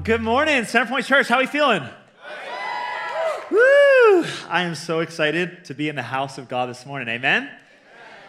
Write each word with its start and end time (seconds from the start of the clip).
Well, 0.00 0.06
good 0.06 0.22
morning, 0.22 0.62
Centerpoint 0.62 1.04
Church. 1.04 1.28
How 1.28 1.36
are 1.36 1.40
we 1.40 1.46
feeling? 1.46 1.82
Woo! 3.50 4.24
I 4.48 4.62
am 4.62 4.74
so 4.74 5.00
excited 5.00 5.66
to 5.66 5.74
be 5.74 5.90
in 5.90 5.94
the 5.94 6.02
house 6.02 6.38
of 6.38 6.48
God 6.48 6.70
this 6.70 6.86
morning. 6.86 7.06
Amen. 7.08 7.50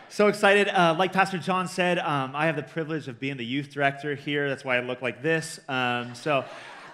So 0.10 0.28
excited. 0.28 0.68
Uh, 0.68 0.96
like 1.00 1.14
Pastor 1.14 1.38
John 1.38 1.70
said, 1.70 1.98
um, 1.98 2.36
I 2.36 2.48
have 2.48 2.58
the 2.58 2.64
privilege 2.64 3.08
of 3.08 3.22
being 3.22 3.38
the 3.38 3.46
youth 3.46 3.70
director 3.70 4.16
here. 4.16 4.50
That's 4.50 4.66
why 4.66 4.76
I 4.76 4.82
look 4.82 5.02
like 5.02 5.22
this. 5.22 5.62
Um, 5.70 6.14
so, 6.14 6.44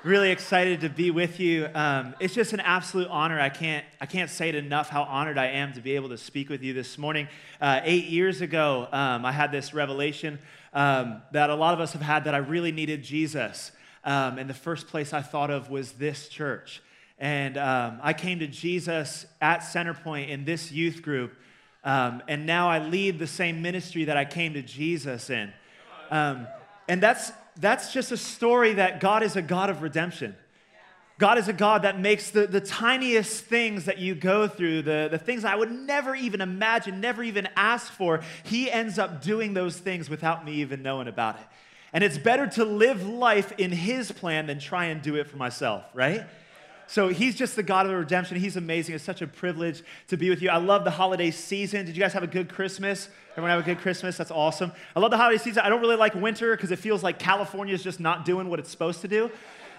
really 0.03 0.29
excited 0.29 0.81
to 0.81 0.89
be 0.89 1.09
with 1.09 1.39
you. 1.39 1.67
Um, 1.73 2.13
it's 2.19 2.35
just 2.35 2.53
an 2.53 2.59
absolute 2.59 3.07
honor. 3.07 3.39
I 3.39 3.49
can't, 3.49 3.83
I 3.99 4.05
can't 4.05 4.29
say 4.29 4.47
it 4.47 4.53
enough 4.53 4.89
how 4.89 5.05
honored 5.05 5.39
I 5.39 5.47
am 5.47 5.73
to 5.73 5.81
be 5.81 5.95
able 5.95 6.09
to 6.09 6.19
speak 6.19 6.49
with 6.49 6.61
you 6.61 6.73
this 6.73 6.99
morning. 6.99 7.27
Uh, 7.59 7.81
eight 7.83 8.05
years 8.05 8.41
ago, 8.41 8.87
um, 8.91 9.25
I 9.25 9.31
had 9.31 9.51
this 9.51 9.73
revelation 9.73 10.37
um, 10.71 11.23
that 11.31 11.49
a 11.49 11.55
lot 11.55 11.73
of 11.73 11.79
us 11.79 11.93
have 11.93 12.03
had 12.03 12.25
that 12.25 12.35
I 12.35 12.37
really 12.37 12.71
needed 12.71 13.03
Jesus. 13.03 13.71
Um, 14.07 14.37
and 14.37 14.49
the 14.49 14.53
first 14.53 14.87
place 14.87 15.11
I 15.11 15.21
thought 15.21 15.51
of 15.51 15.69
was 15.69 15.91
this 15.91 16.29
church. 16.29 16.81
And 17.19 17.57
um, 17.57 17.99
I 18.01 18.13
came 18.13 18.39
to 18.39 18.47
Jesus 18.47 19.25
at 19.41 19.59
Centerpoint 19.59 20.29
in 20.29 20.45
this 20.45 20.71
youth 20.71 21.01
group. 21.01 21.33
Um, 21.83 22.23
and 22.29 22.45
now 22.45 22.69
I 22.69 22.79
lead 22.79 23.19
the 23.19 23.27
same 23.27 23.61
ministry 23.61 24.05
that 24.05 24.15
I 24.15 24.23
came 24.23 24.53
to 24.53 24.61
Jesus 24.61 25.29
in. 25.29 25.51
Um, 26.09 26.47
and 26.87 27.03
that's, 27.03 27.33
that's 27.59 27.91
just 27.91 28.13
a 28.13 28.17
story 28.17 28.75
that 28.75 29.01
God 29.01 29.23
is 29.23 29.35
a 29.35 29.41
God 29.41 29.69
of 29.69 29.81
redemption. 29.81 30.37
God 31.17 31.37
is 31.37 31.49
a 31.49 31.53
God 31.53 31.81
that 31.81 31.99
makes 31.99 32.29
the, 32.29 32.47
the 32.47 32.61
tiniest 32.61 33.43
things 33.43 33.85
that 33.85 33.97
you 33.97 34.15
go 34.15 34.47
through, 34.47 34.83
the, 34.83 35.09
the 35.11 35.17
things 35.17 35.43
I 35.43 35.55
would 35.55 35.71
never 35.71 36.15
even 36.15 36.39
imagine, 36.39 37.01
never 37.01 37.23
even 37.23 37.49
ask 37.57 37.91
for, 37.91 38.21
He 38.43 38.71
ends 38.71 38.97
up 38.97 39.21
doing 39.21 39.53
those 39.53 39.77
things 39.77 40.09
without 40.09 40.45
me 40.45 40.53
even 40.53 40.81
knowing 40.81 41.09
about 41.09 41.39
it. 41.39 41.47
And 41.93 42.03
it's 42.03 42.17
better 42.17 42.47
to 42.47 42.65
live 42.65 43.07
life 43.07 43.53
in 43.57 43.71
His 43.71 44.11
plan 44.11 44.47
than 44.47 44.59
try 44.59 44.85
and 44.85 45.01
do 45.01 45.15
it 45.15 45.27
for 45.27 45.37
myself, 45.37 45.85
right? 45.93 46.25
So 46.89 47.09
he's 47.09 47.35
just 47.35 47.57
the 47.57 47.63
God 47.63 47.85
of 47.85 47.91
the 47.91 47.97
redemption. 47.97 48.37
He's 48.37 48.55
amazing. 48.55 48.95
It's 48.95 49.03
such 49.03 49.21
a 49.21 49.27
privilege 49.27 49.83
to 50.07 50.15
be 50.15 50.29
with 50.29 50.41
you. 50.41 50.49
I 50.49 50.57
love 50.57 50.85
the 50.85 50.91
holiday 50.91 51.31
season. 51.31 51.85
Did 51.85 51.97
you 51.97 52.01
guys 52.01 52.13
have 52.13 52.23
a 52.23 52.27
good 52.27 52.47
Christmas? 52.47 53.09
Everyone 53.31 53.51
have 53.51 53.59
a 53.59 53.63
good 53.63 53.79
Christmas? 53.79 54.15
That's 54.15 54.31
awesome. 54.31 54.71
I 54.95 55.01
love 55.01 55.11
the 55.11 55.17
holiday 55.17 55.37
season. 55.37 55.63
I 55.65 55.69
don't 55.69 55.81
really 55.81 55.97
like 55.97 56.15
winter 56.15 56.55
because 56.55 56.71
it 56.71 56.79
feels 56.79 57.03
like 57.03 57.19
California 57.19 57.73
is 57.73 57.83
just 57.83 57.99
not 57.99 58.23
doing 58.23 58.49
what 58.49 58.59
it's 58.59 58.71
supposed 58.71 59.01
to 59.01 59.09
do. 59.09 59.29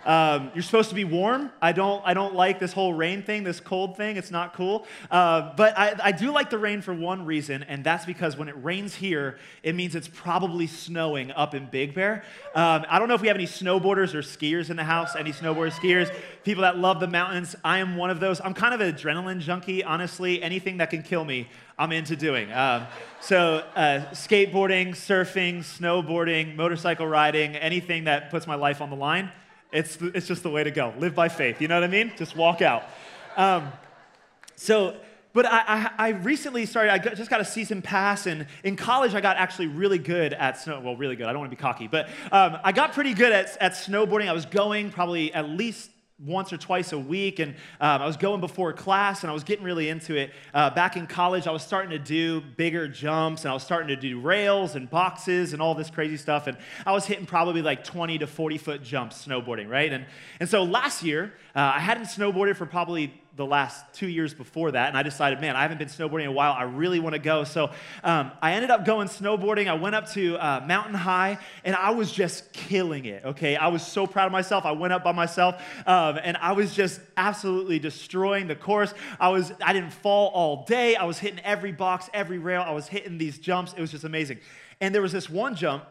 Um, 0.05 0.51
you're 0.55 0.63
supposed 0.63 0.89
to 0.89 0.95
be 0.95 1.05
warm. 1.05 1.51
I 1.61 1.73
don't, 1.73 2.03
I 2.05 2.15
don't 2.15 2.35
like 2.35 2.59
this 2.59 2.73
whole 2.73 2.95
rain 2.95 3.23
thing, 3.23 3.45
this 3.45 3.61
cold 3.61 3.97
thing. 3.97 4.17
It's 4.17 4.31
not 4.31 4.55
cool. 4.55 4.87
Uh, 5.11 5.53
but 5.57 5.79
I, 5.79 5.95
I 6.03 6.13
do 6.13 6.33
like 6.33 6.51
the 6.51 6.59
rain 6.59 6.83
for 6.83 6.95
one 6.95 7.25
reason, 7.27 7.63
and 7.63 7.85
that's 7.85 8.05
because 8.05 8.37
when 8.37 8.49
it 8.49 8.55
rains 8.63 8.95
here, 8.95 9.39
it 9.63 9.75
means 9.75 9.95
it's 9.95 10.09
probably 10.09 10.67
snowing 10.67 11.31
up 11.33 11.55
in 11.55 11.67
Big 11.67 11.95
Bear. 11.95 12.25
Um, 12.55 12.85
I 12.89 12.99
don't 12.99 13.09
know 13.09 13.15
if 13.15 13.21
we 13.21 13.29
have 13.29 13.37
any 13.37 13.47
snowboarders 13.47 14.15
or 14.15 14.23
skiers 14.23 14.71
in 14.71 14.77
the 14.77 14.85
house, 14.85 15.17
any 15.17 15.33
snowboarders, 15.33 15.73
skiers, 15.73 16.15
people 16.45 16.63
that 16.63 16.79
love 16.79 17.01
the 17.01 17.09
mountains. 17.09 17.55
I 17.65 17.79
am 17.79 17.97
one 17.97 18.11
of 18.11 18.21
those. 18.21 18.41
I'm 18.41 18.55
kind 18.55 18.75
of 18.75 18.81
an 18.81 18.93
adrenaline 18.95 19.41
junkie, 19.41 19.85
honestly. 19.85 20.43
Anything 20.43 20.79
that 20.79 20.91
can 20.91 21.03
kill 21.03 21.25
me, 21.25 21.49
I'm 21.79 21.93
into 21.93 22.17
doing. 22.17 22.51
Um, 22.53 22.87
so, 23.21 23.65
uh, 23.77 24.07
skateboarding, 24.13 24.91
surfing, 24.91 25.59
snowboarding, 25.59 26.57
motorcycle 26.57 27.07
riding, 27.07 27.57
anything 27.57 28.05
that 28.05 28.31
puts 28.31 28.47
my 28.47 28.55
life 28.55 28.81
on 28.81 28.91
the 28.91 28.97
line. 28.97 29.31
It's, 29.70 29.98
it's 30.01 30.27
just 30.27 30.42
the 30.42 30.51
way 30.51 30.64
to 30.64 30.70
go. 30.70 30.95
Live 30.98 31.14
by 31.14 31.29
faith. 31.29 31.61
You 31.61 31.68
know 31.68 31.77
what 31.77 31.84
I 31.84 31.89
mean? 31.89 32.12
Just 32.17 32.36
walk 32.36 32.62
out. 32.62 32.84
Um, 33.36 33.70
so, 34.56 34.96
but 35.33 35.46
I, 35.46 35.58
I, 35.67 35.90
I, 35.98 36.08
recently 36.08 36.64
started, 36.67 36.90
I 36.90 36.98
just 36.98 37.30
got 37.30 37.40
a 37.40 37.45
season 37.45 37.83
pass, 37.83 38.27
and 38.27 38.46
in 38.64 38.77
college 38.77 39.14
I 39.14 39.20
got 39.20 39.36
actually 39.36 39.68
really 39.68 39.98
good 39.98 40.33
at 40.33 40.58
snow. 40.58 40.80
Well, 40.80 40.96
really 40.96 41.17
good. 41.17 41.27
I 41.27 41.33
don't 41.33 41.40
want 41.40 41.51
to 41.51 41.57
be 41.57 41.61
cocky, 41.61 41.86
but 41.86 42.08
um, 42.33 42.58
I 42.64 42.73
got 42.73 42.92
pretty 42.95 43.14
good 43.14 43.33
at, 43.33 43.57
at 43.61 43.73
snowboarding. 43.73 44.28
I 44.28 44.33
was 44.33 44.46
going 44.46 44.90
probably 44.90 45.33
at 45.33 45.48
least 45.48 45.90
once 46.24 46.52
or 46.52 46.56
twice 46.56 46.92
a 46.92 46.98
week, 46.98 47.39
and 47.39 47.55
um, 47.80 48.02
I 48.02 48.06
was 48.06 48.17
going 48.17 48.40
before 48.40 48.73
class, 48.73 49.23
and 49.23 49.30
I 49.30 49.34
was 49.34 49.45
getting 49.45 49.64
really 49.64 49.89
into 49.89 50.17
it. 50.17 50.33
Uh, 50.52 50.70
back 50.70 50.96
in 50.96 51.06
college, 51.06 51.46
I 51.46 51.52
was 51.52 51.62
starting 51.62 51.90
to 51.90 51.98
do 51.98 52.40
bigger 52.40 52.89
jumps, 52.89 53.45
and 53.45 53.51
I 53.51 53.55
was 53.55 53.62
starting 53.62 53.89
to 53.89 53.96
do 53.96 54.20
rails 54.20 54.74
and 54.74 54.90
boxes 54.90 55.52
and 55.52 55.62
all 55.62 55.74
this 55.74 55.90
crazy 55.90 56.17
stuff, 56.17 56.48
and 56.48 56.57
I 56.84 56.92
was 56.92 57.07
hitting 57.07 57.27
probably 57.27 57.62
like 57.62 57.84
20 57.84 58.18
to 58.18 58.27
40 58.27 58.58
foot 58.58 58.83
jumps 58.83 59.24
snowboarding, 59.27 59.68
right? 59.68 59.92
And, 59.92 60.07
and 60.40 60.48
so 60.48 60.64
last 60.64 61.02
year, 61.02 61.33
uh, 61.55 61.73
I 61.77 61.80
hadn't 61.80 62.05
snowboarded 62.05 62.57
for 62.57 62.67
probably 62.67 63.14
the 63.39 63.47
last 63.47 63.85
two 63.95 64.09
years 64.09 64.35
before 64.35 64.73
that, 64.73 64.89
and 64.89 64.99
I 64.99 65.05
decided, 65.05 65.41
man, 65.41 65.55
I 65.55 65.63
haven't 65.63 65.79
been 65.79 65.89
snowboarding 65.89 66.25
in 66.25 66.29
a 66.29 66.33
while. 66.33 66.53
I 66.53 66.65
really 66.65 66.99
want 66.99 67.15
to 67.15 67.21
go. 67.21 67.45
So 67.45 67.71
um, 68.03 68.33
I 68.43 68.55
ended 68.55 68.71
up 68.71 68.85
going 68.85 69.07
snowboarding. 69.07 69.69
I 69.69 69.75
went 69.75 69.95
up 69.95 70.11
to 70.11 70.37
uh, 70.37 70.65
Mountain 70.67 70.95
High, 70.95 71.39
and 71.65 71.77
I 71.77 71.91
was 71.91 72.11
just 72.11 72.53
killing 72.53 73.05
it. 73.05 73.25
Okay, 73.25 73.55
I 73.55 73.69
was 73.69 73.87
so 73.87 74.09
proud 74.09 74.27
of 74.27 74.33
myself. 74.33 74.67
I 74.67 74.73
went 74.73 74.93
up 74.93 75.05
by 75.05 75.13
myself, 75.13 75.63
um, 75.87 76.19
and 76.23 76.37
I 76.37 76.53
was 76.53 76.75
just 76.75 77.01
absolutely 77.17 77.79
destroying 77.79 78.49
the 78.49 78.57
course. 78.57 78.93
I 79.21 79.29
was, 79.29 79.53
I 79.65 79.73
didn't 79.73 79.93
fall 79.93 80.31
all 80.35 80.65
day. 80.65 80.97
I 80.97 81.05
was 81.05 81.19
hitting 81.19 81.41
every 81.45 81.73
box, 81.73 82.11
every 82.13 82.39
rail. 82.39 82.63
I 82.67 82.73
was 82.73 82.89
hitting 82.89 83.19
these 83.19 83.39
jumps. 83.39 83.73
It 83.73 83.81
was 83.81 83.93
just 83.93 84.05
amazing. 84.05 84.41
And 84.81 84.93
there 84.93 85.03
was 85.03 85.13
this 85.13 85.31
one 85.31 85.55
jump 85.55 85.85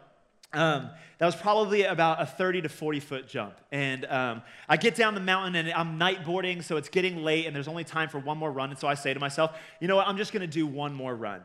um, 0.53 0.89
that 1.17 1.25
was 1.25 1.35
probably 1.35 1.83
about 1.83 2.21
a 2.21 2.25
30 2.25 2.63
to 2.63 2.69
40 2.69 2.99
foot 2.99 3.27
jump. 3.27 3.55
And 3.71 4.05
um, 4.05 4.41
I 4.69 4.77
get 4.77 4.95
down 4.95 5.15
the 5.15 5.21
mountain 5.21 5.55
and 5.55 5.73
I'm 5.73 5.97
night 5.97 6.25
boarding, 6.25 6.61
so 6.61 6.77
it's 6.77 6.89
getting 6.89 7.23
late 7.23 7.45
and 7.45 7.55
there's 7.55 7.67
only 7.67 7.83
time 7.83 8.09
for 8.09 8.19
one 8.19 8.37
more 8.37 8.51
run. 8.51 8.69
And 8.69 8.79
so 8.79 8.87
I 8.87 8.93
say 8.93 9.13
to 9.13 9.19
myself, 9.19 9.57
you 9.79 9.87
know 9.87 9.95
what, 9.95 10.07
I'm 10.07 10.17
just 10.17 10.31
gonna 10.31 10.47
do 10.47 10.65
one 10.65 10.93
more 10.93 11.15
run. 11.15 11.41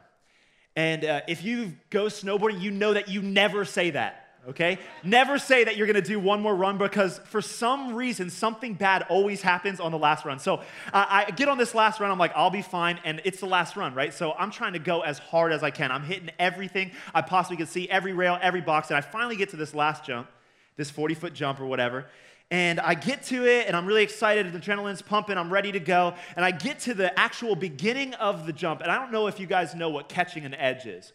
And 0.76 1.04
uh, 1.04 1.20
if 1.28 1.44
you 1.44 1.74
go 1.90 2.06
snowboarding, 2.06 2.60
you 2.60 2.70
know 2.70 2.94
that 2.94 3.08
you 3.08 3.22
never 3.22 3.64
say 3.64 3.90
that 3.90 4.21
okay? 4.48 4.78
Never 5.04 5.38
say 5.38 5.64
that 5.64 5.76
you're 5.76 5.86
gonna 5.86 6.00
do 6.00 6.18
one 6.18 6.40
more 6.40 6.54
run 6.54 6.78
because 6.78 7.18
for 7.26 7.40
some 7.40 7.94
reason, 7.94 8.30
something 8.30 8.74
bad 8.74 9.06
always 9.08 9.42
happens 9.42 9.80
on 9.80 9.92
the 9.92 9.98
last 9.98 10.24
run. 10.24 10.38
So 10.38 10.56
uh, 10.56 10.60
I 10.92 11.30
get 11.30 11.48
on 11.48 11.58
this 11.58 11.74
last 11.74 12.00
run, 12.00 12.10
I'm 12.10 12.18
like, 12.18 12.32
I'll 12.34 12.50
be 12.50 12.62
fine, 12.62 12.98
and 13.04 13.20
it's 13.24 13.40
the 13.40 13.46
last 13.46 13.76
run, 13.76 13.94
right? 13.94 14.12
So 14.12 14.32
I'm 14.32 14.50
trying 14.50 14.72
to 14.72 14.78
go 14.78 15.02
as 15.02 15.18
hard 15.18 15.52
as 15.52 15.62
I 15.62 15.70
can. 15.70 15.92
I'm 15.92 16.02
hitting 16.02 16.30
everything 16.38 16.92
I 17.14 17.22
possibly 17.22 17.56
can 17.56 17.66
see, 17.66 17.88
every 17.88 18.12
rail, 18.12 18.38
every 18.40 18.60
box, 18.60 18.90
and 18.90 18.96
I 18.96 19.00
finally 19.00 19.36
get 19.36 19.50
to 19.50 19.56
this 19.56 19.74
last 19.74 20.04
jump, 20.04 20.28
this 20.76 20.90
40 20.90 21.14
foot 21.14 21.34
jump 21.34 21.60
or 21.60 21.66
whatever. 21.66 22.06
And 22.50 22.80
I 22.80 22.92
get 22.92 23.22
to 23.24 23.46
it, 23.46 23.66
and 23.66 23.74
I'm 23.74 23.86
really 23.86 24.02
excited. 24.02 24.52
The 24.52 24.58
adrenaline's 24.58 25.00
pumping. 25.00 25.38
I'm 25.38 25.50
ready 25.50 25.72
to 25.72 25.80
go. 25.80 26.12
And 26.36 26.44
I 26.44 26.50
get 26.50 26.80
to 26.80 26.92
the 26.92 27.18
actual 27.18 27.56
beginning 27.56 28.12
of 28.14 28.44
the 28.44 28.52
jump. 28.52 28.82
And 28.82 28.92
I 28.92 28.98
don't 28.98 29.10
know 29.10 29.26
if 29.26 29.40
you 29.40 29.46
guys 29.46 29.74
know 29.74 29.88
what 29.88 30.10
catching 30.10 30.44
an 30.44 30.52
edge 30.56 30.84
is. 30.84 31.14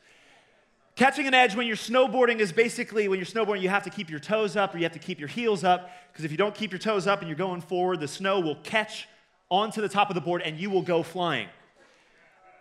Catching 0.97 1.27
an 1.27 1.35
edge 1.35 1.55
when 1.55 1.67
you're 1.67 1.75
snowboarding 1.75 2.39
is 2.39 2.51
basically 2.51 3.07
when 3.07 3.19
you're 3.19 3.25
snowboarding, 3.27 3.61
you 3.61 3.69
have 3.69 3.83
to 3.83 3.91
keep 3.91 4.09
your 4.09 4.19
toes 4.19 4.55
up 4.55 4.73
or 4.73 4.79
you 4.79 4.83
have 4.83 4.93
to 4.93 4.99
keep 4.99 5.19
your 5.19 5.29
heels 5.29 5.63
up 5.63 5.91
because 6.11 6.25
if 6.25 6.31
you 6.31 6.37
don't 6.37 6.55
keep 6.55 6.71
your 6.71 6.79
toes 6.79 7.05
up 7.05 7.19
and 7.19 7.29
you're 7.29 7.37
going 7.37 7.61
forward, 7.61 7.99
the 7.99 8.07
snow 8.07 8.39
will 8.39 8.55
catch 8.63 9.07
onto 9.51 9.79
the 9.79 9.87
top 9.87 10.09
of 10.09 10.15
the 10.15 10.21
board 10.21 10.41
and 10.41 10.57
you 10.57 10.71
will 10.71 10.81
go 10.81 11.03
flying. 11.03 11.49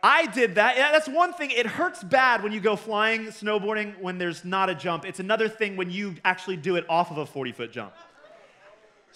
I 0.02 0.26
did 0.26 0.56
that. 0.56 0.76
That's 0.76 1.08
one 1.08 1.32
thing. 1.32 1.50
It 1.50 1.64
hurts 1.64 2.04
bad 2.04 2.42
when 2.42 2.52
you 2.52 2.60
go 2.60 2.76
flying 2.76 3.28
snowboarding 3.28 3.98
when 4.02 4.18
there's 4.18 4.44
not 4.44 4.68
a 4.68 4.74
jump. 4.74 5.06
It's 5.06 5.18
another 5.18 5.48
thing 5.48 5.78
when 5.78 5.90
you 5.90 6.16
actually 6.22 6.58
do 6.58 6.76
it 6.76 6.84
off 6.90 7.10
of 7.10 7.16
a 7.16 7.24
40 7.24 7.52
foot 7.52 7.72
jump. 7.72 7.94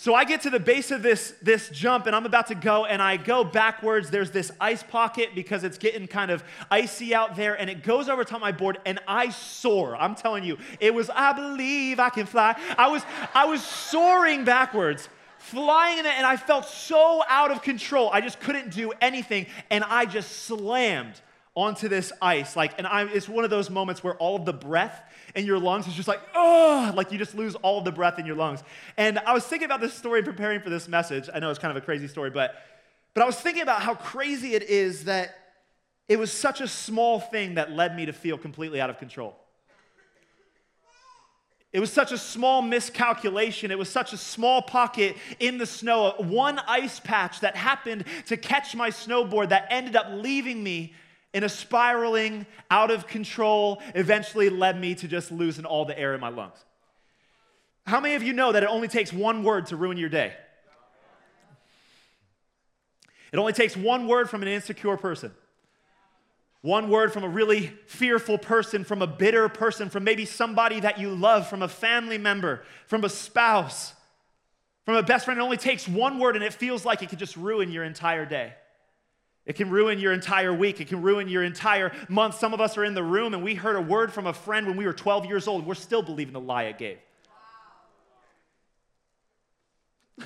So 0.00 0.14
I 0.14 0.24
get 0.24 0.40
to 0.40 0.50
the 0.50 0.58
base 0.58 0.90
of 0.92 1.02
this, 1.02 1.34
this 1.42 1.68
jump 1.68 2.06
and 2.06 2.16
I'm 2.16 2.24
about 2.24 2.46
to 2.46 2.54
go 2.54 2.86
and 2.86 3.02
I 3.02 3.18
go 3.18 3.44
backwards. 3.44 4.08
There's 4.08 4.30
this 4.30 4.50
ice 4.58 4.82
pocket 4.82 5.32
because 5.34 5.62
it's 5.62 5.76
getting 5.76 6.06
kind 6.06 6.30
of 6.30 6.42
icy 6.70 7.14
out 7.14 7.36
there 7.36 7.52
and 7.52 7.68
it 7.68 7.82
goes 7.82 8.08
over 8.08 8.24
top 8.24 8.41
my 8.41 8.50
board 8.50 8.78
and 8.86 8.98
I 9.06 9.28
soar. 9.28 9.94
I'm 9.94 10.14
telling 10.14 10.42
you, 10.42 10.56
it 10.80 10.94
was, 10.94 11.10
I 11.10 11.34
believe 11.34 12.00
I 12.00 12.08
can 12.08 12.24
fly. 12.24 12.58
I 12.78 12.88
was, 12.88 13.02
I 13.34 13.44
was 13.44 13.62
soaring 13.62 14.42
backwards, 14.42 15.06
flying 15.36 15.98
in 15.98 16.06
it 16.06 16.14
and 16.16 16.24
I 16.24 16.38
felt 16.38 16.64
so 16.64 17.22
out 17.28 17.50
of 17.50 17.60
control. 17.60 18.08
I 18.10 18.22
just 18.22 18.41
couldn't 18.41 18.70
do 18.72 18.94
anything 19.03 19.48
and 19.68 19.84
I 19.84 20.06
just 20.06 20.44
slammed 20.44 21.20
onto 21.54 21.88
this 21.88 22.10
ice. 22.22 22.56
Like, 22.56 22.72
and 22.78 22.86
I, 22.86 23.04
it's 23.04 23.28
one 23.28 23.44
of 23.44 23.50
those 23.50 23.68
moments 23.68 24.03
where 24.03 24.14
all 24.14 24.36
of 24.36 24.46
the 24.46 24.54
breath 24.54 25.03
in 25.34 25.47
your 25.47 25.59
lungs 25.59 25.86
is 25.86 25.94
just 25.94 26.09
like, 26.09 26.21
oh, 26.34 26.92
like 26.94 27.12
you 27.12 27.18
just 27.18 27.34
lose 27.34 27.54
all 27.56 27.78
of 27.78 27.84
the 27.84 27.92
breath 27.92 28.18
in 28.18 28.27
your 28.27 28.36
lungs. 28.36 28.62
And 28.97 29.18
I 29.21 29.32
was 29.32 29.44
thinking 29.44 29.66
about 29.66 29.80
this 29.80 29.94
story 29.94 30.22
preparing 30.22 30.60
for 30.60 30.71
this 30.71 30.88
message. 30.88 31.28
I 31.32 31.38
know 31.38 31.50
it's 31.50 31.59
kind 31.59 31.77
of 31.77 31.82
a 31.82 31.84
crazy 31.84 32.09
story, 32.09 32.30
but, 32.30 32.54
but 33.15 33.22
I 33.22 33.27
was 33.27 33.36
thinking 33.36 33.62
about 33.62 33.82
how 33.82 33.94
crazy 33.94 34.54
it 34.54 34.65
is 34.65 35.04
that 35.04 35.36
it 36.09 36.18
was 36.18 36.32
such 36.32 36.60
a 36.60 36.68
small 36.68 37.21
thing 37.21 37.54
that 37.54 37.71
led 37.71 37.94
me 37.94 38.06
to 38.06 38.12
feel 38.12 38.36
completely 38.36 38.80
out 38.80 38.91
of 38.91 38.98
control. 38.98 39.36
It 41.72 41.78
was 41.78 41.92
such 41.92 42.10
a 42.10 42.18
small 42.18 42.62
miscalculation. 42.62 43.71
It 43.71 43.78
was 43.78 43.88
such 43.88 44.12
a 44.12 44.16
small 44.16 44.60
pocket 44.60 45.16
in 45.38 45.56
the 45.56 45.66
snow, 45.66 46.15
one 46.18 46.59
ice 46.66 46.98
patch 46.98 47.41
that 47.41 47.54
happened 47.54 48.06
to 48.27 48.36
catch 48.36 48.74
my 48.74 48.91
snowboard 48.91 49.50
that 49.50 49.68
ended 49.71 49.94
up 49.94 50.09
leaving 50.10 50.65
me 50.65 50.94
in 51.32 51.44
a 51.44 51.48
spiraling, 51.48 52.47
out 52.71 52.91
of 52.91 53.06
control, 53.06 53.80
eventually 53.94 54.50
led 54.50 54.80
me 54.80 54.94
to 54.97 55.09
just 55.09 55.30
losing 55.30 55.65
all 55.65 55.84
the 55.84 55.98
air 55.98 56.15
in 56.15 56.21
my 56.21 56.28
lungs. 56.28 56.65
How 57.86 58.00
many 58.00 58.15
of 58.15 58.22
you 58.22 58.32
know 58.32 58.53
that 58.53 58.62
it 58.62 58.68
only 58.68 58.88
takes 58.88 59.12
one 59.12 59.42
word 59.42 59.66
to 59.66 59.77
ruin 59.77 59.97
your 59.97 60.09
day? 60.09 60.34
It 63.32 63.38
only 63.38 63.53
takes 63.53 63.77
one 63.77 64.09
word 64.09 64.28
from 64.28 64.42
an 64.42 64.48
insecure 64.48 64.97
person. 64.97 65.32
One 66.62 66.91
word 66.91 67.12
from 67.12 67.24
a 67.24 67.28
really 67.28 67.68
fearful 67.86 68.36
person, 68.36 68.84
from 68.84 69.00
a 69.00 69.06
bitter 69.06 69.48
person, 69.48 69.88
from 69.88 70.04
maybe 70.04 70.27
somebody 70.27 70.80
that 70.80 70.98
you 70.98 71.10
love, 71.10 71.48
from 71.48 71.62
a 71.62 71.68
family 71.68 72.18
member, 72.18 72.62
from 72.86 73.04
a 73.04 73.09
spouse. 73.09 73.94
From 74.84 74.97
a 74.97 75.03
best 75.03 75.24
friend, 75.24 75.41
it 75.41 75.42
only 75.42 75.56
takes 75.56 75.88
one 75.88 76.18
word 76.18 76.36
and 76.36 76.44
it 76.44 76.53
feels 76.53 76.84
like 76.84 77.03
it 77.03 77.09
could 77.09 77.18
just 77.18 77.36
ruin 77.36 77.71
your 77.71 77.84
entire 77.84 78.27
day. 78.27 78.53
It 79.47 79.57
can 79.57 79.71
ruin 79.71 79.98
your 79.98 80.13
entire 80.13 80.53
week. 80.53 80.81
It 80.81 80.89
can 80.89 81.03
ruin 81.03 81.28
your 81.28 81.42
entire 81.42 81.92
month. 82.09 82.37
Some 82.37 82.54
of 82.54 82.60
us 82.60 82.77
are 82.77 82.84
in 82.84 82.95
the 82.95 83.03
room 83.03 83.34
and 83.34 83.42
we 83.42 83.54
heard 83.54 83.77
a 83.77 83.81
word 83.81 84.13
from 84.13 84.27
a 84.27 84.33
friend 84.33 84.66
when 84.66 84.77
we 84.77 84.87
were 84.87 84.92
12 84.92 85.27
years 85.27 85.48
old. 85.48 85.66
We're 85.66 85.75
still 85.75 86.03
believing 86.03 86.33
the 86.33 86.41
lie 86.41 86.65
it 86.65 86.78
gave. 86.78 86.98
Wow. 90.19 90.25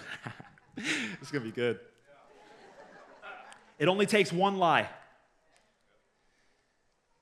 it's 1.20 1.30
going 1.30 1.44
to 1.44 1.50
be 1.50 1.52
good. 1.52 1.78
It 3.78 3.88
only 3.88 4.06
takes 4.06 4.32
one 4.32 4.58
lie. 4.58 4.88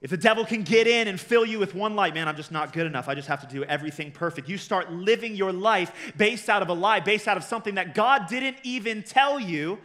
If 0.00 0.10
the 0.10 0.16
devil 0.16 0.44
can 0.44 0.64
get 0.64 0.88
in 0.88 1.06
and 1.06 1.18
fill 1.18 1.46
you 1.46 1.60
with 1.60 1.76
one 1.76 1.94
lie, 1.94 2.10
man, 2.10 2.26
I'm 2.26 2.36
just 2.36 2.50
not 2.50 2.72
good 2.72 2.86
enough. 2.86 3.08
I 3.08 3.14
just 3.14 3.28
have 3.28 3.40
to 3.42 3.46
do 3.46 3.62
everything 3.62 4.10
perfect. 4.10 4.48
You 4.48 4.58
start 4.58 4.90
living 4.90 5.36
your 5.36 5.52
life 5.52 6.12
based 6.16 6.48
out 6.48 6.60
of 6.60 6.68
a 6.68 6.72
lie, 6.72 6.98
based 6.98 7.28
out 7.28 7.36
of 7.36 7.44
something 7.44 7.76
that 7.76 7.94
God 7.94 8.26
didn't 8.26 8.56
even 8.64 9.04
tell 9.04 9.38
you. 9.38 9.78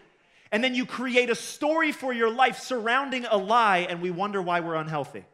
And 0.52 0.64
then 0.64 0.76
you 0.76 0.86
create 0.86 1.30
a 1.30 1.36
story 1.36 1.92
for 1.92 2.14
your 2.14 2.30
life 2.30 2.60
surrounding 2.60 3.26
a 3.26 3.38
lie, 3.38 3.88
and 3.90 4.02
we 4.02 4.12
wonder 4.12 4.42
why 4.42 4.60
we're 4.60 4.76
unhealthy. 4.76 5.26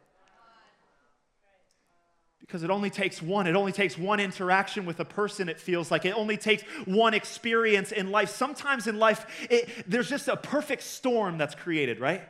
Because 2.40 2.62
it 2.62 2.70
only 2.70 2.90
takes 2.90 3.22
one. 3.22 3.46
It 3.46 3.56
only 3.56 3.72
takes 3.72 3.96
one 3.96 4.20
interaction 4.20 4.84
with 4.84 5.00
a 5.00 5.04
person, 5.04 5.48
it 5.48 5.58
feels 5.58 5.90
like. 5.90 6.04
It 6.04 6.14
only 6.14 6.36
takes 6.36 6.62
one 6.84 7.14
experience 7.14 7.90
in 7.90 8.10
life. 8.10 8.28
Sometimes 8.28 8.86
in 8.86 8.98
life, 8.98 9.24
it, 9.50 9.68
there's 9.86 10.10
just 10.10 10.28
a 10.28 10.36
perfect 10.36 10.82
storm 10.82 11.38
that's 11.38 11.54
created, 11.54 12.00
right? 12.00 12.22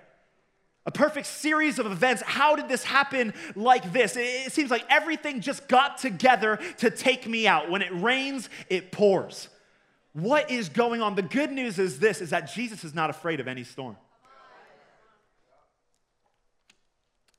A 0.87 0.93
perfect 0.93 1.27
series 1.27 1.79
of 1.79 1.87
events. 1.87 2.23
How 2.23 2.55
did 2.57 2.69
this 2.69 2.85
happen 2.85 3.33
like 3.57 3.93
this? 3.93 4.17
It, 4.17 4.21
it 4.21 4.53
seems 4.53 4.71
like 4.71 4.85
everything 4.91 5.41
just 5.41 5.67
got 5.67 5.99
together 5.99 6.61
to 6.79 6.91
take 6.91 7.27
me 7.27 7.49
out. 7.49 7.71
When 7.71 7.83
it 7.83 7.91
rains, 7.93 8.51
it 8.69 8.93
pours. 8.93 9.49
What 10.15 10.51
is 10.51 10.69
going 10.69 11.03
on? 11.03 11.17
The 11.17 11.23
good 11.23 11.51
news 11.51 11.79
is 11.79 11.99
this 11.99 12.21
is 12.21 12.31
that 12.31 12.53
Jesus 12.53 12.85
is 12.85 12.95
not 12.95 13.11
afraid 13.11 13.41
of 13.41 13.49
any 13.49 13.65
storm. 13.65 13.97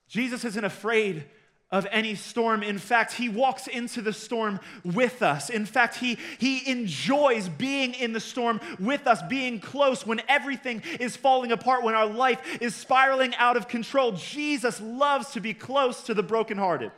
Jesus 0.10 0.46
isn't 0.46 0.64
afraid 0.64 1.26
of 1.72 1.88
any 1.90 2.16
storm. 2.16 2.64
In 2.64 2.78
fact, 2.78 3.14
he 3.14 3.28
walks 3.28 3.68
into 3.68 4.02
the 4.02 4.14
storm 4.14 4.60
with 4.84 5.24
us. 5.24 5.50
In 5.50 5.66
fact, 5.66 5.96
he, 5.96 6.18
he 6.38 6.70
enjoys 6.70 7.50
being 7.50 7.94
in 7.94 8.14
the 8.14 8.20
storm 8.20 8.60
with 8.80 9.08
us, 9.08 9.22
being 9.24 9.60
close 9.60 10.06
when 10.06 10.22
everything 10.28 10.84
is 11.00 11.16
falling 11.16 11.52
apart, 11.52 11.84
when 11.84 11.96
our 11.96 12.06
life 12.06 12.62
is 12.62 12.76
spiraling 12.76 13.34
out 13.36 13.58
of 13.58 13.68
control. 13.68 14.12
Jesus 14.12 14.80
loves 14.82 15.32
to 15.32 15.42
be 15.42 15.54
close 15.54 16.04
to 16.04 16.14
the 16.14 16.24
brokenhearted. 16.24 16.92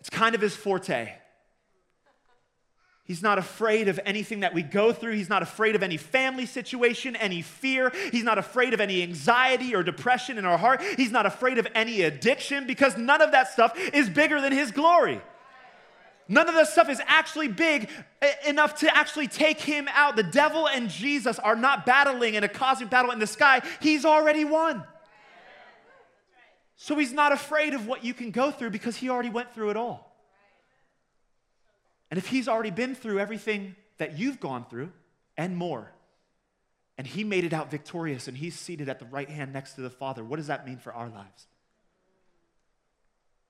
It's 0.00 0.10
kind 0.10 0.34
of 0.34 0.40
his 0.40 0.56
forte. 0.56 1.12
He's 3.06 3.22
not 3.22 3.38
afraid 3.38 3.86
of 3.86 4.00
anything 4.04 4.40
that 4.40 4.52
we 4.52 4.62
go 4.62 4.92
through. 4.92 5.12
He's 5.12 5.28
not 5.28 5.40
afraid 5.40 5.76
of 5.76 5.84
any 5.84 5.96
family 5.96 6.44
situation, 6.44 7.14
any 7.14 7.40
fear. 7.40 7.92
He's 8.10 8.24
not 8.24 8.36
afraid 8.36 8.74
of 8.74 8.80
any 8.80 9.02
anxiety 9.04 9.76
or 9.76 9.84
depression 9.84 10.38
in 10.38 10.44
our 10.44 10.58
heart. 10.58 10.82
He's 10.96 11.12
not 11.12 11.24
afraid 11.24 11.58
of 11.58 11.68
any 11.72 12.02
addiction 12.02 12.66
because 12.66 12.96
none 12.96 13.22
of 13.22 13.30
that 13.30 13.52
stuff 13.52 13.78
is 13.94 14.08
bigger 14.08 14.40
than 14.40 14.52
His 14.52 14.72
glory. 14.72 15.20
None 16.28 16.48
of 16.48 16.56
that 16.56 16.66
stuff 16.66 16.88
is 16.88 17.00
actually 17.06 17.46
big 17.46 17.88
eh, 18.20 18.32
enough 18.48 18.80
to 18.80 18.96
actually 18.96 19.28
take 19.28 19.60
him 19.60 19.88
out. 19.92 20.16
The 20.16 20.24
devil 20.24 20.66
and 20.66 20.90
Jesus 20.90 21.38
are 21.38 21.54
not 21.54 21.86
battling 21.86 22.34
in 22.34 22.42
a 22.42 22.48
cosmic 22.48 22.90
battle 22.90 23.12
in 23.12 23.20
the 23.20 23.28
sky. 23.28 23.62
He's 23.80 24.04
already 24.04 24.44
won. 24.44 24.82
So 26.76 26.96
he's 26.96 27.12
not 27.12 27.30
afraid 27.30 27.74
of 27.74 27.86
what 27.86 28.04
you 28.04 28.12
can 28.12 28.32
go 28.32 28.50
through 28.50 28.70
because 28.70 28.96
he 28.96 29.08
already 29.08 29.30
went 29.30 29.54
through 29.54 29.70
it 29.70 29.76
all. 29.76 30.15
And 32.10 32.18
if 32.18 32.28
he's 32.28 32.48
already 32.48 32.70
been 32.70 32.94
through 32.94 33.18
everything 33.18 33.74
that 33.98 34.18
you've 34.18 34.40
gone 34.40 34.64
through 34.68 34.92
and 35.36 35.56
more, 35.56 35.92
and 36.98 37.06
he 37.06 37.24
made 37.24 37.44
it 37.44 37.52
out 37.52 37.70
victorious 37.70 38.28
and 38.28 38.36
he's 38.36 38.58
seated 38.58 38.88
at 38.88 38.98
the 38.98 39.06
right 39.06 39.28
hand 39.28 39.52
next 39.52 39.74
to 39.74 39.80
the 39.80 39.90
Father, 39.90 40.24
what 40.24 40.36
does 40.36 40.46
that 40.46 40.66
mean 40.66 40.78
for 40.78 40.92
our 40.92 41.08
lives? 41.08 41.46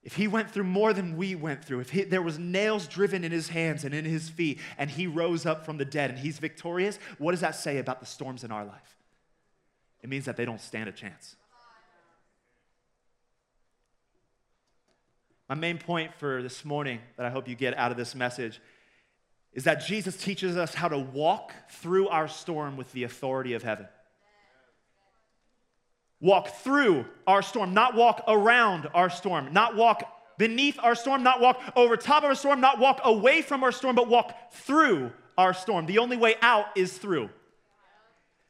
If 0.03 0.15
he 0.15 0.29
went 0.29 0.53
through 0.53 0.65
more 0.65 0.93
than 0.93 1.17
we 1.17 1.35
went 1.35 1.65
through, 1.65 1.81
if 1.81 1.91
he, 1.91 2.05
there 2.05 2.23
was 2.23 2.39
nails 2.39 2.87
driven 2.87 3.25
in 3.25 3.33
his 3.33 3.49
hands 3.49 3.85
and 3.85 3.93
in 3.93 4.05
his 4.05 4.29
feet, 4.29 4.61
and 4.79 4.89
he 4.89 5.09
rose 5.09 5.45
up 5.45 5.67
from 5.67 5.79
the 5.79 5.85
dead 5.85 6.11
and 6.11 6.19
he's 6.19 6.39
victorious, 6.39 7.01
what 7.19 7.33
does 7.33 7.41
that 7.41 7.57
say 7.57 7.79
about 7.79 7.99
the 7.99 8.07
storms 8.07 8.45
in 8.45 8.53
our 8.53 8.65
life? 8.65 8.97
It 10.03 10.09
means 10.09 10.25
that 10.27 10.37
they 10.37 10.45
don't 10.45 10.61
stand 10.61 10.89
a 10.89 10.93
chance. 10.93 11.35
My 15.49 15.55
main 15.55 15.79
point 15.79 16.13
for 16.15 16.43
this 16.43 16.65
morning 16.65 17.01
that 17.17 17.25
I 17.25 17.31
hope 17.31 17.47
you 17.49 17.55
get 17.55 17.77
out 17.77 17.93
of 17.93 17.97
this 17.97 18.15
message 18.15 18.61
is 19.53 19.65
that 19.65 19.87
Jesus 19.87 20.17
teaches 20.17 20.57
us 20.57 20.75
how 20.75 20.89
to 20.89 20.99
walk 20.99 21.53
through 21.71 22.09
our 22.09 22.27
storm 22.27 22.77
with 22.77 22.91
the 22.93 23.05
authority 23.05 23.55
of 23.55 23.63
heaven. 23.63 23.87
Walk 26.21 26.49
through 26.49 27.07
our 27.27 27.43
storm, 27.43 27.75
not 27.75 27.95
walk 27.95 28.25
around 28.27 28.89
our 28.93 29.09
storm, 29.09 29.53
not 29.53 29.77
walk 29.77 30.03
beneath 30.37 30.79
our 30.83 30.95
storm, 30.95 31.23
not 31.23 31.41
walk 31.41 31.61
over 31.77 31.97
top 31.97 32.25
of 32.25 32.31
our 32.31 32.35
storm, 32.35 32.61
not 32.61 32.79
walk 32.79 33.01
away 33.05 33.41
from 33.41 33.63
our 33.63 33.73
storm, 33.73 33.95
but 33.95 34.09
walk 34.09 34.53
through 34.53 35.13
our 35.39 35.55
storm. 35.55 35.87
The 35.87 35.99
only 35.99 36.17
way 36.17 36.35
out 36.43 36.67
is 36.75 36.99
through. 36.99 37.31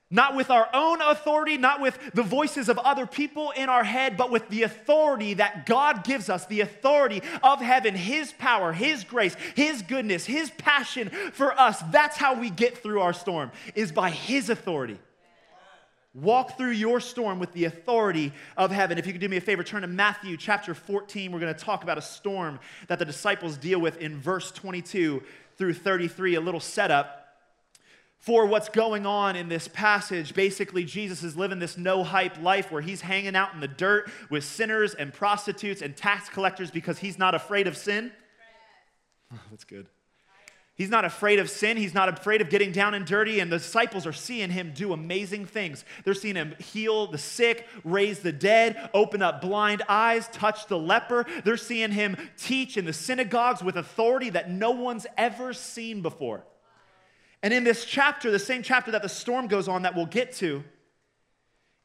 Not 0.08 0.36
with 0.36 0.50
our 0.50 0.68
own 0.72 1.02
authority, 1.02 1.56
not 1.56 1.80
with 1.80 1.98
the 2.14 2.22
voices 2.22 2.68
of 2.68 2.78
other 2.78 3.06
people 3.06 3.50
in 3.50 3.68
our 3.68 3.82
head, 3.82 4.16
but 4.16 4.30
with 4.30 4.48
the 4.48 4.62
authority 4.62 5.34
that 5.34 5.66
God 5.66 6.04
gives 6.04 6.30
us, 6.30 6.46
the 6.46 6.60
authority 6.60 7.22
of 7.42 7.60
heaven, 7.60 7.96
His 7.96 8.32
power, 8.32 8.72
His 8.72 9.02
grace, 9.02 9.34
His 9.56 9.82
goodness, 9.82 10.24
His 10.24 10.50
passion 10.50 11.10
for 11.32 11.58
us. 11.58 11.82
That's 11.90 12.16
how 12.16 12.38
we 12.38 12.50
get 12.50 12.78
through 12.78 13.00
our 13.00 13.12
storm, 13.12 13.50
is 13.74 13.90
by 13.90 14.10
His 14.10 14.48
authority. 14.48 14.98
Walk 16.14 16.56
through 16.56 16.70
your 16.70 17.00
storm 17.00 17.40
with 17.40 17.52
the 17.52 17.64
authority 17.64 18.32
of 18.56 18.70
heaven. 18.70 18.98
If 18.98 19.06
you 19.06 19.12
could 19.12 19.20
do 19.20 19.28
me 19.28 19.36
a 19.38 19.40
favor, 19.40 19.64
turn 19.64 19.82
to 19.82 19.88
Matthew 19.88 20.36
chapter 20.36 20.72
14. 20.72 21.32
We're 21.32 21.40
going 21.40 21.52
to 21.52 21.60
talk 21.60 21.82
about 21.82 21.98
a 21.98 22.02
storm 22.02 22.60
that 22.86 23.00
the 23.00 23.04
disciples 23.04 23.56
deal 23.56 23.80
with 23.80 23.98
in 23.98 24.18
verse 24.18 24.52
22 24.52 25.22
through 25.58 25.74
33, 25.74 26.36
a 26.36 26.40
little 26.40 26.60
setup 26.60 27.25
for 28.26 28.44
what's 28.44 28.68
going 28.68 29.06
on 29.06 29.36
in 29.36 29.48
this 29.48 29.68
passage. 29.68 30.34
Basically, 30.34 30.84
Jesus 30.84 31.22
is 31.22 31.36
living 31.36 31.60
this 31.60 31.78
no 31.78 32.02
hype 32.02 32.42
life 32.42 32.72
where 32.72 32.82
he's 32.82 33.00
hanging 33.00 33.36
out 33.36 33.54
in 33.54 33.60
the 33.60 33.68
dirt 33.68 34.10
with 34.30 34.42
sinners 34.42 34.94
and 34.94 35.14
prostitutes 35.14 35.80
and 35.80 35.96
tax 35.96 36.28
collectors 36.28 36.72
because 36.72 36.98
he's 36.98 37.20
not 37.20 37.36
afraid 37.36 37.68
of 37.68 37.76
sin. 37.76 38.10
Oh, 39.32 39.38
that's 39.50 39.62
good. 39.62 39.86
He's 40.74 40.90
not 40.90 41.04
afraid 41.04 41.38
of 41.38 41.48
sin. 41.48 41.76
He's 41.76 41.94
not 41.94 42.08
afraid 42.08 42.40
of 42.40 42.50
getting 42.50 42.72
down 42.72 42.94
and 42.94 43.06
dirty. 43.06 43.38
And 43.38 43.50
the 43.50 43.58
disciples 43.58 44.06
are 44.08 44.12
seeing 44.12 44.50
him 44.50 44.72
do 44.74 44.92
amazing 44.92 45.46
things. 45.46 45.84
They're 46.04 46.12
seeing 46.12 46.34
him 46.34 46.56
heal 46.58 47.06
the 47.06 47.18
sick, 47.18 47.66
raise 47.84 48.18
the 48.18 48.32
dead, 48.32 48.90
open 48.92 49.22
up 49.22 49.40
blind 49.40 49.82
eyes, 49.88 50.26
touch 50.32 50.66
the 50.66 50.78
leper. 50.78 51.26
They're 51.44 51.56
seeing 51.56 51.92
him 51.92 52.16
teach 52.36 52.76
in 52.76 52.86
the 52.86 52.92
synagogues 52.92 53.62
with 53.62 53.76
authority 53.76 54.30
that 54.30 54.50
no 54.50 54.72
one's 54.72 55.06
ever 55.16 55.52
seen 55.52 56.02
before. 56.02 56.44
And 57.46 57.54
in 57.54 57.62
this 57.62 57.84
chapter, 57.84 58.32
the 58.32 58.40
same 58.40 58.64
chapter 58.64 58.90
that 58.90 59.02
the 59.02 59.08
storm 59.08 59.46
goes 59.46 59.68
on 59.68 59.82
that 59.82 59.94
we'll 59.94 60.04
get 60.04 60.32
to, 60.38 60.64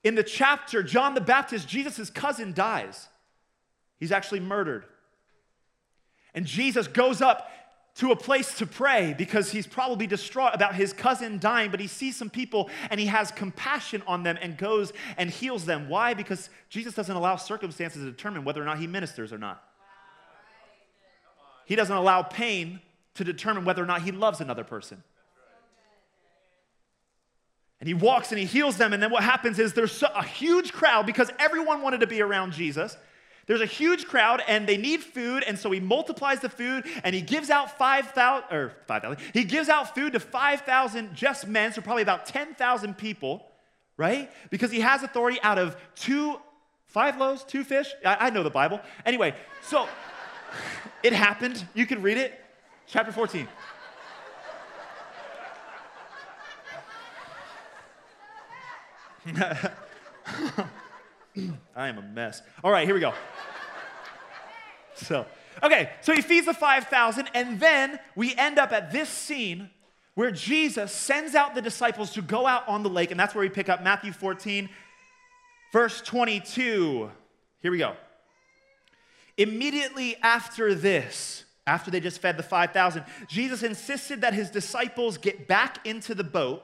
in 0.04 0.16
the 0.16 0.24
chapter, 0.24 0.82
John 0.82 1.14
the 1.14 1.22
Baptist, 1.22 1.68
Jesus' 1.68 2.10
cousin, 2.10 2.52
dies. 2.52 3.10
He's 4.00 4.12
actually 4.12 4.40
murdered. 4.40 4.86
And 6.34 6.48
Jesus 6.48 6.88
goes 6.88 7.22
up 7.22 7.48
to 7.98 8.12
a 8.12 8.16
place 8.16 8.56
to 8.56 8.66
pray 8.66 9.14
because 9.16 9.52
he's 9.52 9.68
probably 9.68 10.08
distraught 10.08 10.56
about 10.56 10.74
his 10.74 10.94
cousin 10.94 11.38
dying, 11.38 11.70
but 11.70 11.80
he 11.80 11.86
sees 11.86 12.16
some 12.16 12.32
people 12.32 12.68
and 12.90 13.00
he 13.00 13.06
has 13.06 13.30
compassion 13.30 14.02
on 14.08 14.24
them 14.24 14.40
and 14.42 14.58
goes 14.58 14.92
and 15.16 15.30
heals 15.30 15.66
them. 15.66 15.90
Why? 15.90 16.16
Because 16.16 16.50
Jesus 16.70 16.96
doesn't 16.96 17.16
allow 17.16 17.36
circumstances 17.36 18.02
to 18.02 18.10
determine 18.10 18.46
whether 18.46 18.64
or 18.64 18.66
not 18.66 18.80
he 18.80 18.88
ministers 18.88 19.32
or 19.32 19.38
not. 19.38 19.64
He 21.66 21.76
doesn't 21.76 21.96
allow 21.96 22.24
pain 22.24 22.82
to 23.14 23.24
determine 23.24 23.64
whether 23.64 23.84
or 23.84 23.86
not 23.86 24.02
he 24.02 24.12
loves 24.12 24.42
another 24.42 24.64
person. 24.64 25.04
And 27.82 27.88
he 27.88 27.96
walks 27.96 28.32
and 28.32 28.38
he 28.40 28.46
heals 28.46 28.78
them. 28.78 28.94
And 28.94 29.02
then 29.02 29.10
what 29.10 29.24
happens 29.24 29.58
is 29.58 29.74
there's 29.74 30.04
a 30.04 30.24
huge 30.24 30.72
crowd 30.72 31.08
because 31.08 31.32
everyone 31.40 31.82
wanted 31.82 32.02
to 32.02 32.08
be 32.08 32.22
around 32.22 32.54
Jesus. 32.54 32.96
There's 33.48 33.60
a 33.60 33.66
huge 33.66 34.06
crowd 34.06 34.44
and 34.48 34.68
they 34.68 34.78
need 34.78 35.02
food. 35.02 35.44
And 35.48 35.58
so 35.58 35.72
he 35.72 35.80
multiplies 35.80 36.42
the 36.42 36.50
food 36.50 36.86
and 37.04 37.16
he 37.16 37.22
gives 37.22 37.50
out 37.50 37.80
5,000, 37.80 38.56
or 38.56 38.74
5,000, 38.88 39.18
he 39.34 39.44
gives 39.44 39.68
out 39.68 39.96
food 39.96 40.14
to 40.14 40.20
5,000 40.20 41.16
just 41.16 41.48
men, 41.48 41.74
so 41.74 41.82
probably 41.82 42.04
about 42.04 42.28
10,000 42.28 42.98
people, 43.00 43.48
right? 43.98 44.30
Because 44.52 44.70
he 44.70 44.82
has 44.82 45.02
authority 45.02 45.40
out 45.42 45.58
of 45.58 45.76
two, 45.96 46.40
five 46.86 47.18
loaves, 47.18 47.44
two 47.44 47.64
fish. 47.64 47.92
I, 48.06 48.28
I 48.28 48.30
know 48.30 48.44
the 48.44 48.52
Bible. 48.52 48.80
Anyway, 49.08 49.34
so 49.64 49.90
it 51.04 51.14
happened. 51.14 51.66
You 51.74 51.88
can 51.88 52.04
read 52.04 52.18
it. 52.18 52.40
Chapter 52.86 53.12
14. 53.12 53.48
I 61.76 61.88
am 61.88 61.98
a 61.98 62.02
mess. 62.02 62.42
All 62.64 62.72
right, 62.72 62.86
here 62.86 62.96
we 62.96 63.02
go. 63.02 63.14
So, 64.96 65.26
okay, 65.64 65.92
so 66.02 66.14
he 66.14 66.22
feeds 66.22 66.46
the 66.46 66.54
5,000, 66.54 67.30
and 67.34 67.60
then 67.60 68.00
we 68.16 68.36
end 68.36 68.60
up 68.60 68.72
at 68.72 68.92
this 68.92 69.10
scene 69.10 69.70
where 70.16 70.32
Jesus 70.32 70.92
sends 70.92 71.36
out 71.36 71.56
the 71.56 71.62
disciples 71.62 72.12
to 72.14 72.22
go 72.22 72.46
out 72.46 72.68
on 72.68 72.84
the 72.84 72.90
lake, 72.90 73.12
and 73.12 73.20
that's 73.20 73.34
where 73.34 73.44
we 73.44 73.50
pick 73.50 73.70
up 73.70 73.84
Matthew 73.84 74.12
14, 74.12 74.70
verse 75.72 76.02
22. 76.02 77.10
Here 77.62 77.72
we 77.72 77.78
go. 77.78 77.96
Immediately 79.38 80.18
after 80.22 80.76
this, 80.76 81.46
after 81.66 81.90
they 81.90 82.00
just 82.00 82.20
fed 82.20 82.38
the 82.38 82.44
5,000, 82.44 83.04
Jesus 83.28 83.64
insisted 83.64 84.22
that 84.22 84.34
his 84.34 84.50
disciples 84.50 85.18
get 85.18 85.48
back 85.48 85.86
into 85.86 86.14
the 86.14 86.24
boat 86.24 86.64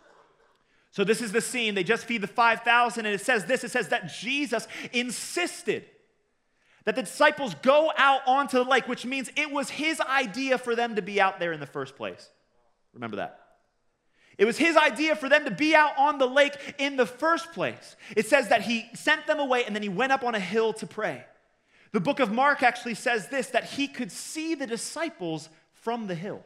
So, 0.91 1.03
this 1.03 1.21
is 1.21 1.31
the 1.31 1.41
scene. 1.41 1.73
They 1.73 1.83
just 1.83 2.05
feed 2.05 2.21
the 2.21 2.27
5,000, 2.27 3.05
and 3.05 3.15
it 3.15 3.21
says 3.21 3.45
this 3.45 3.63
it 3.63 3.71
says 3.71 3.89
that 3.89 4.11
Jesus 4.11 4.67
insisted 4.91 5.85
that 6.83 6.95
the 6.95 7.03
disciples 7.03 7.55
go 7.61 7.91
out 7.97 8.21
onto 8.25 8.57
the 8.57 8.69
lake, 8.69 8.87
which 8.87 9.05
means 9.05 9.29
it 9.35 9.51
was 9.51 9.69
his 9.69 10.01
idea 10.01 10.57
for 10.57 10.75
them 10.75 10.95
to 10.95 11.01
be 11.01 11.21
out 11.21 11.39
there 11.39 11.53
in 11.53 11.59
the 11.59 11.65
first 11.65 11.95
place. 11.95 12.29
Remember 12.93 13.17
that. 13.17 13.39
It 14.37 14.45
was 14.45 14.57
his 14.57 14.75
idea 14.75 15.15
for 15.15 15.29
them 15.29 15.45
to 15.45 15.51
be 15.51 15.75
out 15.75 15.97
on 15.97 16.17
the 16.17 16.25
lake 16.25 16.55
in 16.79 16.97
the 16.97 17.05
first 17.05 17.51
place. 17.53 17.95
It 18.15 18.25
says 18.25 18.49
that 18.49 18.63
he 18.63 18.89
sent 18.95 19.27
them 19.27 19.39
away 19.39 19.65
and 19.65 19.75
then 19.75 19.83
he 19.83 19.89
went 19.89 20.11
up 20.11 20.23
on 20.23 20.33
a 20.33 20.39
hill 20.39 20.73
to 20.73 20.87
pray. 20.87 21.23
The 21.91 21.99
book 21.99 22.19
of 22.19 22.31
Mark 22.31 22.63
actually 22.63 22.95
says 22.95 23.27
this 23.27 23.47
that 23.47 23.65
he 23.65 23.87
could 23.87 24.11
see 24.11 24.55
the 24.55 24.65
disciples 24.65 25.49
from 25.73 26.07
the 26.07 26.15
hill. 26.15 26.43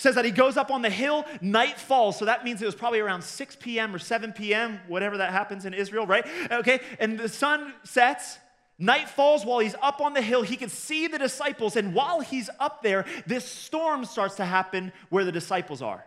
Says 0.00 0.14
that 0.14 0.24
he 0.24 0.30
goes 0.30 0.56
up 0.56 0.70
on 0.70 0.80
the 0.80 0.88
hill, 0.88 1.26
night 1.42 1.78
falls, 1.78 2.18
so 2.18 2.24
that 2.24 2.42
means 2.42 2.62
it 2.62 2.64
was 2.64 2.74
probably 2.74 3.00
around 3.00 3.22
6 3.22 3.56
p.m. 3.60 3.94
or 3.94 3.98
7 3.98 4.32
p.m., 4.32 4.80
whatever 4.88 5.18
that 5.18 5.30
happens 5.30 5.66
in 5.66 5.74
Israel, 5.74 6.06
right? 6.06 6.26
Okay, 6.50 6.80
and 6.98 7.18
the 7.18 7.28
sun 7.28 7.74
sets, 7.84 8.38
Night 8.78 9.10
falls 9.10 9.44
while 9.44 9.58
he's 9.58 9.74
up 9.82 10.00
on 10.00 10.14
the 10.14 10.22
hill. 10.22 10.40
He 10.40 10.56
can 10.56 10.70
see 10.70 11.06
the 11.06 11.18
disciples, 11.18 11.76
and 11.76 11.94
while 11.94 12.20
he's 12.20 12.48
up 12.58 12.82
there, 12.82 13.04
this 13.26 13.44
storm 13.44 14.06
starts 14.06 14.36
to 14.36 14.44
happen 14.46 14.90
where 15.10 15.22
the 15.22 15.32
disciples 15.32 15.82
are. 15.82 16.02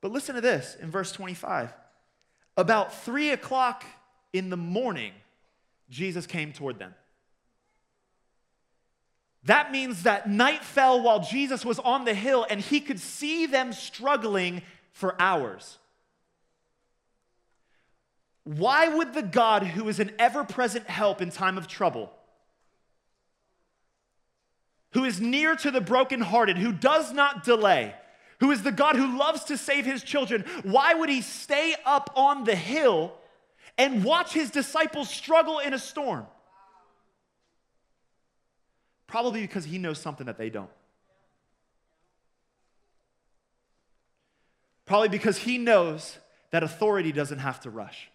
But 0.00 0.12
listen 0.12 0.36
to 0.36 0.40
this 0.40 0.76
in 0.80 0.88
verse 0.92 1.10
25. 1.10 1.72
About 2.56 2.94
three 2.94 3.30
o'clock 3.30 3.84
in 4.32 4.50
the 4.50 4.56
morning, 4.56 5.14
Jesus 5.90 6.28
came 6.28 6.52
toward 6.52 6.78
them. 6.78 6.94
That 9.44 9.70
means 9.70 10.02
that 10.02 10.28
night 10.28 10.64
fell 10.64 11.00
while 11.00 11.20
Jesus 11.20 11.64
was 11.64 11.78
on 11.78 12.04
the 12.04 12.14
hill 12.14 12.46
and 12.48 12.60
he 12.60 12.80
could 12.80 13.00
see 13.00 13.46
them 13.46 13.72
struggling 13.72 14.62
for 14.92 15.20
hours. 15.20 15.78
Why 18.44 18.88
would 18.88 19.14
the 19.14 19.22
God 19.22 19.62
who 19.62 19.88
is 19.88 20.00
an 20.00 20.10
ever 20.18 20.42
present 20.42 20.88
help 20.88 21.20
in 21.20 21.30
time 21.30 21.58
of 21.58 21.68
trouble, 21.68 22.10
who 24.92 25.04
is 25.04 25.20
near 25.20 25.54
to 25.56 25.70
the 25.70 25.82
brokenhearted, 25.82 26.56
who 26.56 26.72
does 26.72 27.12
not 27.12 27.44
delay, 27.44 27.94
who 28.40 28.50
is 28.50 28.62
the 28.62 28.72
God 28.72 28.96
who 28.96 29.18
loves 29.18 29.44
to 29.44 29.58
save 29.58 29.84
his 29.84 30.02
children, 30.02 30.44
why 30.62 30.94
would 30.94 31.10
he 31.10 31.20
stay 31.20 31.74
up 31.84 32.10
on 32.16 32.44
the 32.44 32.56
hill 32.56 33.12
and 33.76 34.02
watch 34.02 34.32
his 34.32 34.50
disciples 34.50 35.10
struggle 35.10 35.58
in 35.58 35.74
a 35.74 35.78
storm? 35.78 36.26
Probably 39.08 39.40
because 39.40 39.64
he 39.64 39.78
knows 39.78 39.98
something 39.98 40.26
that 40.26 40.38
they 40.38 40.50
don't. 40.50 40.70
Probably 44.84 45.08
because 45.08 45.38
he 45.38 45.58
knows 45.58 46.18
that 46.50 46.62
authority 46.62 47.10
doesn't 47.10 47.40
have 47.40 47.60
to 47.60 47.70
rush. 47.70 48.10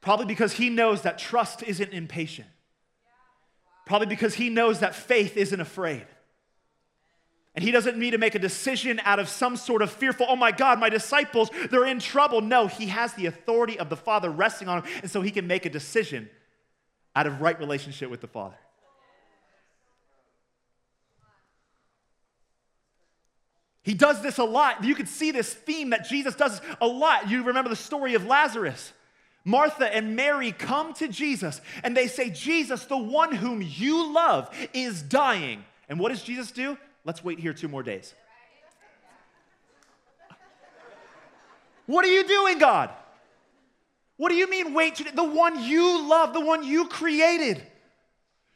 Probably 0.00 0.26
because 0.26 0.52
he 0.54 0.70
knows 0.70 1.02
that 1.02 1.18
trust 1.18 1.62
isn't 1.62 1.92
impatient. 1.92 2.48
Probably 3.86 4.06
because 4.06 4.34
he 4.34 4.48
knows 4.48 4.80
that 4.80 4.94
faith 4.94 5.36
isn't 5.36 5.60
afraid. 5.60 6.06
And 7.54 7.64
he 7.64 7.70
doesn't 7.70 7.98
need 7.98 8.12
to 8.12 8.18
make 8.18 8.34
a 8.34 8.38
decision 8.38 9.00
out 9.04 9.18
of 9.18 9.28
some 9.28 9.56
sort 9.56 9.82
of 9.82 9.90
fearful, 9.90 10.26
oh 10.28 10.36
my 10.36 10.52
God, 10.52 10.78
my 10.78 10.88
disciples, 10.88 11.50
they're 11.70 11.86
in 11.86 11.98
trouble. 11.98 12.40
No, 12.40 12.66
he 12.66 12.86
has 12.86 13.14
the 13.14 13.26
authority 13.26 13.78
of 13.78 13.90
the 13.90 13.96
Father 13.96 14.30
resting 14.30 14.68
on 14.68 14.82
him, 14.82 14.92
and 15.02 15.10
so 15.10 15.20
he 15.20 15.30
can 15.30 15.46
make 15.46 15.66
a 15.66 15.70
decision 15.70 16.30
out 17.18 17.26
of 17.26 17.40
right 17.40 17.58
relationship 17.58 18.10
with 18.10 18.20
the 18.20 18.28
Father. 18.28 18.54
He 23.82 23.92
does 23.92 24.22
this 24.22 24.38
a 24.38 24.44
lot. 24.44 24.84
You 24.84 24.94
can 24.94 25.06
see 25.06 25.32
this 25.32 25.52
theme 25.52 25.90
that 25.90 26.08
Jesus 26.08 26.36
does 26.36 26.60
a 26.80 26.86
lot. 26.86 27.28
You 27.28 27.42
remember 27.42 27.70
the 27.70 27.74
story 27.74 28.14
of 28.14 28.24
Lazarus. 28.24 28.92
Martha 29.44 29.92
and 29.92 30.14
Mary 30.14 30.52
come 30.52 30.92
to 30.94 31.08
Jesus 31.08 31.60
and 31.82 31.96
they 31.96 32.06
say, 32.06 32.30
Jesus, 32.30 32.84
the 32.84 32.96
one 32.96 33.34
whom 33.34 33.62
you 33.62 34.12
love, 34.12 34.48
is 34.72 35.02
dying. 35.02 35.64
And 35.88 35.98
what 35.98 36.10
does 36.10 36.22
Jesus 36.22 36.52
do? 36.52 36.78
Let's 37.04 37.24
wait 37.24 37.40
here 37.40 37.52
two 37.52 37.66
more 37.66 37.82
days. 37.82 38.14
What 41.86 42.04
are 42.04 42.12
you 42.12 42.28
doing, 42.28 42.60
God? 42.60 42.90
What 44.18 44.30
do 44.30 44.34
you 44.34 44.50
mean, 44.50 44.74
wait? 44.74 45.14
The 45.14 45.24
one 45.24 45.62
you 45.62 46.06
love, 46.06 46.34
the 46.34 46.40
one 46.40 46.64
you 46.64 46.88
created. 46.88 47.62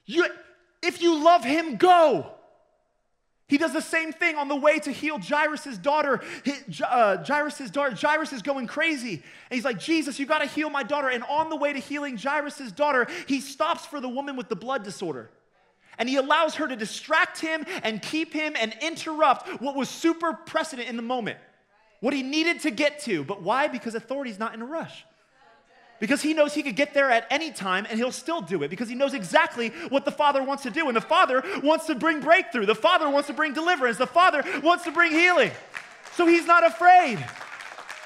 You, 0.05 0.27
if 0.83 1.01
you 1.01 1.23
love 1.23 1.45
him, 1.45 1.77
go. 1.77 2.27
He 3.47 3.59
does 3.59 3.73
the 3.73 3.81
same 3.81 4.13
thing 4.13 4.37
on 4.37 4.49
the 4.49 4.57
way 4.57 4.81
to 4.81 4.91
heal 4.91 5.19
Jairus' 5.19 5.79
daughter. 5.79 6.21
Uh, 6.85 7.23
Jairus' 7.23 7.71
daughter, 7.71 7.95
Jairus 7.95 8.33
is 8.33 8.43
going 8.43 8.67
crazy. 8.67 9.15
And 9.15 9.23
he's 9.51 9.65
like, 9.65 9.79
Jesus, 9.79 10.19
you 10.19 10.27
got 10.27 10.41
to 10.41 10.47
heal 10.47 10.69
my 10.69 10.83
daughter. 10.83 11.09
And 11.09 11.23
on 11.25 11.49
the 11.49 11.57
way 11.57 11.73
to 11.73 11.79
healing 11.79 12.17
Jairus' 12.17 12.73
daughter, 12.73 13.07
he 13.29 13.41
stops 13.41 13.87
for 13.87 14.01
the 14.01 14.09
woman 14.09 14.35
with 14.37 14.49
the 14.49 14.57
blood 14.57 14.83
disorder. 14.83 15.31
And 15.97 16.09
he 16.09 16.17
allows 16.17 16.57
her 16.57 16.67
to 16.67 16.75
distract 16.75 17.39
him 17.41 17.65
and 17.85 18.03
keep 18.03 18.33
him 18.33 18.55
and 18.59 18.75
interrupt 18.81 19.61
what 19.61 19.77
was 19.77 19.89
super 19.89 20.33
precedent 20.33 20.89
in 20.89 20.97
the 20.97 21.03
moment, 21.03 21.39
what 22.01 22.15
he 22.15 22.25
needed 22.25 22.61
to 22.61 22.71
get 22.73 23.01
to. 23.01 23.23
But 23.23 23.43
why? 23.43 23.69
Because 23.69 23.95
authority's 23.95 24.41
not 24.41 24.55
in 24.55 24.63
a 24.63 24.67
rush 24.67 25.05
because 26.03 26.21
he 26.21 26.35
knows 26.35 26.53
he 26.53 26.65
could 26.65 26.75
get 26.75 26.95
there 26.95 27.09
at 27.13 27.29
any 27.31 27.53
time 27.53 27.87
and 27.89 27.97
he'll 27.97 28.11
still 28.11 28.41
do 28.41 28.65
it 28.65 28.71
because 28.71 28.89
he 28.89 28.97
knows 28.97 29.15
exactly 29.15 29.69
what 29.89 30.05
the 30.05 30.11
Father 30.11 30.43
wants 30.43 30.65
to 30.65 30.71
do. 30.71 30.89
And 30.89 30.97
the 30.97 31.01
Father 31.01 31.45
wants 31.63 31.87
to 31.87 31.95
bring 31.95 32.19
breakthrough, 32.19 32.67
the 32.67 32.75
Father 32.75 33.09
wants 33.09 33.29
to 33.29 33.33
bring 33.33 33.53
deliverance, 33.53 33.99
the 33.99 34.07
Father 34.09 34.43
wants 34.65 34.83
to 34.83 34.91
bring 34.91 35.13
healing. 35.13 35.53
So 36.15 36.27
he's 36.27 36.45
not 36.45 36.67
afraid. 36.67 37.25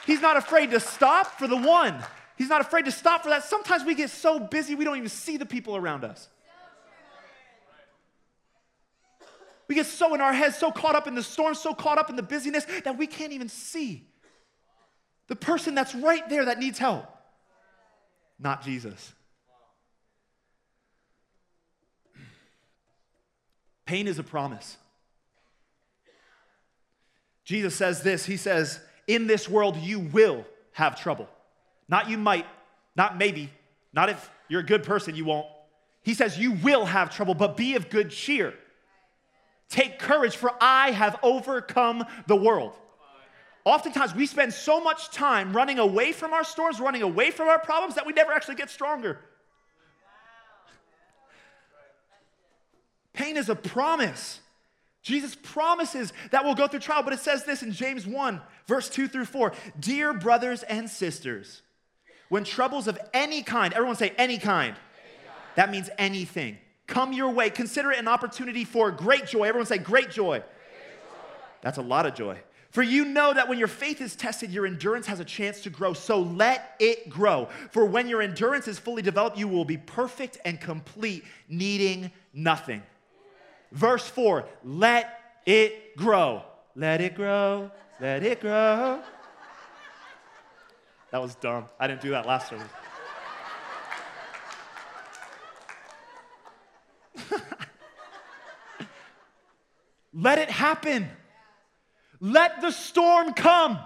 He's 0.04 0.20
not 0.20 0.36
afraid 0.36 0.72
to 0.72 0.78
stop 0.78 1.38
for 1.38 1.48
the 1.48 1.56
one. 1.56 2.04
He's 2.36 2.50
not 2.50 2.60
afraid 2.60 2.84
to 2.84 2.92
stop 2.92 3.22
for 3.22 3.30
that. 3.30 3.44
Sometimes 3.44 3.82
we 3.82 3.94
get 3.94 4.10
so 4.10 4.40
busy 4.40 4.74
we 4.74 4.84
don't 4.84 4.98
even 4.98 5.08
see 5.08 5.38
the 5.38 5.46
people 5.46 5.74
around 5.74 6.04
us. 6.04 6.28
We 9.68 9.74
get 9.74 9.86
so 9.86 10.14
in 10.14 10.20
our 10.20 10.34
heads, 10.34 10.58
so 10.58 10.70
caught 10.70 10.96
up 10.96 11.06
in 11.06 11.14
the 11.14 11.22
storm, 11.22 11.54
so 11.54 11.72
caught 11.72 11.96
up 11.96 12.10
in 12.10 12.16
the 12.16 12.22
busyness 12.22 12.66
that 12.84 12.98
we 12.98 13.06
can't 13.06 13.32
even 13.32 13.48
see 13.48 14.06
the 15.28 15.34
person 15.34 15.74
that's 15.74 15.94
right 15.94 16.28
there 16.28 16.44
that 16.44 16.58
needs 16.58 16.78
help 16.78 17.15
not 18.38 18.62
Jesus. 18.62 19.12
Pain 23.86 24.08
is 24.08 24.18
a 24.18 24.24
promise. 24.24 24.76
Jesus 27.44 27.74
says 27.74 28.02
this 28.02 28.26
He 28.26 28.36
says, 28.36 28.80
In 29.06 29.26
this 29.26 29.48
world 29.48 29.76
you 29.76 30.00
will 30.00 30.44
have 30.72 31.00
trouble. 31.00 31.28
Not 31.88 32.10
you 32.10 32.18
might, 32.18 32.46
not 32.96 33.16
maybe, 33.16 33.50
not 33.92 34.10
if 34.10 34.30
you're 34.48 34.60
a 34.60 34.66
good 34.66 34.82
person, 34.82 35.14
you 35.14 35.24
won't. 35.24 35.46
He 36.02 36.14
says, 36.14 36.38
You 36.38 36.52
will 36.52 36.84
have 36.84 37.14
trouble, 37.14 37.34
but 37.34 37.56
be 37.56 37.76
of 37.76 37.88
good 37.88 38.10
cheer. 38.10 38.54
Take 39.68 39.98
courage, 39.98 40.36
for 40.36 40.52
I 40.60 40.90
have 40.90 41.18
overcome 41.22 42.04
the 42.26 42.36
world. 42.36 42.74
Oftentimes, 43.66 44.14
we 44.14 44.26
spend 44.26 44.54
so 44.54 44.80
much 44.80 45.10
time 45.10 45.52
running 45.52 45.80
away 45.80 46.12
from 46.12 46.32
our 46.32 46.44
storms, 46.44 46.78
running 46.78 47.02
away 47.02 47.32
from 47.32 47.48
our 47.48 47.58
problems, 47.58 47.96
that 47.96 48.06
we 48.06 48.12
never 48.12 48.32
actually 48.32 48.54
get 48.54 48.70
stronger. 48.70 49.18
Pain 53.12 53.36
is 53.36 53.48
a 53.48 53.56
promise. 53.56 54.38
Jesus 55.02 55.34
promises 55.34 56.12
that 56.30 56.44
we'll 56.44 56.54
go 56.54 56.68
through 56.68 56.78
trial, 56.78 57.02
but 57.02 57.12
it 57.12 57.18
says 57.18 57.44
this 57.44 57.64
in 57.64 57.72
James 57.72 58.06
1, 58.06 58.40
verse 58.68 58.88
2 58.88 59.08
through 59.08 59.24
4 59.24 59.52
Dear 59.80 60.14
brothers 60.14 60.62
and 60.62 60.88
sisters, 60.88 61.62
when 62.28 62.44
troubles 62.44 62.86
of 62.86 62.96
any 63.12 63.42
kind, 63.42 63.74
everyone 63.74 63.96
say 63.96 64.12
any 64.16 64.38
kind, 64.38 64.76
any 64.76 65.26
kind. 65.26 65.38
that 65.56 65.70
means 65.72 65.90
anything, 65.98 66.58
come 66.86 67.12
your 67.12 67.30
way, 67.30 67.50
consider 67.50 67.90
it 67.90 67.98
an 67.98 68.06
opportunity 68.06 68.64
for 68.64 68.92
great 68.92 69.26
joy. 69.26 69.42
Everyone 69.42 69.66
say 69.66 69.78
great 69.78 70.10
joy. 70.12 70.38
great 70.38 70.40
joy. 70.40 71.18
That's 71.62 71.78
a 71.78 71.82
lot 71.82 72.06
of 72.06 72.14
joy. 72.14 72.38
For 72.76 72.82
you 72.82 73.06
know 73.06 73.32
that 73.32 73.48
when 73.48 73.58
your 73.58 73.68
faith 73.68 74.02
is 74.02 74.14
tested, 74.14 74.50
your 74.50 74.66
endurance 74.66 75.06
has 75.06 75.18
a 75.18 75.24
chance 75.24 75.62
to 75.62 75.70
grow. 75.70 75.94
So 75.94 76.20
let 76.20 76.76
it 76.78 77.08
grow. 77.08 77.48
For 77.70 77.86
when 77.86 78.06
your 78.06 78.20
endurance 78.20 78.68
is 78.68 78.78
fully 78.78 79.00
developed, 79.00 79.38
you 79.38 79.48
will 79.48 79.64
be 79.64 79.78
perfect 79.78 80.36
and 80.44 80.60
complete, 80.60 81.24
needing 81.48 82.10
nothing. 82.34 82.82
Verse 83.72 84.06
4 84.06 84.46
let 84.62 85.38
it 85.46 85.96
grow. 85.96 86.42
Let 86.74 87.00
it 87.00 87.14
grow. 87.14 87.70
Let 87.98 88.22
it 88.22 88.42
grow. 88.42 89.00
That 91.12 91.22
was 91.22 91.34
dumb. 91.36 91.70
I 91.80 91.86
didn't 91.86 92.02
do 92.02 92.10
that 92.10 92.26
last 92.26 92.50
service. 92.50 92.68
let 100.12 100.38
it 100.38 100.50
happen. 100.50 101.08
Let 102.20 102.60
the 102.60 102.70
storm 102.70 103.32
come. 103.34 103.78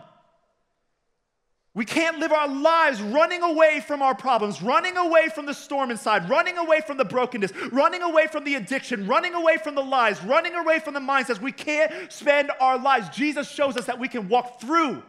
We 1.73 1.85
can't 1.85 2.19
live 2.19 2.33
our 2.33 2.49
lives 2.49 3.01
running 3.01 3.43
away 3.43 3.81
from 3.87 4.03
our 4.03 4.15
problems, 4.15 4.61
running 4.61 4.97
away 4.97 5.29
from 5.29 5.47
the 5.47 5.55
storm 5.55 5.93
inside, 5.93 6.29
running 6.29 6.59
away 6.59 6.81
from 6.85 6.97
the 6.97 7.05
brokenness, 7.05 7.53
running 7.71 8.03
away 8.03 8.27
from 8.27 8.43
the 8.43 8.57
addiction, 8.57 9.07
running 9.07 9.35
away 9.35 9.57
from 9.57 9.77
the 9.77 9.83
lies, 9.83 10.21
running 10.25 10.55
away 10.55 10.81
from 10.81 10.95
the 10.95 11.01
mindsets. 11.01 11.41
We 11.41 11.53
can't 11.53 12.13
spend 12.13 12.51
our 12.61 12.77
lives. 12.77 13.09
Jesus 13.11 13.49
shows 13.49 13.77
us 13.77 13.87
that 13.87 14.01
we 14.01 14.09
can 14.09 14.29
walk 14.29 14.61
through 14.61 15.03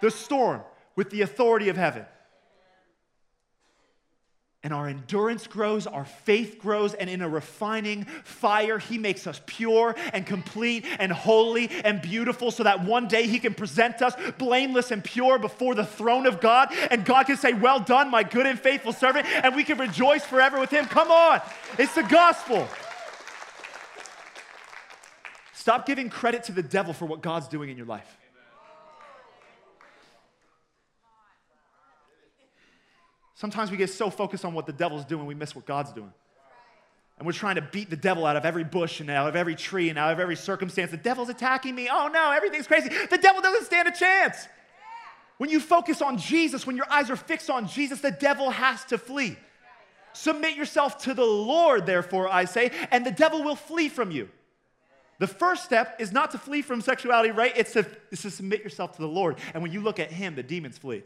the 0.00 0.10
storm 0.10 0.62
with 0.96 1.10
the 1.10 1.22
authority 1.22 1.68
of 1.68 1.76
heaven 1.76 2.04
and 4.62 4.74
our 4.74 4.88
endurance 4.88 5.46
grows, 5.46 5.86
our 5.86 6.04
faith 6.04 6.58
grows, 6.58 6.92
and 6.92 7.08
in 7.08 7.22
a 7.22 7.28
refining 7.28 8.04
fire, 8.04 8.78
He 8.78 8.98
makes 8.98 9.26
us 9.26 9.40
pure 9.46 9.94
and 10.12 10.26
complete 10.26 10.84
and 10.98 11.10
holy 11.10 11.70
and 11.82 12.02
beautiful 12.02 12.50
so 12.50 12.64
that 12.64 12.84
one 12.84 13.08
day 13.08 13.26
He 13.26 13.38
can 13.38 13.54
present 13.54 14.02
us 14.02 14.14
blameless 14.36 14.90
and 14.90 15.02
pure 15.02 15.38
before 15.38 15.74
the 15.74 15.86
throne 15.86 16.26
of 16.26 16.42
God. 16.42 16.68
And 16.90 17.06
God 17.06 17.24
can 17.24 17.38
say, 17.38 17.54
Well 17.54 17.80
done, 17.80 18.10
my 18.10 18.22
good 18.22 18.44
and 18.44 18.60
faithful 18.60 18.92
servant, 18.92 19.26
and 19.26 19.56
we 19.56 19.64
can 19.64 19.78
rejoice 19.78 20.24
forever 20.24 20.60
with 20.60 20.70
Him. 20.70 20.84
Come 20.84 21.10
on, 21.10 21.40
it's 21.78 21.94
the 21.94 22.02
gospel. 22.02 22.68
Stop 25.54 25.86
giving 25.86 26.10
credit 26.10 26.44
to 26.44 26.52
the 26.52 26.62
devil 26.62 26.92
for 26.92 27.06
what 27.06 27.22
God's 27.22 27.48
doing 27.48 27.70
in 27.70 27.78
your 27.78 27.86
life. 27.86 28.19
Sometimes 33.40 33.70
we 33.70 33.78
get 33.78 33.88
so 33.88 34.10
focused 34.10 34.44
on 34.44 34.52
what 34.52 34.66
the 34.66 34.72
devil's 34.72 35.06
doing, 35.06 35.24
we 35.24 35.34
miss 35.34 35.56
what 35.56 35.64
God's 35.64 35.94
doing. 35.94 36.12
And 37.16 37.26
we're 37.26 37.32
trying 37.32 37.54
to 37.54 37.62
beat 37.62 37.88
the 37.88 37.96
devil 37.96 38.26
out 38.26 38.36
of 38.36 38.44
every 38.44 38.64
bush 38.64 39.00
and 39.00 39.08
out 39.08 39.30
of 39.30 39.34
every 39.34 39.54
tree 39.54 39.88
and 39.88 39.98
out 39.98 40.12
of 40.12 40.20
every 40.20 40.36
circumstance. 40.36 40.90
The 40.90 40.98
devil's 40.98 41.30
attacking 41.30 41.74
me. 41.74 41.88
Oh 41.90 42.10
no, 42.12 42.32
everything's 42.32 42.66
crazy. 42.66 42.90
The 42.90 43.16
devil 43.16 43.40
doesn't 43.40 43.64
stand 43.64 43.88
a 43.88 43.92
chance. 43.92 44.46
When 45.38 45.48
you 45.48 45.58
focus 45.58 46.02
on 46.02 46.18
Jesus, 46.18 46.66
when 46.66 46.76
your 46.76 46.84
eyes 46.92 47.08
are 47.08 47.16
fixed 47.16 47.48
on 47.48 47.66
Jesus, 47.66 48.02
the 48.02 48.10
devil 48.10 48.50
has 48.50 48.84
to 48.86 48.98
flee. 48.98 49.38
Submit 50.12 50.54
yourself 50.54 50.98
to 51.04 51.14
the 51.14 51.24
Lord, 51.24 51.86
therefore, 51.86 52.28
I 52.28 52.44
say, 52.44 52.70
and 52.90 53.06
the 53.06 53.10
devil 53.10 53.42
will 53.42 53.56
flee 53.56 53.88
from 53.88 54.10
you. 54.10 54.28
The 55.18 55.26
first 55.26 55.64
step 55.64 55.96
is 55.98 56.12
not 56.12 56.32
to 56.32 56.38
flee 56.38 56.60
from 56.60 56.82
sexuality, 56.82 57.30
right? 57.30 57.54
It's 57.56 57.72
to, 57.72 57.86
it's 58.12 58.20
to 58.20 58.30
submit 58.30 58.62
yourself 58.62 58.96
to 58.96 59.00
the 59.00 59.08
Lord. 59.08 59.38
And 59.54 59.62
when 59.62 59.72
you 59.72 59.80
look 59.80 59.98
at 59.98 60.12
Him, 60.12 60.34
the 60.34 60.42
demons 60.42 60.76
flee. 60.76 61.04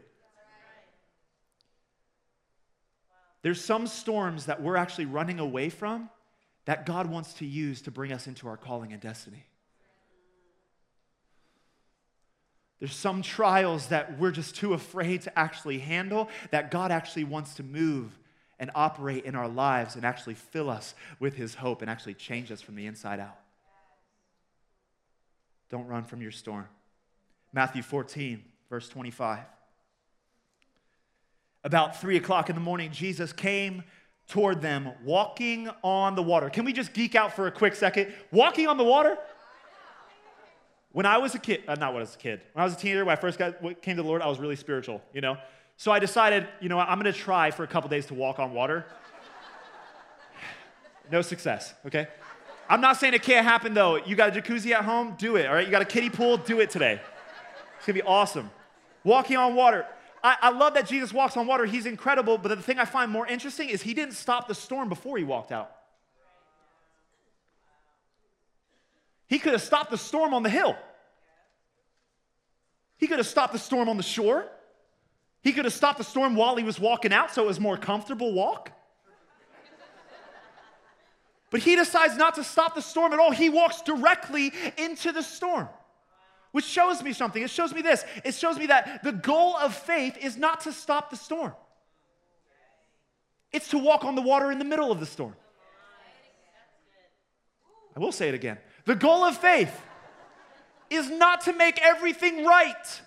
There's 3.45 3.63
some 3.63 3.85
storms 3.85 4.47
that 4.47 4.63
we're 4.63 4.75
actually 4.75 5.05
running 5.05 5.39
away 5.39 5.69
from 5.69 6.09
that 6.65 6.87
God 6.87 7.05
wants 7.05 7.33
to 7.33 7.45
use 7.45 7.79
to 7.83 7.91
bring 7.91 8.11
us 8.11 8.25
into 8.25 8.47
our 8.47 8.57
calling 8.57 8.91
and 8.91 8.99
destiny. 8.99 9.45
There's 12.79 12.95
some 12.95 13.21
trials 13.21 13.89
that 13.89 14.17
we're 14.17 14.31
just 14.31 14.55
too 14.55 14.73
afraid 14.73 15.21
to 15.21 15.37
actually 15.37 15.77
handle 15.77 16.27
that 16.49 16.71
God 16.71 16.91
actually 16.91 17.25
wants 17.25 17.53
to 17.57 17.63
move 17.63 18.17
and 18.57 18.71
operate 18.73 19.25
in 19.25 19.35
our 19.35 19.47
lives 19.47 19.95
and 19.95 20.03
actually 20.03 20.33
fill 20.33 20.67
us 20.67 20.95
with 21.19 21.35
his 21.35 21.53
hope 21.53 21.83
and 21.83 21.91
actually 21.91 22.15
change 22.15 22.51
us 22.51 22.61
from 22.61 22.73
the 22.73 22.87
inside 22.87 23.19
out. 23.19 23.37
Don't 25.69 25.85
run 25.85 26.03
from 26.03 26.19
your 26.19 26.31
storm. 26.31 26.65
Matthew 27.53 27.83
14, 27.83 28.43
verse 28.71 28.89
25. 28.89 29.43
About 31.65 31.99
three 31.99 32.15
o'clock 32.15 32.49
in 32.49 32.55
the 32.55 32.61
morning, 32.61 32.91
Jesus 32.91 33.33
came 33.33 33.83
toward 34.27 34.61
them 34.61 34.91
walking 35.03 35.67
on 35.83 36.13
the 36.13 36.21
water. 36.21 36.47
Can 36.51 36.63
we 36.63 36.71
just 36.71 36.93
geek 36.93 37.15
out 37.15 37.35
for 37.35 37.47
a 37.47 37.51
quick 37.51 37.73
second? 37.73 38.13
Walking 38.31 38.67
on 38.67 38.77
the 38.77 38.83
water? 38.83 39.17
When 40.91 41.07
I 41.07 41.17
was 41.17 41.33
a 41.33 41.39
kid, 41.39 41.63
uh, 41.67 41.73
not 41.73 41.93
when 41.93 42.01
I 42.01 42.03
was 42.03 42.13
a 42.13 42.19
kid, 42.19 42.41
when 42.53 42.61
I 42.61 42.65
was 42.65 42.75
a 42.75 42.77
teenager, 42.77 43.03
when 43.03 43.17
I 43.17 43.19
first 43.19 43.39
got, 43.39 43.59
came 43.81 43.97
to 43.97 44.03
the 44.03 44.07
Lord, 44.07 44.21
I 44.21 44.27
was 44.27 44.37
really 44.37 44.55
spiritual, 44.55 45.01
you 45.11 45.21
know? 45.21 45.37
So 45.75 45.91
I 45.91 45.97
decided, 45.97 46.47
you 46.61 46.69
know, 46.69 46.77
I'm 46.77 46.99
gonna 46.99 47.11
try 47.11 47.49
for 47.49 47.63
a 47.63 47.67
couple 47.67 47.89
days 47.89 48.05
to 48.05 48.13
walk 48.13 48.37
on 48.37 48.53
water. 48.53 48.85
no 51.11 51.23
success, 51.23 51.73
okay? 51.87 52.07
I'm 52.69 52.79
not 52.79 52.97
saying 52.97 53.15
it 53.15 53.23
can't 53.23 53.43
happen 53.43 53.73
though. 53.73 53.95
You 53.97 54.15
got 54.15 54.37
a 54.37 54.39
jacuzzi 54.39 54.71
at 54.71 54.85
home? 54.85 55.15
Do 55.17 55.35
it, 55.35 55.47
all 55.47 55.55
right? 55.55 55.65
You 55.65 55.71
got 55.71 55.81
a 55.81 55.85
kiddie 55.85 56.11
pool? 56.11 56.37
Do 56.37 56.59
it 56.59 56.69
today. 56.69 57.01
It's 57.77 57.87
gonna 57.87 57.95
be 57.95 58.03
awesome. 58.03 58.51
Walking 59.03 59.37
on 59.37 59.55
water. 59.55 59.87
I, 60.25 60.37
I 60.41 60.49
love 60.49 60.73
that 60.73 60.87
Jesus 60.87 61.13
walks 61.13 61.37
on 61.37 61.45
water. 61.45 61.65
He's 61.65 61.85
incredible. 61.85 62.39
But 62.39 62.49
the 62.49 62.63
thing 62.63 62.79
I 62.79 62.85
find 62.85 63.11
more 63.11 63.27
interesting 63.27 63.69
is 63.69 63.83
he 63.83 63.93
didn't 63.93 64.15
stop 64.15 64.47
the 64.47 64.55
storm 64.55 64.89
before 64.89 65.19
he 65.19 65.23
walked 65.23 65.51
out. 65.51 65.69
He 69.27 69.37
could 69.37 69.53
have 69.53 69.61
stopped 69.61 69.91
the 69.91 69.99
storm 69.99 70.33
on 70.33 70.41
the 70.41 70.49
hill. 70.49 70.75
He 72.97 73.05
could 73.05 73.19
have 73.19 73.27
stopped 73.27 73.53
the 73.53 73.59
storm 73.59 73.87
on 73.87 73.97
the 73.97 74.03
shore. 74.03 74.47
He 75.43 75.53
could 75.53 75.65
have 75.65 75.73
stopped 75.73 75.99
the 75.99 76.03
storm 76.03 76.35
while 76.35 76.55
he 76.55 76.63
was 76.63 76.79
walking 76.79 77.13
out 77.13 77.31
so 77.31 77.43
it 77.43 77.47
was 77.47 77.59
more 77.59 77.77
comfortable 77.77 78.33
walk. 78.33 78.71
But 81.51 81.59
he 81.59 81.75
decides 81.75 82.17
not 82.17 82.33
to 82.35 82.43
stop 82.43 82.73
the 82.73 82.81
storm 82.81 83.13
at 83.13 83.19
all. 83.19 83.29
He 83.31 83.49
walks 83.49 83.83
directly 83.83 84.51
into 84.75 85.11
the 85.11 85.21
storm 85.21 85.69
which 86.55 86.63
shows 86.63 87.03
me 87.03 87.11
something. 87.11 87.43
It 87.43 87.49
shows 87.49 87.73
me 87.73 87.81
this 87.81 88.05
it 88.23 88.33
shows 88.33 88.57
me 88.57 88.67
that 88.67 89.03
the 89.03 89.11
goal 89.11 89.57
of 89.57 89.75
faith 89.75 90.17
is 90.21 90.37
not 90.37 90.61
to 90.61 90.71
stop 90.71 91.09
the 91.09 91.17
storm, 91.17 91.51
it's 93.51 93.67
to 93.71 93.77
walk 93.77 94.05
on 94.05 94.15
the 94.15 94.21
water 94.21 94.49
in 94.53 94.57
the 94.57 94.63
middle 94.63 94.89
of 94.89 95.01
the 95.01 95.05
storm. 95.05 95.35
I 97.93 97.99
will 97.99 98.13
say 98.13 98.29
it 98.29 98.35
again. 98.35 98.57
The 98.85 98.95
goal 98.95 99.25
of 99.25 99.35
faith 99.35 99.81
is 100.89 101.09
not 101.09 101.41
to 101.41 101.51
make 101.51 101.77
everything 101.81 102.45
right, 102.45 103.01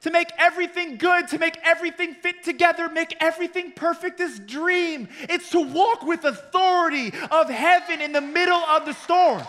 to 0.00 0.10
make 0.10 0.32
everything 0.36 0.96
good, 0.96 1.28
to 1.28 1.38
make 1.38 1.58
everything 1.62 2.14
fit 2.14 2.42
together, 2.42 2.88
make 2.88 3.16
everything 3.20 3.70
perfect. 3.70 4.18
This 4.18 4.36
dream. 4.40 5.06
It's 5.28 5.50
to 5.50 5.60
walk 5.60 6.02
with 6.02 6.24
authority 6.24 7.12
of 7.30 7.48
heaven 7.48 8.00
in 8.00 8.10
the 8.10 8.20
middle 8.20 8.58
of 8.58 8.84
the 8.84 8.94
storm 8.94 9.46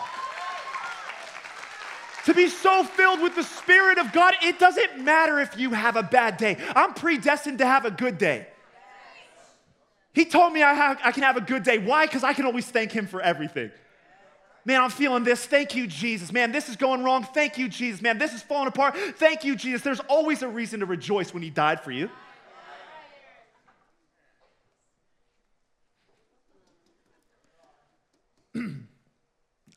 to 2.24 2.34
be 2.34 2.48
so 2.48 2.84
filled 2.84 3.20
with 3.20 3.34
the 3.34 3.42
Spirit 3.42 3.98
of 3.98 4.12
God, 4.12 4.34
it 4.42 4.58
doesn't 4.58 5.02
matter 5.02 5.38
if 5.38 5.58
you 5.58 5.70
have 5.70 5.96
a 5.96 6.02
bad 6.02 6.36
day. 6.36 6.56
I'm 6.76 6.94
predestined 6.94 7.58
to 7.58 7.66
have 7.66 7.84
a 7.84 7.90
good 7.90 8.18
day. 8.18 8.46
He 10.12 10.24
told 10.24 10.52
me 10.52 10.62
I, 10.62 10.74
have, 10.74 10.98
I 11.04 11.12
can 11.12 11.22
have 11.22 11.36
a 11.36 11.40
good 11.40 11.62
day. 11.62 11.78
Why? 11.78 12.06
Because 12.06 12.24
I 12.24 12.32
can 12.32 12.44
always 12.44 12.66
thank 12.66 12.92
Him 12.92 13.06
for 13.06 13.20
everything. 13.20 13.70
Man, 14.64 14.80
I'm 14.80 14.90
feeling 14.90 15.24
this. 15.24 15.46
Thank 15.46 15.74
you, 15.74 15.86
Jesus. 15.86 16.32
Man, 16.32 16.52
this 16.52 16.68
is 16.68 16.76
going 16.76 17.02
wrong. 17.02 17.24
Thank 17.24 17.56
you, 17.56 17.68
Jesus. 17.68 18.02
Man, 18.02 18.18
this 18.18 18.34
is 18.34 18.42
falling 18.42 18.68
apart. 18.68 18.96
Thank 19.16 19.44
you, 19.44 19.56
Jesus. 19.56 19.82
There's 19.82 20.00
always 20.00 20.42
a 20.42 20.48
reason 20.48 20.80
to 20.80 20.86
rejoice 20.86 21.32
when 21.32 21.42
He 21.42 21.50
died 21.50 21.80
for 21.80 21.92
you. 21.92 22.10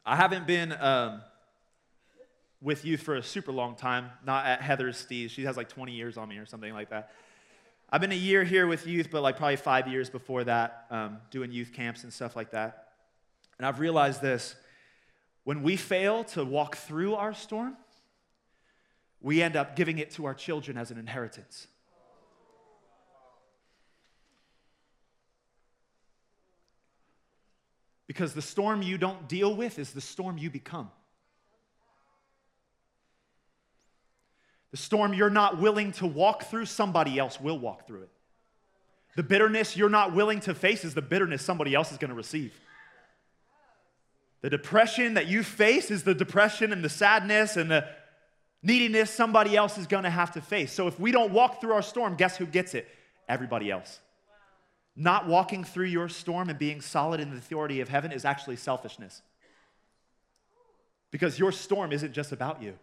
I 0.06 0.16
haven't 0.18 0.46
been. 0.48 0.74
Um, 0.74 1.22
with 2.64 2.86
youth 2.86 3.02
for 3.02 3.16
a 3.16 3.24
super 3.24 3.52
long 3.52 3.76
time, 3.76 4.10
not 4.26 4.46
at 4.46 4.62
Heather's 4.62 5.06
Steez. 5.06 5.30
She 5.30 5.44
has 5.44 5.58
like 5.58 5.68
20 5.68 5.92
years 5.92 6.18
on 6.18 6.30
me 6.30 6.38
or 6.38 6.46
something 6.46 6.74
like 6.74 6.90
that. 6.90 7.12
I've 7.90 8.02
been 8.02 8.14
a 8.14 8.16
year 8.16 8.44
here 8.44 8.66
with 8.66 8.88
youth, 8.88 9.10
but 9.12 9.22
like 9.22 9.38
probably 9.38 9.58
five 9.58 9.88
years 9.88 10.10
before 10.10 10.46
that, 10.46 10.88
um, 10.90 11.18
doing 11.30 11.52
youth 11.52 11.74
camps 11.74 12.04
and 12.04 12.12
stuff 12.12 12.36
like 12.36 12.52
that. 12.52 12.94
And 13.58 13.68
I've 13.68 13.80
realized 13.80 14.22
this 14.22 14.56
when 15.44 15.62
we 15.62 15.76
fail 15.76 16.24
to 16.24 16.46
walk 16.46 16.78
through 16.78 17.16
our 17.16 17.34
storm, 17.34 17.76
we 19.22 19.42
end 19.42 19.56
up 19.56 19.76
giving 19.76 20.00
it 20.00 20.12
to 20.12 20.26
our 20.26 20.34
children 20.34 20.78
as 20.78 20.90
an 20.90 20.98
inheritance. 20.98 21.68
Because 28.08 28.34
the 28.34 28.42
storm 28.42 28.82
you 28.82 28.98
don't 28.98 29.28
deal 29.28 29.56
with 29.56 29.80
is 29.80 29.92
the 29.92 30.02
storm 30.02 30.38
you 30.38 30.50
become. 30.50 30.90
The 34.74 34.78
storm 34.78 35.14
you're 35.14 35.30
not 35.30 35.60
willing 35.60 35.94
to 35.94 36.06
walk 36.06 36.44
through, 36.44 36.66
somebody 36.66 37.18
else 37.18 37.40
will 37.40 37.58
walk 37.58 37.88
through 37.88 38.02
it. 38.02 38.10
The 39.16 39.24
bitterness 39.24 39.78
you're 39.78 39.88
not 39.88 40.14
willing 40.14 40.42
to 40.42 40.54
face 40.54 40.84
is 40.84 40.94
the 40.94 41.02
bitterness 41.02 41.42
somebody 41.42 41.74
else 41.74 41.94
is 41.94 41.98
going 41.98 42.10
to 42.10 42.16
receive. 42.16 42.54
The 44.42 44.50
depression 44.50 45.14
that 45.14 45.28
you 45.28 45.44
face 45.44 45.90
is 45.90 46.04
the 46.04 46.14
depression 46.14 46.74
and 46.74 46.84
the 46.84 46.90
sadness 46.90 47.56
and 47.56 47.72
the 47.72 47.88
Neediness, 48.66 49.12
somebody 49.12 49.58
else 49.58 49.78
is 49.78 49.88
gonna 49.88 50.10
have 50.10 50.32
to 50.32 50.42
face. 50.42 50.72
So 50.72 50.88
if 50.88 50.98
we 50.98 51.12
don't 51.12 51.34
walk 51.34 51.60
through 51.60 51.74
our 51.74 51.82
storm, 51.82 52.16
guess 52.16 52.38
who 52.38 52.46
gets 52.46 52.74
it? 52.74 52.88
Everybody 53.28 53.70
else. 53.70 54.00
Not 54.96 55.28
walking 55.28 55.66
through 55.66 55.88
your 55.88 56.08
storm 56.08 56.50
and 56.50 56.58
being 56.58 56.80
solid 56.80 57.20
in 57.20 57.32
the 57.32 57.38
authority 57.38 57.82
of 57.82 57.90
heaven 57.90 58.14
is 58.14 58.24
actually 58.24 58.56
selfishness. 58.56 59.22
Because 61.12 61.38
your 61.38 61.52
storm 61.52 61.92
isn't 61.92 62.14
just 62.14 62.32
about 62.32 62.64
you. 62.64 62.76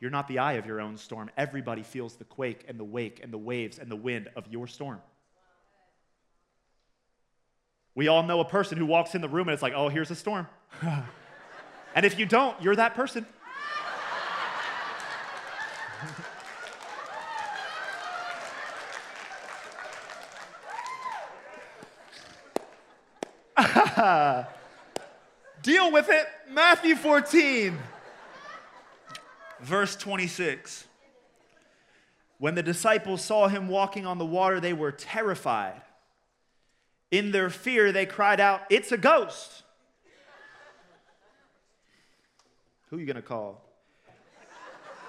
You're 0.00 0.10
not 0.10 0.28
the 0.28 0.38
eye 0.38 0.54
of 0.54 0.64
your 0.64 0.80
own 0.80 0.96
storm. 0.96 1.30
Everybody 1.36 1.82
feels 1.82 2.16
the 2.16 2.24
quake 2.24 2.64
and 2.66 2.80
the 2.80 2.84
wake 2.84 3.20
and 3.22 3.30
the 3.30 3.38
waves 3.38 3.78
and 3.78 3.90
the 3.90 3.96
wind 3.96 4.28
of 4.34 4.48
your 4.48 4.66
storm. 4.66 5.00
We 7.94 8.08
all 8.08 8.22
know 8.22 8.40
a 8.40 8.44
person 8.44 8.78
who 8.78 8.86
walks 8.86 9.14
in 9.14 9.20
the 9.20 9.28
room 9.28 9.48
and 9.48 9.52
it's 9.52 9.62
like, 9.62 9.74
oh, 9.76 9.88
here's 9.88 10.10
a 10.10 10.14
storm. 10.14 10.46
and 11.94 12.06
if 12.06 12.18
you 12.18 12.24
don't, 12.24 12.60
you're 12.62 12.76
that 12.76 12.94
person. 12.94 13.26
Deal 25.62 25.92
with 25.92 26.08
it. 26.08 26.26
Matthew 26.50 26.96
14, 26.96 27.78
verse 29.62 29.96
26. 29.96 30.84
When 32.38 32.54
the 32.54 32.62
disciples 32.62 33.22
saw 33.22 33.48
him 33.48 33.68
walking 33.68 34.06
on 34.06 34.18
the 34.18 34.24
water, 34.24 34.60
they 34.60 34.72
were 34.72 34.92
terrified. 34.92 35.82
In 37.10 37.32
their 37.32 37.50
fear, 37.50 37.92
they 37.92 38.06
cried 38.06 38.40
out, 38.40 38.62
It's 38.70 38.92
a 38.92 38.96
ghost. 38.96 39.62
Who 42.88 42.96
are 42.96 43.00
you 43.00 43.06
going 43.06 43.16
to 43.16 43.22
call? 43.22 43.62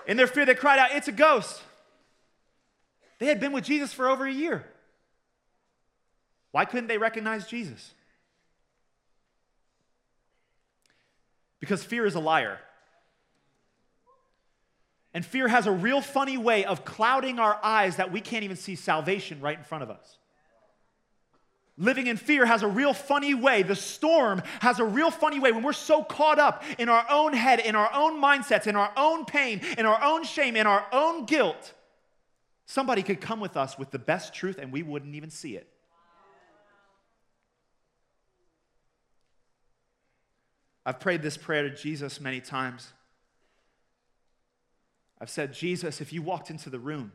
In 0.07 0.17
their 0.17 0.27
fear, 0.27 0.45
they 0.45 0.55
cried 0.55 0.79
out, 0.79 0.91
It's 0.91 1.07
a 1.07 1.13
ghost. 1.13 1.61
They 3.19 3.27
had 3.27 3.39
been 3.39 3.53
with 3.53 3.63
Jesus 3.63 3.93
for 3.93 4.09
over 4.09 4.25
a 4.25 4.31
year. 4.31 4.65
Why 6.51 6.65
couldn't 6.65 6.87
they 6.87 6.97
recognize 6.97 7.47
Jesus? 7.47 7.93
Because 11.59 11.83
fear 11.83 12.05
is 12.05 12.15
a 12.15 12.19
liar. 12.19 12.59
And 15.13 15.25
fear 15.25 15.47
has 15.47 15.67
a 15.67 15.71
real 15.71 16.01
funny 16.01 16.37
way 16.37 16.63
of 16.63 16.85
clouding 16.85 17.37
our 17.39 17.59
eyes 17.61 17.97
that 17.97 18.11
we 18.11 18.21
can't 18.21 18.43
even 18.43 18.55
see 18.55 18.75
salvation 18.75 19.41
right 19.41 19.57
in 19.57 19.63
front 19.63 19.83
of 19.83 19.89
us. 19.89 20.17
Living 21.77 22.07
in 22.07 22.15
fear 22.15 22.45
has 22.45 22.63
a 22.63 22.67
real 22.67 22.93
funny 22.93 23.33
way. 23.33 23.63
The 23.63 23.75
storm 23.75 24.43
has 24.61 24.79
a 24.79 24.85
real 24.85 25.09
funny 25.09 25.39
way 25.39 25.51
when 25.51 25.63
we're 25.63 25.73
so 25.73 26.03
caught 26.03 26.37
up 26.37 26.63
in 26.77 26.89
our 26.89 27.05
own 27.09 27.33
head, 27.33 27.59
in 27.59 27.75
our 27.75 27.89
own 27.93 28.21
mindsets, 28.21 28.67
in 28.67 28.75
our 28.75 28.91
own 28.95 29.25
pain, 29.25 29.61
in 29.77 29.85
our 29.85 30.01
own 30.03 30.23
shame, 30.23 30.55
in 30.55 30.67
our 30.67 30.85
own 30.91 31.25
guilt. 31.25 31.73
Somebody 32.65 33.03
could 33.03 33.19
come 33.19 33.39
with 33.39 33.57
us 33.57 33.77
with 33.77 33.91
the 33.91 33.99
best 33.99 34.33
truth 34.33 34.57
and 34.57 34.71
we 34.71 34.83
wouldn't 34.83 35.15
even 35.15 35.29
see 35.29 35.55
it. 35.55 35.67
I've 40.85 40.99
prayed 40.99 41.21
this 41.21 41.37
prayer 41.37 41.63
to 41.63 41.75
Jesus 41.75 42.21
many 42.21 42.41
times. 42.41 42.93
I've 45.21 45.29
said, 45.29 45.53
Jesus, 45.53 46.01
if 46.01 46.11
you 46.11 46.23
walked 46.23 46.49
into 46.49 46.71
the 46.71 46.79
room, 46.79 47.11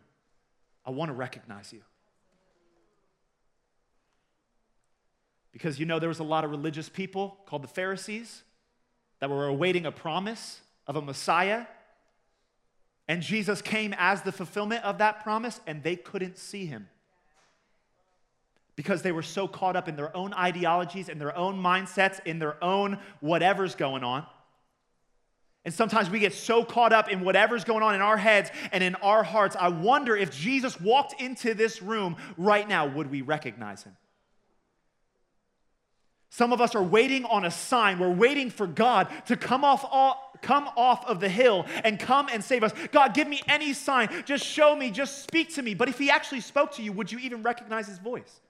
I 0.86 0.92
want 0.92 1.08
to 1.08 1.12
recognize 1.12 1.72
you. 1.72 1.82
Because 5.50 5.80
you 5.80 5.86
know, 5.86 5.98
there 5.98 6.08
was 6.08 6.20
a 6.20 6.24
lot 6.24 6.44
of 6.44 6.52
religious 6.52 6.88
people 6.88 7.38
called 7.46 7.64
the 7.64 7.68
Pharisees 7.68 8.44
that 9.18 9.28
were 9.28 9.48
awaiting 9.48 9.86
a 9.86 9.90
promise 9.90 10.60
of 10.86 10.94
a 10.94 11.02
Messiah. 11.02 11.66
And 13.08 13.22
Jesus 13.22 13.60
came 13.60 13.92
as 13.98 14.22
the 14.22 14.30
fulfillment 14.30 14.84
of 14.84 14.98
that 14.98 15.24
promise, 15.24 15.60
and 15.66 15.82
they 15.82 15.96
couldn't 15.96 16.38
see 16.38 16.66
him 16.66 16.88
because 18.76 19.02
they 19.02 19.10
were 19.10 19.22
so 19.22 19.48
caught 19.48 19.74
up 19.74 19.88
in 19.88 19.96
their 19.96 20.16
own 20.16 20.32
ideologies, 20.34 21.08
in 21.08 21.18
their 21.18 21.36
own 21.36 21.60
mindsets, 21.60 22.20
in 22.24 22.38
their 22.38 22.62
own 22.62 22.98
whatever's 23.20 23.74
going 23.74 24.04
on. 24.04 24.24
And 25.66 25.74
sometimes 25.74 26.09
we 26.09 26.20
get 26.20 26.33
so 26.33 26.64
caught 26.64 26.92
up 26.92 27.11
in 27.11 27.24
whatever's 27.24 27.64
going 27.64 27.83
on 27.83 27.96
in 27.96 28.00
our 28.00 28.16
heads 28.16 28.52
and 28.70 28.85
in 28.85 28.94
our 28.96 29.24
hearts. 29.24 29.57
I 29.59 29.66
wonder 29.66 30.16
if 30.16 30.31
Jesus 30.31 30.81
walked 30.81 31.20
into 31.20 31.55
this 31.55 31.83
room 31.83 32.16
right 32.37 32.68
now, 32.68 32.87
would 32.87 33.11
we 33.11 33.20
recognize 33.20 33.83
him? 33.83 33.96
Some 36.31 36.52
of 36.52 36.61
us 36.61 36.76
are 36.76 36.83
waiting 36.85 37.24
on 37.24 37.44
a 37.44 37.50
sign. 37.50 37.98
We're 37.98 38.11
waiting 38.11 38.48
for 38.48 38.68
God 38.68 39.09
to 39.26 39.37
come 39.37 39.64
off, 39.64 39.85
come 40.40 40.70
off 40.76 41.05
of 41.05 41.18
the 41.18 41.29
hill 41.29 41.66
and 41.83 41.98
come 41.98 42.29
and 42.33 42.44
save 42.44 42.62
us. 42.62 42.72
God, 42.92 43.12
give 43.12 43.26
me 43.26 43.42
any 43.48 43.72
sign. 43.72 44.09
Just 44.24 44.46
show 44.46 44.76
me. 44.76 44.92
Just 44.92 45.24
speak 45.24 45.52
to 45.57 45.62
me. 45.62 45.74
But 45.74 45.88
if 45.88 45.98
He 45.98 46.11
actually 46.11 46.42
spoke 46.42 46.74
to 46.74 46.83
you, 46.83 46.92
would 46.92 47.11
you 47.11 47.18
even 47.18 47.42
recognize 47.42 47.88
His 47.88 47.98
voice? 47.98 48.40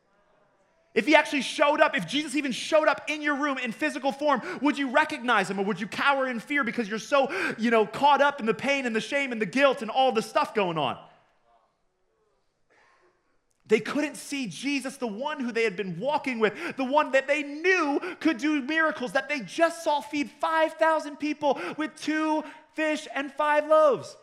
If 0.96 1.06
he 1.06 1.14
actually 1.14 1.42
showed 1.42 1.82
up, 1.82 1.94
if 1.94 2.08
Jesus 2.08 2.34
even 2.34 2.52
showed 2.52 2.88
up 2.88 3.02
in 3.06 3.20
your 3.20 3.36
room 3.36 3.58
in 3.58 3.70
physical 3.70 4.12
form, 4.12 4.40
would 4.62 4.78
you 4.78 4.90
recognize 4.90 5.50
him 5.50 5.60
or 5.60 5.64
would 5.66 5.78
you 5.78 5.86
cower 5.86 6.26
in 6.26 6.40
fear 6.40 6.64
because 6.64 6.88
you're 6.88 6.98
so, 6.98 7.30
you 7.58 7.70
know, 7.70 7.86
caught 7.86 8.22
up 8.22 8.40
in 8.40 8.46
the 8.46 8.54
pain 8.54 8.86
and 8.86 8.96
the 8.96 9.00
shame 9.00 9.30
and 9.30 9.40
the 9.40 9.46
guilt 9.46 9.82
and 9.82 9.90
all 9.90 10.10
the 10.10 10.22
stuff 10.22 10.54
going 10.54 10.78
on? 10.78 10.98
They 13.66 13.80
couldn't 13.80 14.16
see 14.16 14.46
Jesus, 14.46 14.96
the 14.96 15.06
one 15.06 15.38
who 15.38 15.52
they 15.52 15.64
had 15.64 15.76
been 15.76 16.00
walking 16.00 16.38
with, 16.38 16.54
the 16.78 16.84
one 16.84 17.12
that 17.12 17.26
they 17.26 17.42
knew 17.42 18.00
could 18.20 18.38
do 18.38 18.62
miracles, 18.62 19.12
that 19.12 19.28
they 19.28 19.40
just 19.40 19.84
saw 19.84 20.00
feed 20.00 20.30
5,000 20.40 21.16
people 21.16 21.60
with 21.76 21.94
two 22.00 22.42
fish 22.74 23.06
and 23.14 23.30
five 23.32 23.66
loaves. 23.66 24.16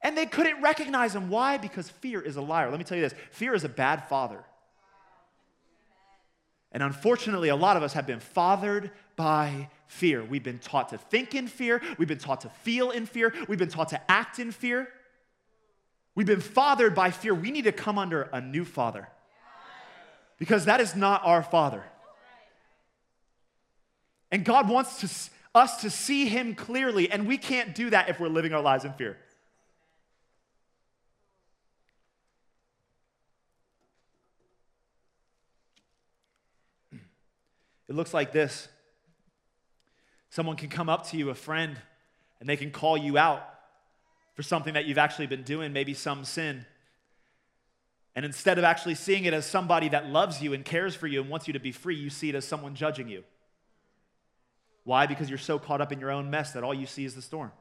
And 0.00 0.16
they 0.16 0.26
couldn't 0.26 0.62
recognize 0.62 1.14
him. 1.14 1.28
Why? 1.28 1.58
Because 1.58 1.90
fear 1.90 2.22
is 2.22 2.36
a 2.36 2.40
liar. 2.40 2.70
Let 2.70 2.78
me 2.78 2.84
tell 2.84 2.96
you 2.96 3.02
this 3.02 3.18
fear 3.30 3.52
is 3.52 3.64
a 3.64 3.68
bad 3.68 4.08
father. 4.08 4.42
And 6.72 6.82
unfortunately, 6.82 7.48
a 7.48 7.56
lot 7.56 7.76
of 7.76 7.82
us 7.82 7.94
have 7.94 8.06
been 8.06 8.20
fathered 8.20 8.90
by 9.16 9.68
fear. 9.86 10.22
We've 10.22 10.42
been 10.42 10.58
taught 10.58 10.90
to 10.90 10.98
think 10.98 11.34
in 11.34 11.48
fear, 11.48 11.80
we've 11.96 12.08
been 12.08 12.18
taught 12.18 12.42
to 12.42 12.50
feel 12.50 12.90
in 12.90 13.06
fear, 13.06 13.32
we've 13.48 13.58
been 13.58 13.70
taught 13.70 13.88
to 13.90 14.10
act 14.10 14.38
in 14.38 14.52
fear. 14.52 14.88
We've 16.14 16.26
been 16.26 16.40
fathered 16.40 16.96
by 16.96 17.12
fear. 17.12 17.32
We 17.32 17.52
need 17.52 17.62
to 17.64 17.72
come 17.72 17.96
under 17.96 18.22
a 18.22 18.40
new 18.40 18.64
father 18.64 19.08
because 20.36 20.64
that 20.64 20.80
is 20.80 20.96
not 20.96 21.24
our 21.24 21.44
father. 21.44 21.84
And 24.32 24.44
God 24.44 24.68
wants 24.68 25.00
to, 25.00 25.30
us 25.54 25.80
to 25.82 25.90
see 25.90 26.26
him 26.26 26.54
clearly, 26.54 27.10
and 27.10 27.26
we 27.26 27.38
can't 27.38 27.74
do 27.74 27.90
that 27.90 28.08
if 28.08 28.18
we're 28.18 28.28
living 28.28 28.52
our 28.52 28.60
lives 28.60 28.84
in 28.84 28.92
fear. 28.94 29.16
It 37.88 37.94
looks 37.94 38.12
like 38.12 38.32
this 38.32 38.68
someone 40.30 40.56
can 40.56 40.68
come 40.68 40.88
up 40.88 41.08
to 41.08 41.16
you, 41.16 41.30
a 41.30 41.34
friend, 41.34 41.76
and 42.40 42.48
they 42.48 42.56
can 42.56 42.70
call 42.70 42.96
you 42.96 43.16
out 43.16 43.42
for 44.34 44.42
something 44.42 44.74
that 44.74 44.84
you've 44.84 44.98
actually 44.98 45.26
been 45.26 45.42
doing, 45.42 45.72
maybe 45.72 45.94
some 45.94 46.24
sin. 46.24 46.64
And 48.14 48.24
instead 48.24 48.58
of 48.58 48.64
actually 48.64 48.94
seeing 48.94 49.24
it 49.24 49.32
as 49.32 49.46
somebody 49.46 49.88
that 49.90 50.08
loves 50.08 50.42
you 50.42 50.52
and 50.52 50.64
cares 50.64 50.94
for 50.94 51.06
you 51.06 51.20
and 51.20 51.30
wants 51.30 51.46
you 51.46 51.52
to 51.54 51.60
be 51.60 51.72
free, 51.72 51.96
you 51.96 52.10
see 52.10 52.28
it 52.28 52.34
as 52.34 52.44
someone 52.44 52.74
judging 52.74 53.08
you. 53.08 53.24
Why? 54.84 55.06
Because 55.06 55.28
you're 55.28 55.38
so 55.38 55.58
caught 55.58 55.80
up 55.80 55.92
in 55.92 56.00
your 56.00 56.10
own 56.10 56.30
mess 56.30 56.52
that 56.52 56.64
all 56.64 56.74
you 56.74 56.86
see 56.86 57.04
is 57.04 57.14
the 57.14 57.22
storm. 57.22 57.52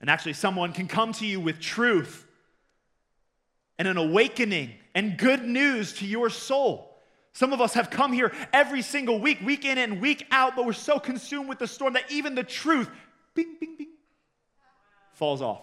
And 0.00 0.10
actually, 0.10 0.34
someone 0.34 0.72
can 0.72 0.88
come 0.88 1.12
to 1.14 1.26
you 1.26 1.40
with 1.40 1.58
truth 1.58 2.26
and 3.78 3.88
an 3.88 3.96
awakening 3.96 4.72
and 4.94 5.16
good 5.16 5.44
news 5.44 5.94
to 5.94 6.06
your 6.06 6.30
soul. 6.30 6.95
Some 7.36 7.52
of 7.52 7.60
us 7.60 7.74
have 7.74 7.90
come 7.90 8.14
here 8.14 8.32
every 8.50 8.80
single 8.80 9.20
week, 9.20 9.42
week 9.44 9.66
in 9.66 9.76
and 9.76 10.00
week 10.00 10.26
out, 10.30 10.56
but 10.56 10.64
we're 10.64 10.72
so 10.72 10.98
consumed 10.98 11.50
with 11.50 11.58
the 11.58 11.66
storm 11.66 11.92
that 11.92 12.10
even 12.10 12.34
the 12.34 12.42
truth 12.42 12.88
bing, 13.34 13.56
bing, 13.60 13.76
bing, 13.76 13.88
falls 15.12 15.42
off. 15.42 15.60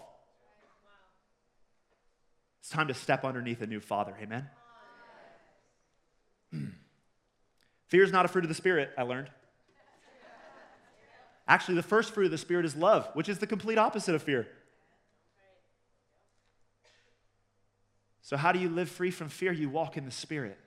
It's 2.59 2.69
time 2.69 2.89
to 2.89 2.93
step 2.93 3.25
underneath 3.25 3.59
a 3.63 3.65
new 3.65 3.79
father. 3.79 4.15
Amen? 4.21 4.47
Fear 7.88 8.03
is 8.03 8.12
not 8.12 8.25
a 8.25 8.27
fruit 8.27 8.45
of 8.45 8.49
the 8.49 8.53
Spirit, 8.53 8.91
I 8.95 9.01
learned. 9.01 9.31
Actually, 11.47 11.73
the 11.73 11.81
first 11.81 12.13
fruit 12.13 12.25
of 12.25 12.31
the 12.31 12.38
Spirit 12.38 12.65
is 12.65 12.75
love, 12.75 13.09
which 13.15 13.27
is 13.27 13.39
the 13.39 13.47
complete 13.47 13.79
opposite 13.79 14.13
of 14.13 14.21
fear. 14.21 14.47
So, 18.21 18.38
how 18.38 18.51
do 18.51 18.59
you 18.59 18.69
live 18.69 18.89
free 18.89 19.09
from 19.09 19.29
fear? 19.29 19.51
You 19.51 19.71
walk 19.71 19.97
in 19.97 20.05
the 20.05 20.12
Spirit. 20.12 20.59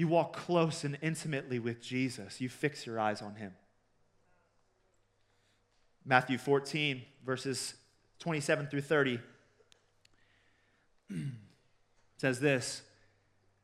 You 0.00 0.08
walk 0.08 0.32
close 0.32 0.82
and 0.82 0.96
intimately 1.02 1.58
with 1.58 1.82
Jesus. 1.82 2.40
You 2.40 2.48
fix 2.48 2.86
your 2.86 2.98
eyes 2.98 3.20
on 3.20 3.34
Him. 3.34 3.52
Matthew 6.06 6.38
14, 6.38 7.02
verses 7.22 7.74
27 8.18 8.68
through 8.68 8.80
30 8.80 9.20
says 12.16 12.40
this. 12.40 12.80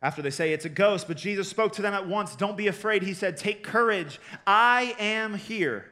After 0.02 0.20
they 0.20 0.28
say 0.28 0.52
it's 0.52 0.66
a 0.66 0.68
ghost, 0.68 1.08
but 1.08 1.16
Jesus 1.16 1.48
spoke 1.48 1.72
to 1.72 1.80
them 1.80 1.94
at 1.94 2.06
once. 2.06 2.36
Don't 2.36 2.58
be 2.58 2.66
afraid. 2.66 3.02
He 3.02 3.14
said, 3.14 3.38
Take 3.38 3.62
courage. 3.64 4.20
I 4.46 4.94
am 4.98 5.36
here. 5.36 5.86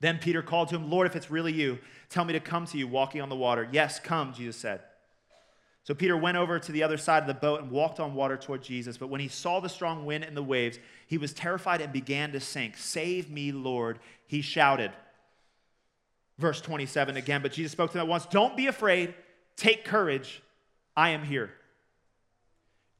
Then 0.00 0.18
Peter 0.18 0.42
called 0.42 0.68
to 0.68 0.76
him, 0.76 0.90
Lord, 0.90 1.06
if 1.06 1.16
it's 1.16 1.30
really 1.30 1.54
you, 1.54 1.78
tell 2.10 2.26
me 2.26 2.34
to 2.34 2.40
come 2.40 2.66
to 2.66 2.76
you 2.76 2.86
walking 2.86 3.22
on 3.22 3.30
the 3.30 3.36
water. 3.36 3.66
Yes, 3.72 3.98
come, 4.00 4.34
Jesus 4.34 4.56
said. 4.56 4.82
So 5.90 5.94
Peter 5.94 6.16
went 6.16 6.36
over 6.36 6.60
to 6.60 6.70
the 6.70 6.84
other 6.84 6.96
side 6.96 7.24
of 7.24 7.26
the 7.26 7.34
boat 7.34 7.62
and 7.62 7.68
walked 7.68 7.98
on 7.98 8.14
water 8.14 8.36
toward 8.36 8.62
Jesus. 8.62 8.96
But 8.96 9.08
when 9.08 9.20
he 9.20 9.26
saw 9.26 9.58
the 9.58 9.68
strong 9.68 10.06
wind 10.06 10.22
and 10.22 10.36
the 10.36 10.42
waves, 10.42 10.78
he 11.08 11.18
was 11.18 11.32
terrified 11.32 11.80
and 11.80 11.92
began 11.92 12.30
to 12.30 12.38
sink. 12.38 12.76
Save 12.76 13.28
me, 13.28 13.50
Lord, 13.50 13.98
he 14.28 14.40
shouted. 14.40 14.92
Verse 16.38 16.60
27 16.60 17.16
again, 17.16 17.42
but 17.42 17.50
Jesus 17.50 17.72
spoke 17.72 17.90
to 17.90 17.98
them 17.98 18.06
once 18.06 18.24
Don't 18.26 18.56
be 18.56 18.68
afraid, 18.68 19.16
take 19.56 19.84
courage, 19.84 20.44
I 20.96 21.08
am 21.08 21.24
here. 21.24 21.50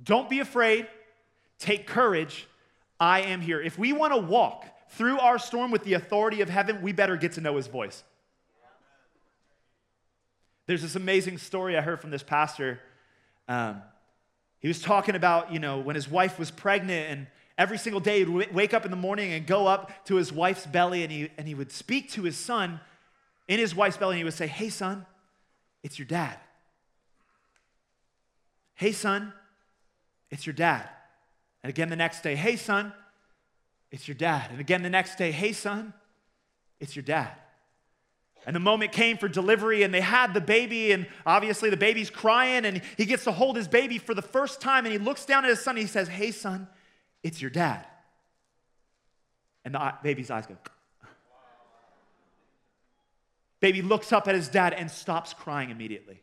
Don't 0.03 0.29
be 0.29 0.41
afraid, 0.41 0.89
take 1.61 1.87
courage, 1.87 2.49
I 2.99 3.21
am 3.21 3.41
here. 3.41 3.63
If 3.63 3.79
we 3.79 3.93
want 3.93 4.15
to 4.15 4.21
walk 4.21 4.67
through 4.89 5.21
our 5.21 5.39
storm 5.39 5.71
with 5.71 5.85
the 5.85 5.95
authority 5.95 6.41
of 6.41 6.51
heaven, 6.51 6.83
we 6.83 6.91
better 6.91 7.15
get 7.15 7.35
to 7.35 7.41
know 7.41 7.55
his 7.55 7.69
voice. 7.69 8.03
There's 10.71 10.83
this 10.83 10.95
amazing 10.95 11.39
story 11.39 11.77
I 11.77 11.81
heard 11.81 12.01
from 12.01 12.11
this 12.11 12.23
pastor. 12.23 12.79
Um, 13.49 13.83
he 14.61 14.69
was 14.69 14.81
talking 14.81 15.17
about, 15.17 15.53
you 15.53 15.59
know, 15.59 15.81
when 15.81 15.97
his 15.97 16.09
wife 16.09 16.39
was 16.39 16.53
pregnant, 16.53 17.11
and 17.11 17.27
every 17.59 17.77
single 17.77 18.01
day 18.01 18.25
he'd 18.25 18.55
wake 18.55 18.73
up 18.73 18.85
in 18.85 18.93
the 18.93 18.97
morning 18.97 19.33
and 19.33 19.49
go 19.49 19.67
up 19.67 19.91
to 20.05 20.15
his 20.15 20.33
wife's 20.33 20.67
belly, 20.67 21.03
and 21.03 21.11
he, 21.11 21.29
and 21.37 21.49
he 21.49 21.57
would 21.57 21.73
speak 21.73 22.13
to 22.13 22.23
his 22.23 22.37
son 22.37 22.79
in 23.49 23.59
his 23.59 23.75
wife's 23.75 23.97
belly, 23.97 24.13
and 24.13 24.19
he 24.19 24.25
would 24.25 24.33
say, 24.33 24.47
Hey, 24.47 24.69
son, 24.69 25.05
it's 25.83 25.99
your 25.99 26.07
dad. 26.07 26.39
Hey, 28.77 28.93
son, 28.93 29.33
it's 30.31 30.47
your 30.47 30.55
dad. 30.55 30.89
And 31.65 31.71
again 31.71 31.89
the 31.89 31.97
next 31.97 32.23
day, 32.23 32.37
Hey, 32.37 32.55
son, 32.55 32.93
it's 33.91 34.07
your 34.07 34.15
dad. 34.15 34.53
And 34.53 34.61
again 34.61 34.85
the 34.85 34.89
next 34.89 35.19
day, 35.19 35.33
Hey, 35.33 35.53
son, 35.53 35.93
it's 36.79 36.95
your 36.95 37.03
dad. 37.03 37.33
And 38.47 38.57
the 38.57 38.61
moment 38.61 38.93
came 38.93 39.19
for 39.19 39.29
delivery, 39.29 39.83
and 39.83 39.93
they 39.93 40.01
had 40.01 40.33
the 40.33 40.41
baby, 40.41 40.93
and 40.93 41.07
obviously 41.27 41.69
the 41.69 41.77
baby's 41.77 42.09
crying, 42.09 42.65
and 42.65 42.81
he 42.97 43.05
gets 43.05 43.25
to 43.25 43.33
hold 43.33 43.57
his 43.57 43.69
baby 43.69 43.99
for 43.99 44.15
the 44.15 44.23
first 44.23 44.61
time, 44.61 44.87
and 44.87 44.93
he 44.93 44.99
looks 44.99 45.27
down 45.27 45.45
at 45.45 45.51
his 45.51 45.61
son, 45.61 45.77
and 45.77 45.83
he 45.83 45.87
says, 45.87 46.09
Hey, 46.09 46.31
son, 46.31 46.67
it's 47.23 47.41
your 47.41 47.51
dad. 47.51 47.87
And 49.65 49.75
the 49.75 49.95
baby's 50.03 50.31
eyes 50.31 50.47
go. 50.47 50.57
Baby 53.61 53.83
looks 53.83 54.11
up 54.11 54.27
at 54.27 54.35
his 54.35 54.49
dad 54.49 54.73
and 54.73 54.91
stops 54.91 55.35
crying 55.35 55.69
immediately. 55.69 56.23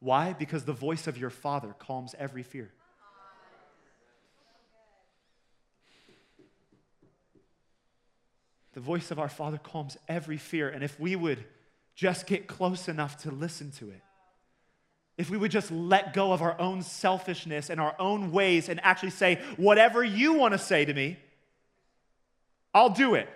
Why? 0.00 0.32
Because 0.32 0.64
the 0.64 0.72
voice 0.72 1.06
of 1.06 1.18
your 1.18 1.28
father 1.28 1.74
calms 1.78 2.14
every 2.18 2.42
fear. 2.42 2.72
The 8.74 8.80
voice 8.80 9.10
of 9.10 9.18
our 9.18 9.28
Father 9.28 9.58
calms 9.58 9.96
every 10.08 10.36
fear. 10.36 10.68
And 10.68 10.84
if 10.84 10.98
we 11.00 11.16
would 11.16 11.44
just 11.94 12.26
get 12.26 12.46
close 12.46 12.88
enough 12.88 13.22
to 13.22 13.30
listen 13.30 13.72
to 13.72 13.90
it, 13.90 14.02
if 15.18 15.28
we 15.28 15.36
would 15.36 15.50
just 15.50 15.70
let 15.70 16.14
go 16.14 16.32
of 16.32 16.40
our 16.40 16.58
own 16.58 16.82
selfishness 16.82 17.68
and 17.68 17.80
our 17.80 17.94
own 17.98 18.32
ways 18.32 18.68
and 18.68 18.80
actually 18.82 19.10
say, 19.10 19.38
whatever 19.56 20.02
you 20.02 20.34
want 20.34 20.52
to 20.52 20.58
say 20.58 20.84
to 20.84 20.94
me, 20.94 21.18
I'll 22.72 22.90
do 22.90 23.14
it. 23.14 23.28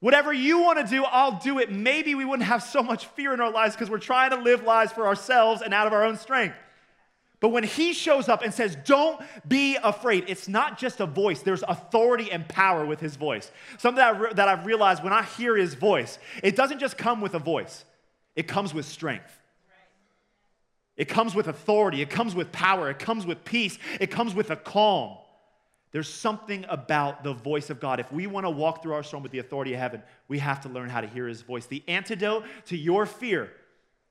Whatever 0.00 0.32
you 0.32 0.60
want 0.60 0.78
to 0.78 0.86
do, 0.86 1.04
I'll 1.04 1.38
do 1.40 1.58
it. 1.58 1.70
Maybe 1.70 2.14
we 2.14 2.24
wouldn't 2.24 2.48
have 2.48 2.62
so 2.62 2.82
much 2.82 3.06
fear 3.06 3.34
in 3.34 3.40
our 3.40 3.50
lives 3.50 3.74
because 3.74 3.90
we're 3.90 3.98
trying 3.98 4.30
to 4.30 4.36
live 4.36 4.62
lives 4.62 4.92
for 4.92 5.06
ourselves 5.06 5.62
and 5.62 5.74
out 5.74 5.86
of 5.86 5.92
our 5.92 6.04
own 6.04 6.16
strength. 6.16 6.56
But 7.46 7.52
when 7.52 7.62
he 7.62 7.92
shows 7.92 8.28
up 8.28 8.42
and 8.42 8.52
says, 8.52 8.76
Don't 8.84 9.22
be 9.46 9.76
afraid, 9.76 10.24
it's 10.26 10.48
not 10.48 10.80
just 10.80 10.98
a 10.98 11.06
voice, 11.06 11.42
there's 11.42 11.62
authority 11.62 12.32
and 12.32 12.48
power 12.48 12.84
with 12.84 12.98
his 12.98 13.14
voice. 13.14 13.52
Something 13.78 13.98
that, 13.98 14.20
re- 14.20 14.32
that 14.34 14.48
I've 14.48 14.66
realized 14.66 15.04
when 15.04 15.12
I 15.12 15.22
hear 15.22 15.56
his 15.56 15.74
voice, 15.74 16.18
it 16.42 16.56
doesn't 16.56 16.80
just 16.80 16.98
come 16.98 17.20
with 17.20 17.34
a 17.34 17.38
voice, 17.38 17.84
it 18.34 18.48
comes 18.48 18.74
with 18.74 18.84
strength. 18.84 19.30
It 20.96 21.04
comes 21.04 21.36
with 21.36 21.46
authority, 21.46 22.02
it 22.02 22.10
comes 22.10 22.34
with 22.34 22.50
power, 22.50 22.90
it 22.90 22.98
comes 22.98 23.24
with 23.24 23.44
peace, 23.44 23.78
it 24.00 24.10
comes 24.10 24.34
with 24.34 24.50
a 24.50 24.56
calm. 24.56 25.16
There's 25.92 26.12
something 26.12 26.66
about 26.68 27.22
the 27.22 27.32
voice 27.32 27.70
of 27.70 27.78
God. 27.78 28.00
If 28.00 28.10
we 28.10 28.26
want 28.26 28.44
to 28.44 28.50
walk 28.50 28.82
through 28.82 28.94
our 28.94 29.04
storm 29.04 29.22
with 29.22 29.30
the 29.30 29.38
authority 29.38 29.72
of 29.72 29.78
heaven, 29.78 30.02
we 30.26 30.40
have 30.40 30.62
to 30.62 30.68
learn 30.68 30.88
how 30.88 31.00
to 31.00 31.06
hear 31.06 31.28
his 31.28 31.42
voice. 31.42 31.66
The 31.66 31.84
antidote 31.86 32.42
to 32.64 32.76
your 32.76 33.06
fear 33.06 33.52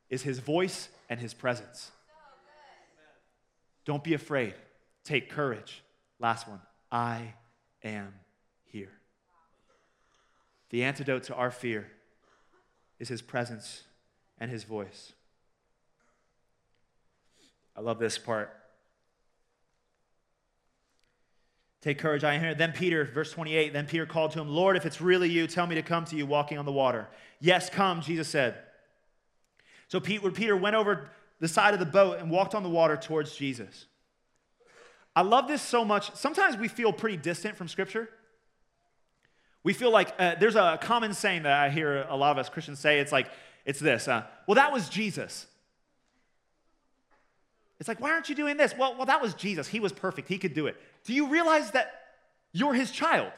is 0.10 0.22
his 0.22 0.40
voice 0.40 0.88
and 1.10 1.20
his 1.20 1.34
presence. 1.34 1.92
Don't 3.86 4.04
be 4.04 4.14
afraid. 4.14 4.56
Take 5.04 5.30
courage. 5.30 5.84
Last 6.20 6.48
one 6.48 6.60
I 6.92 7.34
am 7.84 8.14
here. 8.66 8.92
The 10.72 10.84
antidote 10.84 11.24
to 11.24 11.36
our 11.36 11.52
fear 11.52 11.88
is 13.00 13.08
his 13.08 13.22
presence 13.22 13.84
and 14.40 14.50
his 14.50 14.64
voice. 14.64 15.14
I 17.76 17.82
love 17.82 18.00
this 18.00 18.18
part. 18.18 18.54
Take 21.82 22.00
courage, 22.00 22.24
I 22.24 22.34
am 22.34 22.42
here. 22.42 22.56
Then 22.56 22.72
Peter, 22.72 23.06
verse 23.06 23.32
28, 23.32 23.72
then 23.72 23.86
Peter 23.86 24.08
called 24.08 24.32
to 24.32 24.42
him, 24.42 24.50
Lord, 24.50 24.76
if 24.76 24.88
it's 24.88 25.00
really 25.00 25.30
you, 25.30 25.46
tell 25.46 25.68
me 25.68 25.76
to 25.76 25.84
come 25.84 26.04
to 26.06 26.16
you 26.16 26.26
walking 26.26 26.58
on 26.58 26.66
the 26.66 26.72
water. 26.72 27.08
Yes, 27.40 27.70
come, 27.70 28.02
Jesus 28.02 28.28
said. 28.28 28.56
So 29.88 30.00
Peter 30.00 30.58
went 30.58 30.76
over 30.76 31.12
the 31.40 31.48
side 31.48 31.74
of 31.74 31.80
the 31.80 31.86
boat 31.86 32.20
and 32.20 32.30
walked 32.30 32.56
on 32.56 32.64
the 32.64 32.70
water 32.70 32.98
towards 32.98 33.36
Jesus. 33.36 33.86
I 35.16 35.22
love 35.22 35.48
this 35.48 35.62
so 35.62 35.86
much. 35.86 36.14
Sometimes 36.16 36.58
we 36.58 36.68
feel 36.68 36.92
pretty 36.92 37.18
distant 37.18 37.56
from 37.56 37.68
Scripture. 37.68 38.10
We 39.64 39.74
feel 39.74 39.90
like 39.90 40.14
uh, 40.20 40.36
there's 40.40 40.56
a 40.56 40.78
common 40.82 41.14
saying 41.14 41.44
that 41.44 41.54
I 41.54 41.70
hear 41.70 42.06
a 42.10 42.16
lot 42.16 42.32
of 42.32 42.38
us 42.38 42.50
Christians 42.50 42.80
say. 42.80 43.00
It's 43.00 43.12
like, 43.12 43.28
it's 43.66 43.80
this 43.80 44.08
uh, 44.08 44.24
well, 44.48 44.56
that 44.56 44.72
was 44.72 44.90
Jesus. 44.90 45.48
It's 47.80 47.90
like, 47.90 48.00
why 48.00 48.12
aren't 48.12 48.30
you 48.30 48.36
doing 48.36 48.58
this? 48.58 48.74
Well, 48.78 48.96
well, 48.96 49.06
that 49.06 49.22
was 49.22 49.34
Jesus. 49.34 49.68
He 49.68 49.80
was 49.80 49.92
perfect. 49.92 50.30
He 50.30 50.38
could 50.38 50.54
do 50.54 50.68
it. 50.68 50.78
Do 51.04 51.14
you 51.14 51.28
realize 51.28 51.72
that 51.72 51.94
you're 52.54 52.74
his 52.74 52.90
child? 52.92 53.32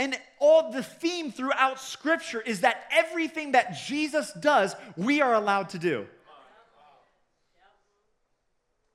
And 0.00 0.18
all 0.38 0.72
the 0.72 0.82
theme 0.82 1.30
throughout 1.30 1.78
Scripture 1.78 2.40
is 2.40 2.62
that 2.62 2.84
everything 2.90 3.52
that 3.52 3.76
Jesus 3.86 4.32
does, 4.32 4.74
we 4.96 5.20
are 5.20 5.34
allowed 5.34 5.68
to 5.68 5.78
do. 5.78 6.06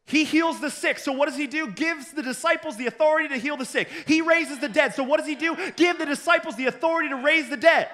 He 0.07 0.23
heals 0.23 0.59
the 0.59 0.71
sick. 0.71 0.97
So, 0.97 1.11
what 1.11 1.27
does 1.27 1.37
he 1.37 1.45
do? 1.45 1.69
Gives 1.69 2.11
the 2.11 2.23
disciples 2.23 2.75
the 2.75 2.87
authority 2.87 3.29
to 3.29 3.37
heal 3.37 3.55
the 3.55 3.65
sick. 3.65 3.87
He 4.07 4.21
raises 4.21 4.57
the 4.57 4.67
dead. 4.67 4.95
So, 4.95 5.03
what 5.03 5.17
does 5.17 5.27
he 5.27 5.35
do? 5.35 5.55
Give 5.75 5.95
the 5.95 6.07
disciples 6.07 6.55
the 6.55 6.65
authority 6.65 7.09
to 7.09 7.17
raise 7.17 7.51
the 7.51 7.57
dead. 7.57 7.87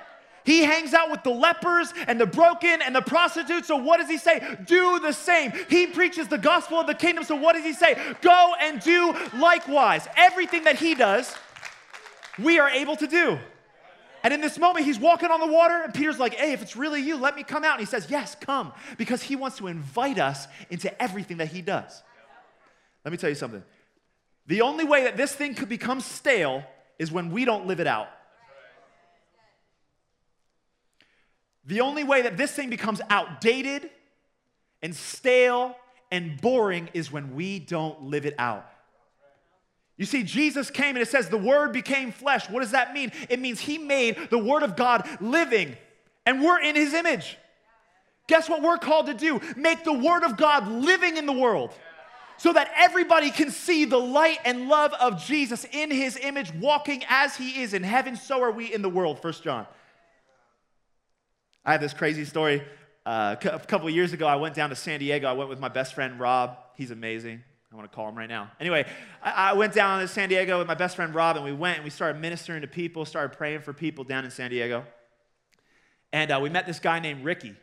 He 0.45 0.63
hangs 0.63 0.93
out 0.93 1.11
with 1.11 1.23
the 1.23 1.31
lepers 1.31 1.93
and 2.07 2.19
the 2.19 2.25
broken 2.25 2.81
and 2.81 2.95
the 2.95 3.01
prostitutes. 3.01 3.67
So, 3.67 3.75
what 3.75 3.99
does 3.99 4.09
he 4.09 4.17
say? 4.19 4.57
Do 4.65 4.99
the 4.99 5.11
same. 5.11 5.51
He 5.69 5.87
preaches 5.87 6.29
the 6.29 6.37
gospel 6.37 6.79
of 6.79 6.87
the 6.87 6.95
kingdom. 6.95 7.25
So, 7.25 7.35
what 7.35 7.55
does 7.55 7.65
he 7.65 7.73
say? 7.73 7.97
Go 8.21 8.53
and 8.61 8.79
do 8.79 9.13
likewise. 9.37 10.07
Everything 10.15 10.63
that 10.63 10.77
he 10.77 10.95
does, 10.95 11.35
we 12.39 12.59
are 12.59 12.69
able 12.69 12.95
to 12.95 13.07
do. 13.07 13.39
And 14.23 14.33
in 14.33 14.41
this 14.41 14.59
moment, 14.59 14.85
he's 14.85 14.99
walking 14.99 15.31
on 15.31 15.39
the 15.39 15.51
water, 15.51 15.81
and 15.83 15.93
Peter's 15.93 16.19
like, 16.19 16.35
Hey, 16.35 16.53
if 16.53 16.61
it's 16.61 16.75
really 16.75 17.01
you, 17.01 17.17
let 17.17 17.35
me 17.35 17.43
come 17.43 17.63
out. 17.63 17.73
And 17.73 17.79
he 17.79 17.85
says, 17.85 18.07
Yes, 18.09 18.35
come, 18.39 18.71
because 18.97 19.23
he 19.23 19.35
wants 19.35 19.57
to 19.57 19.67
invite 19.67 20.19
us 20.19 20.47
into 20.69 21.01
everything 21.01 21.37
that 21.37 21.47
he 21.47 21.61
does. 21.61 22.03
Let 23.03 23.11
me 23.11 23.17
tell 23.17 23.29
you 23.29 23.35
something. 23.35 23.63
The 24.47 24.61
only 24.61 24.85
way 24.85 25.05
that 25.05 25.17
this 25.17 25.33
thing 25.33 25.55
could 25.55 25.69
become 25.69 26.01
stale 26.01 26.63
is 26.99 27.11
when 27.11 27.31
we 27.31 27.45
don't 27.45 27.65
live 27.67 27.79
it 27.79 27.87
out. 27.87 28.09
The 31.65 31.81
only 31.81 32.03
way 32.03 32.23
that 32.23 32.37
this 32.37 32.51
thing 32.51 32.69
becomes 32.69 33.01
outdated 33.09 33.89
and 34.81 34.95
stale 34.95 35.75
and 36.11 36.39
boring 36.41 36.89
is 36.93 37.11
when 37.11 37.35
we 37.35 37.59
don't 37.59 38.03
live 38.03 38.25
it 38.25 38.35
out. 38.37 38.70
You 40.01 40.07
see, 40.07 40.23
Jesus 40.23 40.71
came 40.71 40.95
and 40.95 40.97
it 41.03 41.09
says 41.09 41.29
the 41.29 41.37
Word 41.37 41.73
became 41.73 42.11
flesh. 42.11 42.49
What 42.49 42.61
does 42.61 42.71
that 42.71 42.91
mean? 42.91 43.11
It 43.29 43.39
means 43.39 43.59
He 43.59 43.77
made 43.77 44.17
the 44.31 44.39
Word 44.39 44.63
of 44.63 44.75
God 44.75 45.07
living, 45.21 45.77
and 46.25 46.41
we're 46.41 46.59
in 46.59 46.75
His 46.75 46.95
image. 46.95 47.37
Guess 48.25 48.49
what 48.49 48.63
we're 48.63 48.79
called 48.79 49.05
to 49.05 49.13
do? 49.13 49.39
Make 49.55 49.83
the 49.83 49.93
Word 49.93 50.23
of 50.23 50.37
God 50.37 50.67
living 50.67 51.17
in 51.17 51.27
the 51.27 51.31
world 51.31 51.71
so 52.37 52.51
that 52.51 52.71
everybody 52.75 53.29
can 53.29 53.51
see 53.51 53.85
the 53.85 53.99
light 53.99 54.39
and 54.43 54.67
love 54.67 54.91
of 54.99 55.23
Jesus 55.23 55.67
in 55.71 55.91
His 55.91 56.17
image, 56.17 56.51
walking 56.55 57.03
as 57.07 57.37
He 57.37 57.61
is 57.61 57.75
in 57.75 57.83
heaven, 57.83 58.15
so 58.15 58.41
are 58.41 58.51
we 58.51 58.73
in 58.73 58.81
the 58.81 58.89
world. 58.89 59.21
First 59.21 59.43
John. 59.43 59.67
I 61.63 61.73
have 61.73 61.81
this 61.81 61.93
crazy 61.93 62.25
story. 62.25 62.63
Uh, 63.05 63.35
a 63.39 63.59
couple 63.59 63.87
years 63.91 64.13
ago, 64.13 64.25
I 64.25 64.37
went 64.37 64.55
down 64.55 64.71
to 64.71 64.75
San 64.75 64.99
Diego. 64.99 65.27
I 65.27 65.33
went 65.33 65.51
with 65.51 65.59
my 65.59 65.69
best 65.69 65.93
friend, 65.93 66.19
Rob. 66.19 66.57
He's 66.75 66.89
amazing. 66.89 67.43
I 67.71 67.77
want 67.77 67.89
to 67.89 67.95
call 67.95 68.09
him 68.09 68.17
right 68.17 68.27
now. 68.27 68.51
Anyway, 68.59 68.85
I, 69.23 69.53
went 69.53 69.73
down 69.73 70.01
to 70.01 70.07
San 70.07 70.27
Diego 70.27 70.59
with 70.59 70.67
my 70.67 70.73
best 70.73 70.97
friend 70.97 71.15
Rob, 71.15 71.37
and 71.37 71.45
we 71.45 71.53
went 71.53 71.77
and 71.77 71.85
we 71.85 71.89
started 71.89 72.19
ministering 72.19 72.61
to 72.61 72.67
people, 72.67 73.05
started 73.05 73.37
praying 73.37 73.61
for 73.61 73.71
people 73.71 74.03
down 74.03 74.25
in 74.25 74.31
San 74.31 74.49
Diego. 74.49 74.83
And 76.11 76.31
uh, 76.31 76.39
we 76.41 76.49
met 76.49 76.67
this 76.67 76.79
guy 76.79 76.99
named 76.99 77.23
Ricky. 77.23 77.55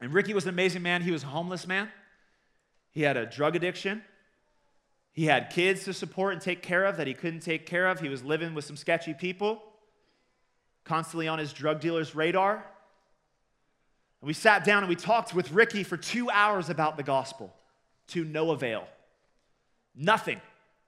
And 0.00 0.14
Ricky 0.14 0.32
was 0.32 0.44
an 0.44 0.50
amazing 0.50 0.82
man. 0.82 1.02
He 1.02 1.10
was 1.10 1.24
a 1.24 1.26
homeless 1.26 1.66
man, 1.66 1.88
he 2.92 3.02
had 3.02 3.16
a 3.16 3.26
drug 3.26 3.56
addiction, 3.56 4.04
He 5.12 5.24
had 5.26 5.50
kids 5.50 5.84
to 5.84 5.92
support 5.92 6.34
and 6.34 6.40
take 6.40 6.62
care 6.62 6.84
of 6.84 6.96
that 6.98 7.08
he 7.08 7.14
couldn't 7.14 7.40
take 7.40 7.66
care 7.66 7.88
of. 7.88 7.98
He 7.98 8.08
was 8.08 8.22
living 8.22 8.54
with 8.54 8.64
some 8.64 8.76
sketchy 8.76 9.12
people, 9.12 9.60
constantly 10.84 11.26
on 11.26 11.40
his 11.40 11.52
drug 11.52 11.80
dealer's 11.80 12.14
radar. 12.14 12.54
And 14.20 14.26
we 14.28 14.34
sat 14.34 14.62
down 14.62 14.84
and 14.84 14.88
we 14.88 14.94
talked 14.94 15.34
with 15.34 15.50
Ricky 15.50 15.82
for 15.82 15.96
two 15.96 16.30
hours 16.30 16.70
about 16.70 16.96
the 16.96 17.02
gospel 17.02 17.52
to 18.08 18.24
no 18.24 18.52
avail. 18.52 18.86
Nothing. 19.94 20.40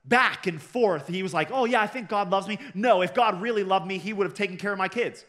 Back 0.04 0.46
and 0.46 0.60
forth. 0.60 1.08
He 1.08 1.22
was 1.22 1.32
like, 1.32 1.50
Oh, 1.52 1.64
yeah, 1.64 1.80
I 1.80 1.86
think 1.86 2.08
God 2.08 2.30
loves 2.30 2.48
me. 2.48 2.58
No, 2.74 3.02
if 3.02 3.14
God 3.14 3.40
really 3.40 3.64
loved 3.64 3.86
me, 3.86 3.98
he 3.98 4.12
would 4.12 4.24
have 4.24 4.34
taken 4.34 4.56
care 4.56 4.72
of 4.72 4.78
my 4.78 4.88
kids. 4.88 5.24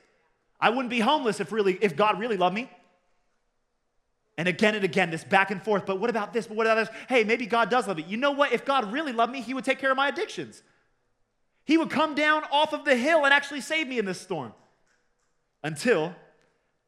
I 0.60 0.70
wouldn't 0.70 0.90
be 0.90 1.00
homeless 1.00 1.40
if, 1.40 1.52
really, 1.52 1.78
if 1.82 1.96
God 1.96 2.20
really 2.20 2.38
loved 2.38 2.56
me. 2.56 2.70
And 4.38 4.48
again 4.48 4.74
and 4.76 4.84
again, 4.84 5.12
this 5.12 5.24
back 5.24 5.52
and 5.52 5.62
forth. 5.62 5.86
But 5.86 6.00
what 6.00 6.10
about 6.10 6.34
this? 6.34 6.48
But 6.48 6.58
what 6.58 6.66
about 6.66 6.76
this? 6.76 6.90
Hey, 7.08 7.24
maybe 7.24 7.46
God 7.46 7.70
does 7.70 7.88
love 7.88 7.98
me. 7.98 8.06
You 8.08 8.18
know 8.18 8.32
what? 8.32 8.52
If 8.52 8.66
God 8.66 8.92
really 8.92 9.12
loved 9.12 9.32
me, 9.32 9.42
He 9.42 9.54
would 9.54 9.66
take 9.66 9.78
care 9.78 9.92
of 9.92 9.98
my 9.98 10.08
addictions. 10.08 10.64
He 11.66 11.78
would 11.78 11.90
come 11.90 12.16
down 12.16 12.44
off 12.52 12.74
of 12.74 12.84
the 12.84 12.96
hill 12.96 13.26
and 13.26 13.34
actually 13.34 13.62
save 13.62 13.88
me 13.88 14.00
in 14.00 14.06
this 14.06 14.20
storm. 14.20 14.54
Until 15.64 16.14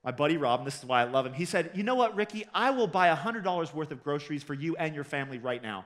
my 0.03 0.11
buddy 0.11 0.37
Rob, 0.37 0.59
and 0.59 0.67
this 0.67 0.77
is 0.77 0.85
why 0.85 1.01
I 1.01 1.05
love 1.05 1.25
him, 1.25 1.33
he 1.33 1.45
said, 1.45 1.71
You 1.73 1.83
know 1.83 1.95
what, 1.95 2.15
Ricky? 2.15 2.45
I 2.53 2.71
will 2.71 2.87
buy 2.87 3.13
$100 3.13 3.73
worth 3.73 3.91
of 3.91 4.03
groceries 4.03 4.43
for 4.43 4.53
you 4.53 4.75
and 4.75 4.93
your 4.93 5.03
family 5.03 5.37
right 5.39 5.63
now. 5.63 5.85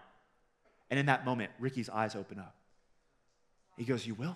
And 0.89 0.99
in 0.99 1.05
that 1.07 1.25
moment, 1.25 1.51
Ricky's 1.59 1.89
eyes 1.89 2.15
open 2.15 2.39
up. 2.39 2.55
He 3.77 3.85
goes, 3.85 4.05
You 4.05 4.15
will? 4.15 4.35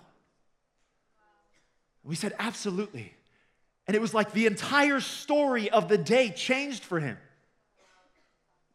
We 2.02 2.14
said, 2.14 2.34
Absolutely. 2.38 3.14
And 3.86 3.94
it 3.94 4.00
was 4.00 4.14
like 4.14 4.32
the 4.32 4.46
entire 4.46 5.00
story 5.00 5.68
of 5.68 5.88
the 5.88 5.98
day 5.98 6.30
changed 6.30 6.84
for 6.84 7.00
him. 7.00 7.18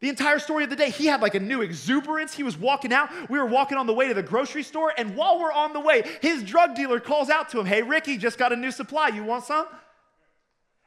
The 0.00 0.08
entire 0.08 0.38
story 0.38 0.64
of 0.64 0.70
the 0.70 0.76
day, 0.76 0.90
he 0.90 1.06
had 1.06 1.20
like 1.20 1.34
a 1.34 1.40
new 1.40 1.60
exuberance. 1.60 2.32
He 2.32 2.42
was 2.42 2.56
walking 2.56 2.92
out. 2.92 3.10
We 3.28 3.38
were 3.38 3.46
walking 3.46 3.76
on 3.76 3.86
the 3.86 3.92
way 3.92 4.08
to 4.08 4.14
the 4.14 4.22
grocery 4.22 4.62
store, 4.62 4.92
and 4.96 5.14
while 5.14 5.38
we're 5.38 5.52
on 5.52 5.74
the 5.74 5.80
way, 5.80 6.04
his 6.22 6.42
drug 6.42 6.74
dealer 6.74 7.00
calls 7.00 7.28
out 7.28 7.50
to 7.50 7.60
him, 7.60 7.66
Hey, 7.66 7.82
Ricky, 7.82 8.16
just 8.16 8.38
got 8.38 8.52
a 8.52 8.56
new 8.56 8.70
supply. 8.70 9.08
You 9.08 9.24
want 9.24 9.44
some? 9.44 9.66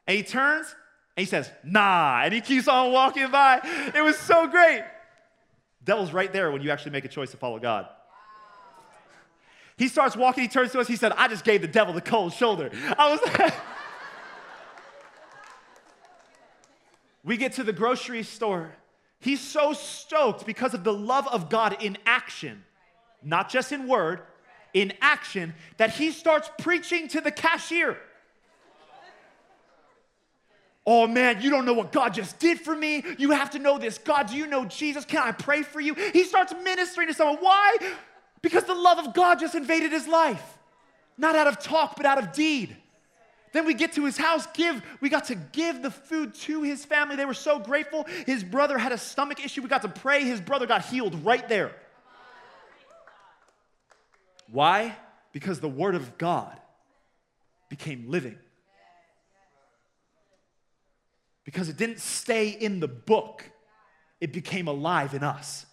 And 0.06 0.16
he 0.16 0.22
turns 0.22 0.74
and 1.16 1.24
he 1.24 1.30
says, 1.30 1.50
Nah. 1.62 2.22
And 2.24 2.34
he 2.34 2.40
keeps 2.40 2.66
on 2.66 2.92
walking 2.92 3.30
by. 3.30 3.60
It 3.94 4.02
was 4.02 4.18
so 4.18 4.46
great. 4.46 4.82
Devil's 5.84 6.12
right 6.12 6.32
there 6.32 6.50
when 6.50 6.62
you 6.62 6.70
actually 6.70 6.92
make 6.92 7.04
a 7.04 7.08
choice 7.08 7.30
to 7.32 7.36
follow 7.36 7.58
God. 7.58 7.86
He 9.76 9.88
starts 9.88 10.16
walking, 10.16 10.42
he 10.42 10.48
turns 10.48 10.72
to 10.72 10.80
us, 10.80 10.86
he 10.86 10.96
said, 10.96 11.12
I 11.12 11.28
just 11.28 11.44
gave 11.44 11.60
the 11.60 11.68
devil 11.68 11.92
the 11.92 12.00
cold 12.00 12.32
shoulder. 12.32 12.70
I 12.96 13.10
was 13.10 13.20
like, 13.22 13.54
We 17.24 17.38
get 17.38 17.54
to 17.54 17.64
the 17.64 17.72
grocery 17.72 18.22
store. 18.22 18.76
He's 19.18 19.40
so 19.40 19.72
stoked 19.72 20.44
because 20.44 20.74
of 20.74 20.84
the 20.84 20.92
love 20.92 21.26
of 21.28 21.48
God 21.48 21.82
in 21.82 21.96
action, 22.04 22.62
not 23.22 23.48
just 23.48 23.72
in 23.72 23.88
word, 23.88 24.20
in 24.74 24.92
action, 25.00 25.54
that 25.78 25.92
he 25.92 26.10
starts 26.10 26.50
preaching 26.58 27.08
to 27.08 27.22
the 27.22 27.30
cashier. 27.30 27.96
Oh 30.86 31.06
man, 31.06 31.40
you 31.40 31.48
don't 31.48 31.64
know 31.64 31.72
what 31.72 31.92
God 31.92 32.12
just 32.12 32.38
did 32.38 32.60
for 32.60 32.76
me. 32.76 33.02
You 33.16 33.30
have 33.30 33.50
to 33.52 33.58
know 33.58 33.78
this. 33.78 33.96
God, 33.96 34.28
do 34.28 34.36
you 34.36 34.46
know 34.46 34.66
Jesus? 34.66 35.04
Can 35.04 35.22
I 35.22 35.32
pray 35.32 35.62
for 35.62 35.80
you? 35.80 35.94
He 35.94 36.24
starts 36.24 36.52
ministering 36.62 37.08
to 37.08 37.14
someone. 37.14 37.38
Why? 37.40 37.76
Because 38.42 38.64
the 38.64 38.74
love 38.74 38.98
of 38.98 39.14
God 39.14 39.40
just 39.40 39.54
invaded 39.54 39.92
his 39.92 40.06
life. 40.06 40.58
Not 41.16 41.36
out 41.36 41.46
of 41.46 41.58
talk, 41.58 41.96
but 41.96 42.04
out 42.04 42.18
of 42.18 42.32
deed. 42.32 42.76
Then 43.52 43.64
we 43.66 43.72
get 43.72 43.92
to 43.92 44.04
his 44.04 44.18
house, 44.18 44.46
give, 44.52 44.82
we 45.00 45.08
got 45.08 45.26
to 45.26 45.36
give 45.36 45.80
the 45.80 45.90
food 45.90 46.34
to 46.34 46.62
his 46.62 46.84
family. 46.84 47.14
They 47.14 47.24
were 47.24 47.34
so 47.34 47.60
grateful. 47.60 48.04
His 48.26 48.42
brother 48.42 48.76
had 48.76 48.90
a 48.90 48.98
stomach 48.98 49.42
issue. 49.44 49.62
We 49.62 49.68
got 49.68 49.82
to 49.82 49.88
pray. 49.88 50.24
His 50.24 50.40
brother 50.40 50.66
got 50.66 50.84
healed 50.84 51.24
right 51.24 51.48
there. 51.48 51.70
Why? 54.50 54.96
Because 55.32 55.60
the 55.60 55.68
word 55.68 55.94
of 55.94 56.18
God 56.18 56.60
became 57.68 58.10
living. 58.10 58.36
Because 61.44 61.68
it 61.68 61.76
didn't 61.76 62.00
stay 62.00 62.48
in 62.48 62.80
the 62.80 62.88
book, 62.88 63.44
it 64.20 64.32
became 64.32 64.66
alive 64.68 65.14
in 65.14 65.22
us. 65.22 65.66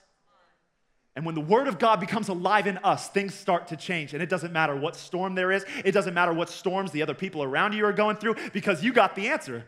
And 1.15 1.25
when 1.25 1.36
the 1.36 1.41
Word 1.41 1.67
of 1.67 1.77
God 1.77 1.99
becomes 1.99 2.29
alive 2.29 2.67
in 2.67 2.77
us, 2.79 3.10
things 3.10 3.34
start 3.34 3.67
to 3.67 3.75
change. 3.75 4.13
And 4.13 4.23
it 4.23 4.29
doesn't 4.29 4.53
matter 4.53 4.75
what 4.75 4.95
storm 4.95 5.36
there 5.36 5.51
is, 5.51 5.65
it 5.84 5.91
doesn't 5.91 6.13
matter 6.13 6.34
what 6.34 6.49
storms 6.49 6.91
the 6.91 7.01
other 7.01 7.13
people 7.13 7.43
around 7.43 7.73
you 7.73 7.86
are 7.86 7.93
going 7.93 8.17
through, 8.17 8.36
because 8.53 8.84
you 8.84 8.93
got 8.93 9.15
the 9.15 9.27
answer. 9.27 9.65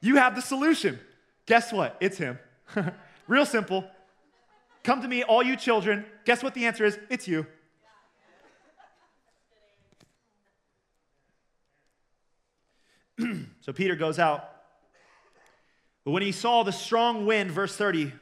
You 0.00 0.16
have 0.16 0.36
the 0.36 0.42
solution. 0.42 0.98
Guess 1.46 1.72
what? 1.72 1.96
It's 2.00 2.18
Him. 2.18 2.38
Real 3.26 3.46
simple. 3.46 3.84
Come 4.82 5.00
to 5.02 5.08
me, 5.08 5.22
all 5.22 5.42
you 5.42 5.56
children. 5.56 6.04
Guess 6.24 6.42
what 6.42 6.54
the 6.54 6.66
answer 6.66 6.84
is? 6.84 6.98
It's 7.08 7.26
you. 7.26 7.46
so 13.60 13.72
Peter 13.72 13.96
goes 13.96 14.18
out. 14.18 14.53
But 16.04 16.10
when 16.10 16.22
he 16.22 16.32
saw 16.32 16.62
the 16.62 16.72
strong 16.72 17.26
wind, 17.26 17.50
verse 17.50 17.74
30, 17.76 18.12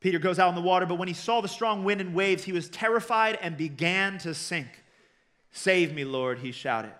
Peter 0.00 0.18
goes 0.18 0.38
out 0.38 0.48
in 0.48 0.54
the 0.54 0.60
water, 0.60 0.84
but 0.84 0.96
when 0.96 1.08
he 1.08 1.14
saw 1.14 1.40
the 1.40 1.48
strong 1.48 1.84
wind 1.84 2.00
and 2.00 2.14
waves, 2.14 2.44
he 2.44 2.52
was 2.52 2.68
terrified 2.68 3.38
and 3.40 3.56
began 3.56 4.18
to 4.18 4.34
sink. 4.34 4.66
Save 5.52 5.94
me, 5.94 6.04
Lord, 6.04 6.40
he 6.40 6.50
shouted. 6.52 6.92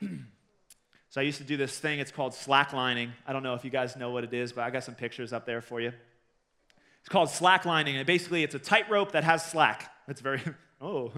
so 0.00 1.20
I 1.20 1.24
used 1.24 1.38
to 1.38 1.44
do 1.44 1.56
this 1.56 1.78
thing, 1.78 1.98
it's 1.98 2.12
called 2.12 2.32
slacklining. 2.32 3.10
I 3.26 3.32
don't 3.32 3.42
know 3.42 3.54
if 3.54 3.64
you 3.64 3.70
guys 3.70 3.96
know 3.96 4.10
what 4.10 4.24
it 4.24 4.34
is, 4.34 4.52
but 4.52 4.64
I 4.64 4.70
got 4.70 4.84
some 4.84 4.94
pictures 4.94 5.32
up 5.32 5.46
there 5.46 5.62
for 5.62 5.80
you. 5.80 5.92
It's 7.00 7.08
called 7.08 7.30
slacklining, 7.30 7.94
and 7.94 8.06
basically 8.06 8.42
it's 8.42 8.54
a 8.54 8.58
tightrope 8.58 9.12
that 9.12 9.24
has 9.24 9.44
slack. 9.44 9.90
It's 10.06 10.20
very, 10.20 10.42
oh. 10.80 11.12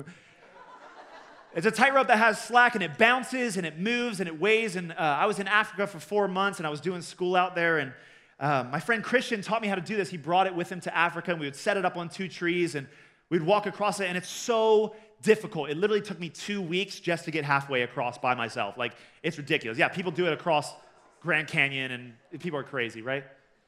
It's 1.59 1.67
a 1.67 1.73
tightrope 1.73 2.07
that 2.07 2.19
has 2.19 2.41
slack 2.41 2.75
and 2.75 2.85
it 2.85 2.97
bounces 2.99 3.57
and 3.57 3.67
it 3.67 3.79
moves 3.79 4.21
and 4.21 4.29
it 4.29 4.41
weighs. 4.41 4.77
And 4.77 4.93
uh, 4.93 4.95
I 4.97 5.27
was 5.27 5.39
in 5.41 5.49
Africa 5.49 5.87
for 5.87 5.99
four 5.99 6.29
months 6.29 6.61
and 6.61 6.67
I 6.67 6.71
was 6.71 6.81
doing 6.81 7.03
school 7.03 7.35
out 7.35 7.55
there 7.55 7.79
and 7.79 7.93
um, 8.41 8.71
my 8.71 8.79
friend 8.79 9.03
Christian 9.03 9.43
taught 9.43 9.63
me 9.63 9.67
how 9.67 9.75
to 9.75 9.81
do 9.81 9.97
this. 9.97 10.09
He 10.09 10.17
brought 10.17 10.47
it 10.47 10.55
with 10.55 10.71
him 10.71 10.81
to 10.83 10.97
Africa, 10.97 11.33
and 11.33 11.41
we 11.41 11.47
would 11.47 11.57
set 11.57 11.77
it 11.77 11.85
up 11.85 11.97
on 11.97 12.09
two 12.09 12.29
trees, 12.29 12.77
and 12.77 12.87
we'd 13.31 13.43
walk 13.43 13.67
across 13.67 13.99
it, 13.99 14.07
and 14.07 14.17
it's 14.17 14.29
so 14.29 14.95
difficult. 15.23 15.71
It 15.71 15.77
literally 15.77 16.03
took 16.03 16.21
me 16.21 16.29
two 16.29 16.63
weeks 16.63 17.01
just 17.01 17.25
to 17.25 17.33
get 17.33 17.45
halfway 17.45 17.83
across 17.83 18.17
by 18.17 18.35
myself. 18.35 18.79
Like, 18.79 18.95
it's 19.25 19.37
ridiculous. 19.39 19.77
Yeah, 19.77 19.89
people 19.89 20.13
do 20.13 20.27
it 20.27 20.33
across 20.33 20.73
Grand 21.21 21.49
Canyon, 21.49 21.91
and 21.91 22.41
people 22.41 22.61
are 22.61 22.65
crazy, 22.65 23.03
right? 23.03 23.25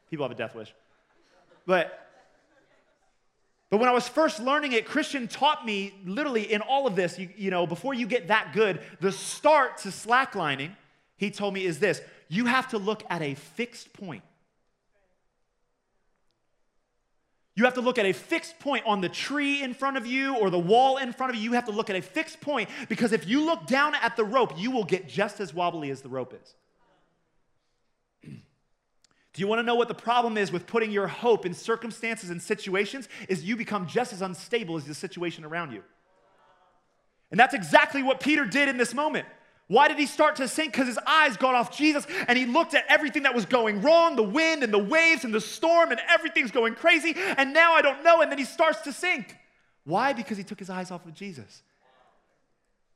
People 0.09 0.25
have 0.25 0.31
a 0.31 0.39
death 0.39 0.55
wish. 0.55 0.73
But 1.67 2.10
but 3.71 3.79
when 3.79 3.89
I 3.89 3.93
was 3.93 4.09
first 4.09 4.41
learning 4.41 4.73
it, 4.73 4.85
Christian 4.85 5.29
taught 5.29 5.65
me 5.65 5.95
literally 6.05 6.53
in 6.53 6.61
all 6.61 6.89
of 6.89 6.97
this, 6.97 7.19
you, 7.19 7.29
you, 7.37 7.51
know, 7.53 7.69
before 7.69 7.95
you 7.95 8.07
get 8.07 8.29
that 8.29 8.53
good, 8.53 8.81
the 9.01 9.13
start 9.13 9.79
to 9.79 9.89
slacklining, 9.89 10.73
he 11.17 11.31
told 11.31 11.55
me 11.55 11.65
is 11.65 11.79
this 11.79 12.03
you 12.29 12.47
have 12.47 12.69
to 12.71 12.79
look 12.79 13.05
at 13.09 13.23
a 13.23 13.35
fixed 13.35 13.93
point. 13.93 14.23
You 17.55 17.65
have 17.65 17.75
to 17.75 17.81
look 17.81 17.99
at 17.99 18.07
a 18.07 18.13
fixed 18.13 18.59
point 18.59 18.87
on 18.87 19.01
the 19.01 19.09
tree 19.09 19.63
in 19.63 19.75
front 19.75 19.97
of 19.97 20.07
you 20.07 20.37
or 20.37 20.51
the 20.51 20.59
wall 20.59 20.97
in 20.97 21.13
front 21.13 21.31
of 21.31 21.37
you. 21.37 21.43
You 21.43 21.53
have 21.53 21.67
to 21.67 21.73
look 21.73 21.91
at 21.91 21.97
a 21.97 22.01
fixed 22.01 22.41
point 22.41 22.71
because 22.89 23.13
if 23.13 23.29
you 23.29 23.45
look 23.45 23.67
down 23.67 23.95
at 23.97 24.17
the 24.17 24.25
rope, 24.25 24.55
you 24.57 24.71
will 24.71 24.85
get 24.85 25.09
just 25.09 25.41
as 25.41 25.53
wobbly 25.53 25.91
as 25.91 26.01
the 26.01 26.09
rope 26.09 26.33
is. 26.41 26.55
Do 29.33 29.41
you 29.41 29.47
want 29.47 29.61
to 29.61 29.63
know 29.63 29.77
what 29.77 29.89
the 29.89 29.95
problem 29.95 30.37
is 30.37 30.51
with 30.51 30.67
putting 30.67 30.91
your 30.91 31.07
hope 31.07 31.47
in 31.47 31.55
circumstances 31.55 32.31
and 32.31 32.43
situations? 32.43 33.09
Is 33.29 33.45
you 33.45 33.57
become 33.57 33.87
just 33.87 34.13
as 34.13 34.23
unstable 34.23 34.77
as 34.77 34.85
the 34.85 34.95
situation 34.95 35.45
around 35.45 35.73
you. 35.73 35.83
And 37.31 37.39
that's 37.39 37.55
exactly 37.55 38.03
what 38.03 38.19
Peter 38.19 38.45
did 38.45 38.69
in 38.69 38.77
this 38.77 38.93
moment. 38.93 39.27
Why 39.69 39.87
did 39.87 40.01
he 40.01 40.07
start 40.07 40.35
to 40.37 40.49
sink? 40.49 40.73
Because 40.73 40.89
his 40.89 40.99
eyes 41.07 41.37
got 41.37 41.55
off 41.55 41.77
Jesus 41.77 42.05
and 42.27 42.37
he 42.37 42.45
looked 42.45 42.75
at 42.75 42.85
everything 42.89 43.23
that 43.23 43.37
was 43.37 43.47
going 43.47 43.83
wrong 43.83 44.17
the 44.17 44.23
wind 44.25 44.65
and 44.65 44.75
the 44.75 44.79
waves 44.79 45.25
and 45.25 45.33
the 45.33 45.41
storm 45.41 45.93
and 45.93 46.01
everything's 46.09 46.51
going 46.51 46.75
crazy. 46.75 47.15
And 47.17 47.53
now 47.53 47.75
I 47.75 47.83
don't 47.83 48.03
know. 48.03 48.21
And 48.21 48.33
then 48.33 48.39
he 48.39 48.45
starts 48.45 48.81
to 48.81 48.93
sink. 48.93 49.37
Why? 49.85 50.13
Because 50.13 50.37
he 50.37 50.43
took 50.43 50.59
his 50.59 50.71
eyes 50.71 50.91
off 50.91 51.07
of 51.07 51.15
Jesus. 51.15 51.63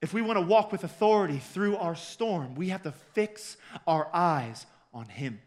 If 0.02 0.12
we 0.12 0.20
want 0.20 0.36
to 0.36 0.44
walk 0.44 0.72
with 0.72 0.82
authority 0.82 1.38
through 1.38 1.76
our 1.76 1.94
storm, 1.94 2.56
we 2.56 2.70
have 2.70 2.82
to 2.82 2.92
fix 3.12 3.56
our 3.86 4.08
eyes 4.12 4.66
on 4.92 5.06
him 5.06 5.38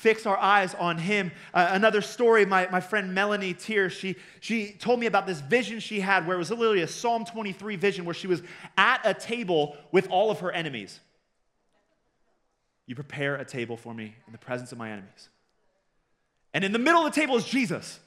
fix 0.00 0.24
our 0.24 0.38
eyes 0.38 0.74
on 0.74 0.96
him. 0.96 1.30
Uh, 1.52 1.68
another 1.72 2.00
story, 2.00 2.46
my, 2.46 2.66
my 2.70 2.80
friend 2.80 3.14
Melanie 3.14 3.52
Tier, 3.52 3.90
she, 3.90 4.16
she 4.40 4.72
told 4.72 4.98
me 4.98 5.04
about 5.04 5.26
this 5.26 5.40
vision 5.40 5.78
she 5.78 6.00
had 6.00 6.26
where 6.26 6.36
it 6.36 6.38
was 6.38 6.50
literally 6.50 6.80
a 6.80 6.88
Psalm 6.88 7.26
23 7.26 7.76
vision 7.76 8.06
where 8.06 8.14
she 8.14 8.26
was 8.26 8.42
at 8.78 9.02
a 9.04 9.12
table 9.12 9.76
with 9.92 10.08
all 10.08 10.30
of 10.30 10.40
her 10.40 10.50
enemies. 10.50 11.00
You 12.86 12.94
prepare 12.94 13.36
a 13.36 13.44
table 13.44 13.76
for 13.76 13.92
me 13.92 14.14
in 14.26 14.32
the 14.32 14.38
presence 14.38 14.72
of 14.72 14.78
my 14.78 14.90
enemies. 14.90 15.28
And 16.54 16.64
in 16.64 16.72
the 16.72 16.78
middle 16.78 17.06
of 17.06 17.12
the 17.12 17.20
table 17.20 17.36
is 17.36 17.44
Jesus. 17.44 18.00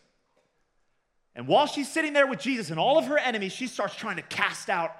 And 1.35 1.47
while 1.47 1.67
she's 1.67 1.91
sitting 1.91 2.13
there 2.13 2.27
with 2.27 2.39
Jesus 2.39 2.71
and 2.71 2.79
all 2.79 2.97
of 2.97 3.05
her 3.05 3.19
enemies, 3.19 3.53
she 3.53 3.67
starts 3.67 3.95
trying 3.95 4.15
to 4.15 4.23
cast 4.23 4.69
out 4.69 4.95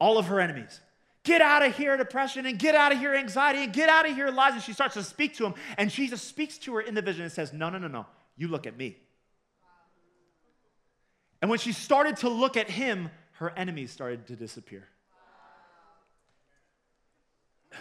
all 0.00 0.18
of 0.18 0.26
her 0.26 0.40
enemies. 0.40 0.80
Get 1.24 1.40
out 1.40 1.64
of 1.64 1.76
here, 1.76 1.96
depression, 1.96 2.46
and 2.46 2.58
get 2.58 2.74
out 2.74 2.90
of 2.90 2.98
here, 2.98 3.14
anxiety, 3.14 3.62
and 3.62 3.72
get 3.72 3.88
out 3.88 4.08
of 4.08 4.14
here, 4.16 4.28
lies. 4.30 4.54
And 4.54 4.62
she 4.62 4.72
starts 4.72 4.94
to 4.94 5.04
speak 5.04 5.36
to 5.36 5.46
him, 5.46 5.54
and 5.78 5.88
Jesus 5.88 6.20
speaks 6.20 6.58
to 6.58 6.74
her 6.74 6.80
in 6.80 6.94
the 6.94 7.02
vision 7.02 7.22
and 7.22 7.30
says, 7.30 7.52
No, 7.52 7.70
no, 7.70 7.78
no, 7.78 7.86
no. 7.86 8.06
You 8.36 8.48
look 8.48 8.66
at 8.66 8.76
me. 8.76 8.96
And 11.40 11.48
when 11.48 11.60
she 11.60 11.72
started 11.72 12.16
to 12.18 12.28
look 12.28 12.56
at 12.56 12.68
him, 12.70 13.10
her 13.32 13.52
enemies 13.56 13.92
started 13.92 14.26
to 14.28 14.36
disappear. 14.36 14.88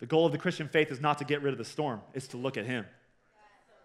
the 0.00 0.06
goal 0.06 0.26
of 0.26 0.32
the 0.32 0.38
Christian 0.38 0.68
faith 0.68 0.90
is 0.90 1.00
not 1.00 1.18
to 1.18 1.24
get 1.24 1.42
rid 1.42 1.52
of 1.52 1.58
the 1.58 1.64
storm, 1.64 2.02
it's 2.12 2.28
to 2.28 2.36
look 2.36 2.58
at 2.58 2.66
him. 2.66 2.84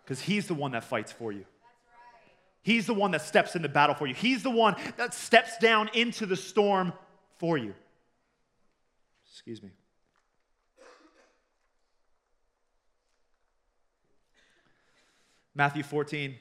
Because 0.03 0.19
he's 0.21 0.47
the 0.47 0.53
one 0.53 0.71
that 0.71 0.83
fights 0.83 1.13
for 1.13 1.31
you. 1.31 1.45
He's 2.63 2.85
the 2.85 2.93
one 2.93 3.11
that 3.11 3.21
steps 3.21 3.55
into 3.55 3.67
battle 3.69 3.93
for 3.93 4.07
you. 4.07 4.15
He's 4.15 4.41
the 4.41 4.49
one 4.49 4.75
that 4.97 5.13
steps 5.13 5.57
down 5.57 5.89
into 5.93 6.25
the 6.25 6.37
storm 6.37 6.93
for 7.37 7.57
you. 7.57 7.75
Excuse 9.29 9.61
me. 9.61 9.69
Matthew 15.55 15.83
14, 15.83 16.35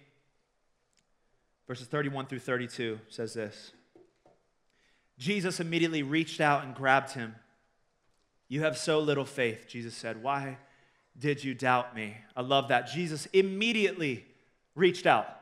verses 1.66 1.86
31 1.86 2.26
through 2.26 2.38
32 2.38 2.98
says 3.08 3.34
this 3.34 3.72
Jesus 5.18 5.60
immediately 5.60 6.02
reached 6.02 6.40
out 6.40 6.64
and 6.64 6.74
grabbed 6.74 7.12
him. 7.12 7.34
You 8.48 8.62
have 8.62 8.78
so 8.78 9.00
little 9.00 9.24
faith, 9.24 9.66
Jesus 9.68 9.94
said. 9.94 10.22
Why 10.22 10.58
did 11.18 11.42
you 11.42 11.54
doubt 11.54 11.94
me? 11.94 12.16
I 12.36 12.42
love 12.42 12.68
that. 12.68 12.86
Jesus 12.86 13.26
immediately 13.26 14.24
reached 14.74 15.06
out. 15.06 15.41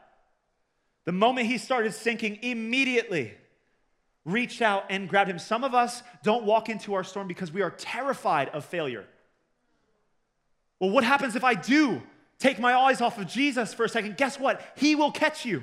The 1.04 1.12
moment 1.12 1.46
he 1.46 1.58
started 1.58 1.92
sinking, 1.94 2.38
immediately 2.42 3.34
reached 4.24 4.62
out 4.62 4.84
and 4.90 5.08
grabbed 5.08 5.30
him. 5.30 5.38
Some 5.38 5.64
of 5.64 5.74
us 5.74 6.02
don't 6.22 6.44
walk 6.44 6.68
into 6.68 6.94
our 6.94 7.04
storm 7.04 7.26
because 7.26 7.50
we 7.50 7.62
are 7.62 7.70
terrified 7.70 8.48
of 8.50 8.64
failure. 8.64 9.06
Well, 10.78 10.90
what 10.90 11.04
happens 11.04 11.36
if 11.36 11.44
I 11.44 11.54
do 11.54 12.02
take 12.38 12.58
my 12.58 12.74
eyes 12.74 13.00
off 13.00 13.18
of 13.18 13.26
Jesus 13.26 13.74
for 13.74 13.84
a 13.84 13.88
second? 13.88 14.16
Guess 14.16 14.38
what? 14.38 14.62
He 14.76 14.94
will 14.94 15.10
catch 15.10 15.44
you. 15.44 15.62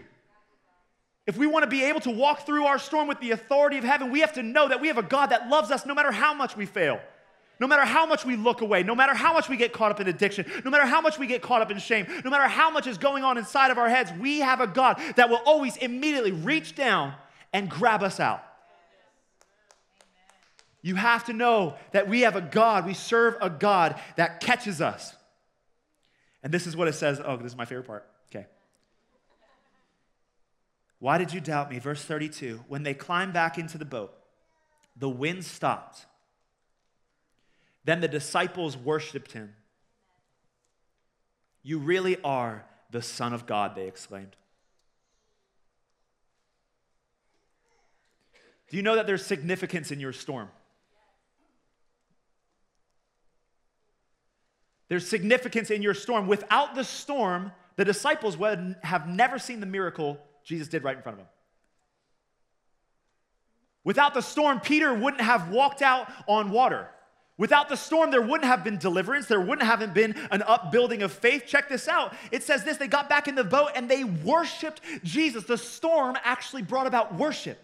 If 1.25 1.37
we 1.37 1.45
want 1.45 1.63
to 1.63 1.69
be 1.69 1.83
able 1.83 1.99
to 2.01 2.11
walk 2.11 2.45
through 2.45 2.65
our 2.65 2.79
storm 2.79 3.07
with 3.07 3.19
the 3.19 3.31
authority 3.31 3.77
of 3.77 3.83
heaven, 3.83 4.11
we 4.11 4.21
have 4.21 4.33
to 4.33 4.43
know 4.43 4.69
that 4.69 4.79
we 4.79 4.87
have 4.87 4.97
a 4.97 5.03
God 5.03 5.27
that 5.27 5.49
loves 5.49 5.71
us 5.71 5.85
no 5.85 5.93
matter 5.93 6.11
how 6.11 6.33
much 6.33 6.55
we 6.55 6.65
fail. 6.65 7.01
No 7.59 7.67
matter 7.67 7.85
how 7.85 8.05
much 8.05 8.23
we 8.23 8.35
look 8.35 8.61
away, 8.61 8.83
no 8.83 8.93
matter 8.93 9.15
how 9.15 9.33
much 9.33 9.49
we 9.49 9.57
get 9.57 9.73
caught 9.73 9.91
up 9.91 9.99
in 9.99 10.07
addiction, 10.07 10.45
no 10.63 10.69
matter 10.69 10.85
how 10.85 11.01
much 11.01 11.17
we 11.17 11.25
get 11.25 11.41
caught 11.41 11.61
up 11.61 11.71
in 11.71 11.79
shame, 11.79 12.05
no 12.23 12.29
matter 12.29 12.47
how 12.47 12.69
much 12.69 12.85
is 12.85 12.97
going 12.97 13.23
on 13.23 13.37
inside 13.37 13.71
of 13.71 13.77
our 13.77 13.89
heads, 13.89 14.11
we 14.19 14.39
have 14.39 14.61
a 14.61 14.67
God 14.67 15.01
that 15.15 15.29
will 15.29 15.41
always 15.45 15.75
immediately 15.77 16.31
reach 16.31 16.75
down 16.75 17.15
and 17.53 17.69
grab 17.69 18.03
us 18.03 18.19
out. 18.19 18.43
You 20.83 20.95
have 20.95 21.25
to 21.25 21.33
know 21.33 21.75
that 21.91 22.07
we 22.07 22.21
have 22.21 22.35
a 22.35 22.41
God, 22.41 22.85
we 22.85 22.93
serve 22.93 23.35
a 23.41 23.49
God 23.49 23.99
that 24.15 24.39
catches 24.39 24.79
us. 24.79 25.15
And 26.43 26.53
this 26.53 26.67
is 26.67 26.77
what 26.77 26.87
it 26.87 26.93
says. 26.93 27.19
Oh, 27.23 27.37
this 27.37 27.47
is 27.47 27.57
my 27.57 27.65
favorite 27.65 27.87
part. 27.87 28.07
Okay. 28.29 28.45
Why 30.99 31.17
did 31.17 31.33
you 31.33 31.41
doubt 31.41 31.71
me? 31.71 31.79
Verse 31.79 32.03
32 32.03 32.61
When 32.67 32.83
they 32.83 32.93
climbed 32.93 33.33
back 33.33 33.57
into 33.57 33.77
the 33.79 33.85
boat, 33.85 34.13
the 34.95 35.09
wind 35.09 35.43
stopped 35.43 36.05
then 37.87 38.01
the 38.01 38.07
disciples 38.09 38.75
worshiped 38.75 39.31
him. 39.31 39.53
You 41.63 41.79
really 41.79 42.21
are 42.21 42.65
the 42.91 43.01
Son 43.01 43.31
of 43.31 43.45
God, 43.45 43.75
they 43.75 43.87
exclaimed. 43.87 44.35
Do 48.69 48.75
you 48.75 48.83
know 48.83 48.95
that 48.95 49.07
there's 49.07 49.25
significance 49.25 49.89
in 49.89 50.01
your 50.01 50.11
storm? 50.11 50.49
There's 54.89 55.07
significance 55.07 55.71
in 55.71 55.81
your 55.81 55.93
storm. 55.93 56.27
Without 56.27 56.75
the 56.75 56.83
storm, 56.83 57.53
the 57.77 57.85
disciples 57.85 58.35
would 58.35 58.75
have 58.83 59.07
never 59.07 59.39
seen 59.39 59.61
the 59.61 59.65
miracle 59.65 60.19
Jesus 60.43 60.67
did 60.67 60.83
right 60.83 60.97
in 60.97 61.03
front 61.03 61.13
of 61.13 61.19
them. 61.19 61.29
Without 63.85 64.13
the 64.13 64.21
storm, 64.21 64.59
Peter 64.59 64.93
wouldn't 64.93 65.21
have 65.21 65.49
walked 65.49 65.81
out 65.81 66.11
on 66.27 66.49
water. 66.49 66.89
Without 67.37 67.69
the 67.69 67.75
storm, 67.75 68.09
there 68.09 68.21
wouldn't 68.21 68.45
have 68.45 68.63
been 68.63 68.77
deliverance. 68.77 69.27
There 69.27 69.39
wouldn't 69.39 69.67
have 69.67 69.93
been 69.93 70.15
an 70.31 70.41
upbuilding 70.41 71.03
of 71.03 71.11
faith. 71.11 71.43
Check 71.45 71.69
this 71.69 71.87
out. 71.87 72.15
It 72.31 72.41
says 72.41 72.63
this 72.63 72.77
they 72.77 72.87
got 72.87 73.09
back 73.09 73.27
in 73.27 73.35
the 73.35 73.43
boat 73.43 73.69
and 73.75 73.87
they 73.87 74.03
worshiped 74.03 74.81
Jesus. 75.03 75.43
The 75.43 75.57
storm 75.57 76.17
actually 76.23 76.63
brought 76.63 76.87
about 76.87 77.13
worship. 77.13 77.63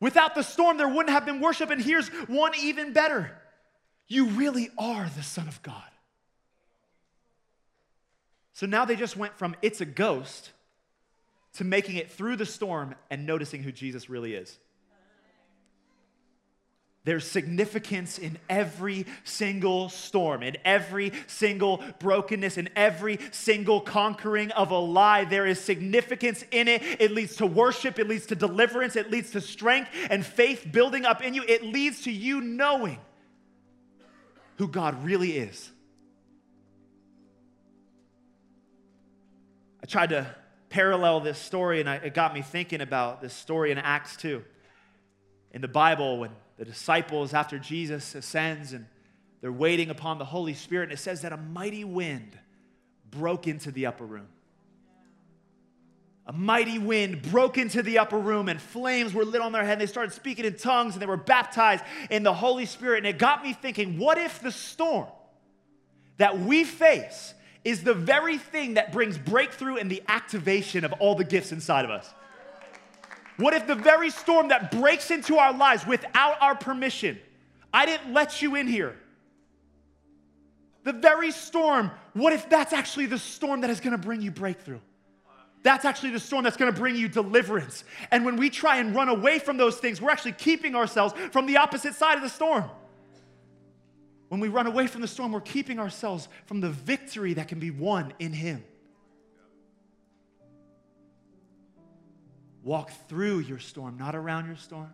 Without 0.00 0.34
the 0.34 0.42
storm, 0.42 0.76
there 0.76 0.88
wouldn't 0.88 1.10
have 1.10 1.24
been 1.24 1.40
worship. 1.40 1.70
And 1.70 1.80
here's 1.80 2.08
one 2.26 2.52
even 2.60 2.92
better 2.92 3.30
you 4.08 4.26
really 4.26 4.70
are 4.76 5.08
the 5.16 5.22
Son 5.22 5.48
of 5.48 5.62
God. 5.62 5.82
So 8.54 8.66
now 8.66 8.84
they 8.84 8.96
just 8.96 9.16
went 9.16 9.36
from 9.36 9.56
it's 9.62 9.80
a 9.80 9.86
ghost 9.86 10.50
to 11.54 11.64
making 11.64 11.96
it 11.96 12.10
through 12.10 12.36
the 12.36 12.46
storm 12.46 12.96
and 13.08 13.24
noticing 13.24 13.62
who 13.62 13.70
Jesus 13.70 14.10
really 14.10 14.34
is. 14.34 14.58
There's 17.04 17.30
significance 17.30 18.18
in 18.18 18.38
every 18.48 19.04
single 19.24 19.90
storm, 19.90 20.42
in 20.42 20.56
every 20.64 21.12
single 21.26 21.82
brokenness, 21.98 22.56
in 22.56 22.70
every 22.74 23.18
single 23.30 23.82
conquering 23.82 24.50
of 24.52 24.70
a 24.70 24.78
lie. 24.78 25.24
There 25.24 25.46
is 25.46 25.60
significance 25.60 26.44
in 26.50 26.66
it. 26.66 26.82
It 26.98 27.12
leads 27.12 27.36
to 27.36 27.46
worship, 27.46 27.98
it 27.98 28.08
leads 28.08 28.24
to 28.26 28.34
deliverance, 28.34 28.96
it 28.96 29.10
leads 29.10 29.32
to 29.32 29.42
strength 29.42 29.90
and 30.08 30.24
faith 30.24 30.66
building 30.72 31.04
up 31.04 31.22
in 31.22 31.34
you. 31.34 31.44
It 31.46 31.62
leads 31.62 32.02
to 32.02 32.10
you 32.10 32.40
knowing 32.40 32.98
who 34.56 34.66
God 34.66 35.04
really 35.04 35.36
is. 35.36 35.70
I 39.82 39.86
tried 39.86 40.08
to 40.10 40.34
parallel 40.70 41.20
this 41.20 41.38
story, 41.38 41.80
and 41.80 41.88
it 41.90 42.14
got 42.14 42.32
me 42.32 42.40
thinking 42.40 42.80
about 42.80 43.20
this 43.20 43.34
story 43.34 43.70
in 43.70 43.76
Acts 43.76 44.16
2. 44.16 44.42
In 45.54 45.60
the 45.60 45.68
Bible, 45.68 46.18
when 46.18 46.32
the 46.58 46.64
disciples, 46.64 47.32
after 47.32 47.60
Jesus 47.60 48.16
ascends 48.16 48.72
and 48.72 48.86
they're 49.40 49.52
waiting 49.52 49.88
upon 49.88 50.18
the 50.18 50.24
Holy 50.24 50.52
Spirit, 50.52 50.84
and 50.84 50.92
it 50.92 50.98
says 50.98 51.22
that 51.22 51.32
a 51.32 51.36
mighty 51.36 51.84
wind 51.84 52.36
broke 53.08 53.46
into 53.46 53.70
the 53.70 53.86
upper 53.86 54.04
room. 54.04 54.26
A 56.26 56.32
mighty 56.32 56.78
wind 56.78 57.22
broke 57.22 57.56
into 57.56 57.82
the 57.82 57.98
upper 57.98 58.18
room, 58.18 58.48
and 58.48 58.60
flames 58.60 59.14
were 59.14 59.24
lit 59.24 59.40
on 59.40 59.52
their 59.52 59.62
head. 59.62 59.74
And 59.74 59.82
They 59.82 59.86
started 59.86 60.12
speaking 60.12 60.44
in 60.44 60.56
tongues, 60.56 60.94
and 60.94 61.02
they 61.02 61.06
were 61.06 61.16
baptized 61.16 61.84
in 62.10 62.24
the 62.24 62.34
Holy 62.34 62.66
Spirit. 62.66 62.98
And 62.98 63.06
it 63.06 63.18
got 63.18 63.44
me 63.44 63.52
thinking 63.52 63.98
what 63.98 64.18
if 64.18 64.40
the 64.40 64.50
storm 64.50 65.06
that 66.16 66.40
we 66.40 66.64
face 66.64 67.32
is 67.62 67.84
the 67.84 67.94
very 67.94 68.38
thing 68.38 68.74
that 68.74 68.90
brings 68.90 69.18
breakthrough 69.18 69.76
and 69.76 69.88
the 69.88 70.02
activation 70.08 70.84
of 70.84 70.92
all 70.94 71.14
the 71.14 71.24
gifts 71.24 71.52
inside 71.52 71.84
of 71.84 71.92
us? 71.92 72.12
What 73.36 73.54
if 73.54 73.66
the 73.66 73.74
very 73.74 74.10
storm 74.10 74.48
that 74.48 74.70
breaks 74.70 75.10
into 75.10 75.38
our 75.38 75.52
lives 75.52 75.86
without 75.86 76.40
our 76.40 76.54
permission, 76.54 77.18
I 77.72 77.86
didn't 77.86 78.12
let 78.12 78.42
you 78.42 78.54
in 78.54 78.66
here? 78.66 78.96
The 80.84 80.92
very 80.92 81.32
storm, 81.32 81.90
what 82.12 82.32
if 82.32 82.48
that's 82.48 82.72
actually 82.72 83.06
the 83.06 83.18
storm 83.18 83.62
that 83.62 83.70
is 83.70 83.80
gonna 83.80 83.98
bring 83.98 84.20
you 84.20 84.30
breakthrough? 84.30 84.80
That's 85.62 85.86
actually 85.86 86.10
the 86.10 86.20
storm 86.20 86.44
that's 86.44 86.58
gonna 86.58 86.72
bring 86.72 86.94
you 86.94 87.08
deliverance. 87.08 87.84
And 88.10 88.24
when 88.24 88.36
we 88.36 88.50
try 88.50 88.76
and 88.76 88.94
run 88.94 89.08
away 89.08 89.38
from 89.38 89.56
those 89.56 89.78
things, 89.78 90.00
we're 90.00 90.10
actually 90.10 90.32
keeping 90.32 90.74
ourselves 90.74 91.14
from 91.32 91.46
the 91.46 91.56
opposite 91.56 91.94
side 91.94 92.16
of 92.16 92.22
the 92.22 92.28
storm. 92.28 92.64
When 94.28 94.40
we 94.40 94.48
run 94.48 94.66
away 94.66 94.86
from 94.86 95.00
the 95.00 95.08
storm, 95.08 95.32
we're 95.32 95.40
keeping 95.40 95.78
ourselves 95.78 96.28
from 96.46 96.60
the 96.60 96.70
victory 96.70 97.34
that 97.34 97.48
can 97.48 97.58
be 97.60 97.70
won 97.70 98.12
in 98.18 98.32
Him. 98.32 98.62
Walk 102.64 102.90
through 103.08 103.40
your 103.40 103.58
storm, 103.58 103.98
not 103.98 104.16
around 104.16 104.46
your 104.46 104.56
storm, 104.56 104.90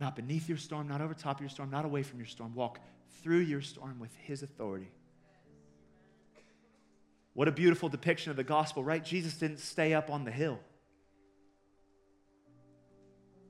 not 0.00 0.16
beneath 0.16 0.48
your 0.48 0.56
storm, 0.56 0.88
not 0.88 1.02
over 1.02 1.12
top 1.12 1.36
of 1.36 1.42
your 1.42 1.50
storm, 1.50 1.70
not 1.70 1.84
away 1.84 2.02
from 2.02 2.18
your 2.18 2.26
storm. 2.26 2.54
Walk 2.54 2.80
through 3.22 3.40
your 3.40 3.60
storm 3.60 4.00
with 4.00 4.10
His 4.16 4.42
authority. 4.42 4.90
What 7.34 7.46
a 7.46 7.52
beautiful 7.52 7.90
depiction 7.90 8.30
of 8.30 8.36
the 8.36 8.44
gospel, 8.44 8.82
right? 8.82 9.04
Jesus 9.04 9.34
didn't 9.34 9.60
stay 9.60 9.92
up 9.92 10.10
on 10.10 10.24
the 10.24 10.30
hill. 10.30 10.58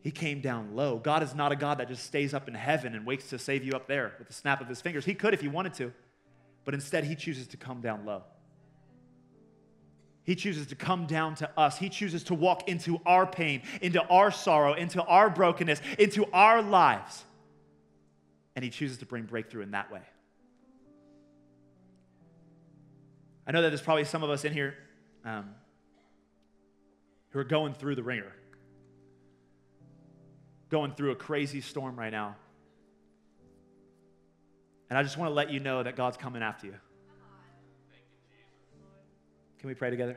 He 0.01 0.11
came 0.11 0.41
down 0.41 0.75
low. 0.75 0.99
God 0.99 1.23
is 1.23 1.33
not 1.33 1.53
a 1.53 1.57
God 1.57 1.79
that 1.79 1.87
just 1.87 2.05
stays 2.05 2.35
up 2.35 2.49
in 2.49 2.55
heaven 2.55 2.95
and 2.95 3.07
waits 3.07 3.31
to 3.31 3.39
save 3.39 3.63
you 3.65 3.73
up 3.73 3.87
there 3.87 4.15
with 4.19 4.27
the 4.27 4.35
snap 4.35 4.61
of 4.61 4.69
his 4.69 4.81
fingers. 4.81 5.05
He 5.05 5.15
could 5.15 5.33
if 5.33 5.41
he 5.41 5.49
wanted 5.49 5.75
to, 5.75 5.93
but 6.65 6.75
instead 6.75 7.05
he 7.05 7.15
chooses 7.15 7.47
to 7.49 7.57
come 7.57 7.81
down 7.81 8.05
low. 8.05 8.25
He 10.25 10.37
chooses 10.37 10.69
to 10.69 10.77
come 10.77 11.07
down 11.07 11.35
to 11.37 11.51
us. 11.59 11.79
He 11.79 11.89
chooses 11.89 12.25
to 12.25 12.35
walk 12.35 12.69
into 12.69 13.01
our 13.05 13.27
pain, 13.27 13.63
into 13.81 14.01
our 14.07 14.31
sorrow, 14.31 14.75
into 14.75 15.03
our 15.03 15.29
brokenness, 15.29 15.81
into 15.99 16.27
our 16.33 16.63
lives. 16.63 17.25
And 18.55 18.65
He 18.65 18.71
chooses 18.71 18.99
to 18.99 19.07
bring 19.07 19.25
breakthrough 19.25 19.63
in 19.63 19.73
that 19.73 19.91
way. 19.91 20.03
I 23.47 23.51
know 23.51 23.63
that 23.63 23.71
there's 23.71 23.83
probably 23.83 24.05
some 24.05 24.23
of 24.23 24.31
us 24.31 24.45
in 24.45 24.53
here 24.53 24.75
um, 25.25 25.51
who 27.31 27.41
are 27.41 27.45
going 27.45 27.75
through 27.75 27.97
the 27.97 28.03
ringer, 28.05 28.33
going 30.71 30.93
through 30.93 31.11
a 31.11 31.17
crazy 31.17 31.61
storm 31.61 31.99
right 31.99 32.13
now. 32.13 32.37
And 34.89 34.99
I 34.99 35.03
just 35.03 35.17
want 35.17 35.31
to 35.31 35.35
let 35.35 35.51
you 35.51 35.59
know 35.59 35.83
that 35.83 35.97
God's 35.97 36.17
coming 36.17 36.43
after 36.43 36.67
you. 36.69 36.75
Can 39.63 39.69
we 39.69 39.75
pray 39.77 39.91
together? 39.91 40.17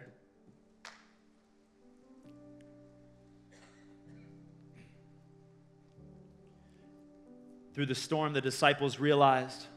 Through 7.76 7.86
the 7.86 7.94
storm, 7.94 8.34
the 8.34 8.42
disciples 8.42 9.00
realized 9.00 9.68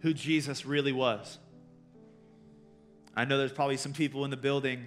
who 0.00 0.12
Jesus 0.12 0.66
really 0.66 0.92
was. 0.92 1.38
I 3.16 3.24
know 3.24 3.38
there's 3.38 3.50
probably 3.50 3.78
some 3.78 3.94
people 3.94 4.26
in 4.26 4.30
the 4.30 4.36
building 4.36 4.86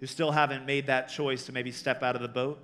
who 0.00 0.06
still 0.06 0.32
haven't 0.32 0.64
made 0.64 0.86
that 0.86 1.10
choice 1.10 1.44
to 1.44 1.52
maybe 1.52 1.72
step 1.72 2.02
out 2.02 2.16
of 2.16 2.22
the 2.22 2.28
boat, 2.28 2.58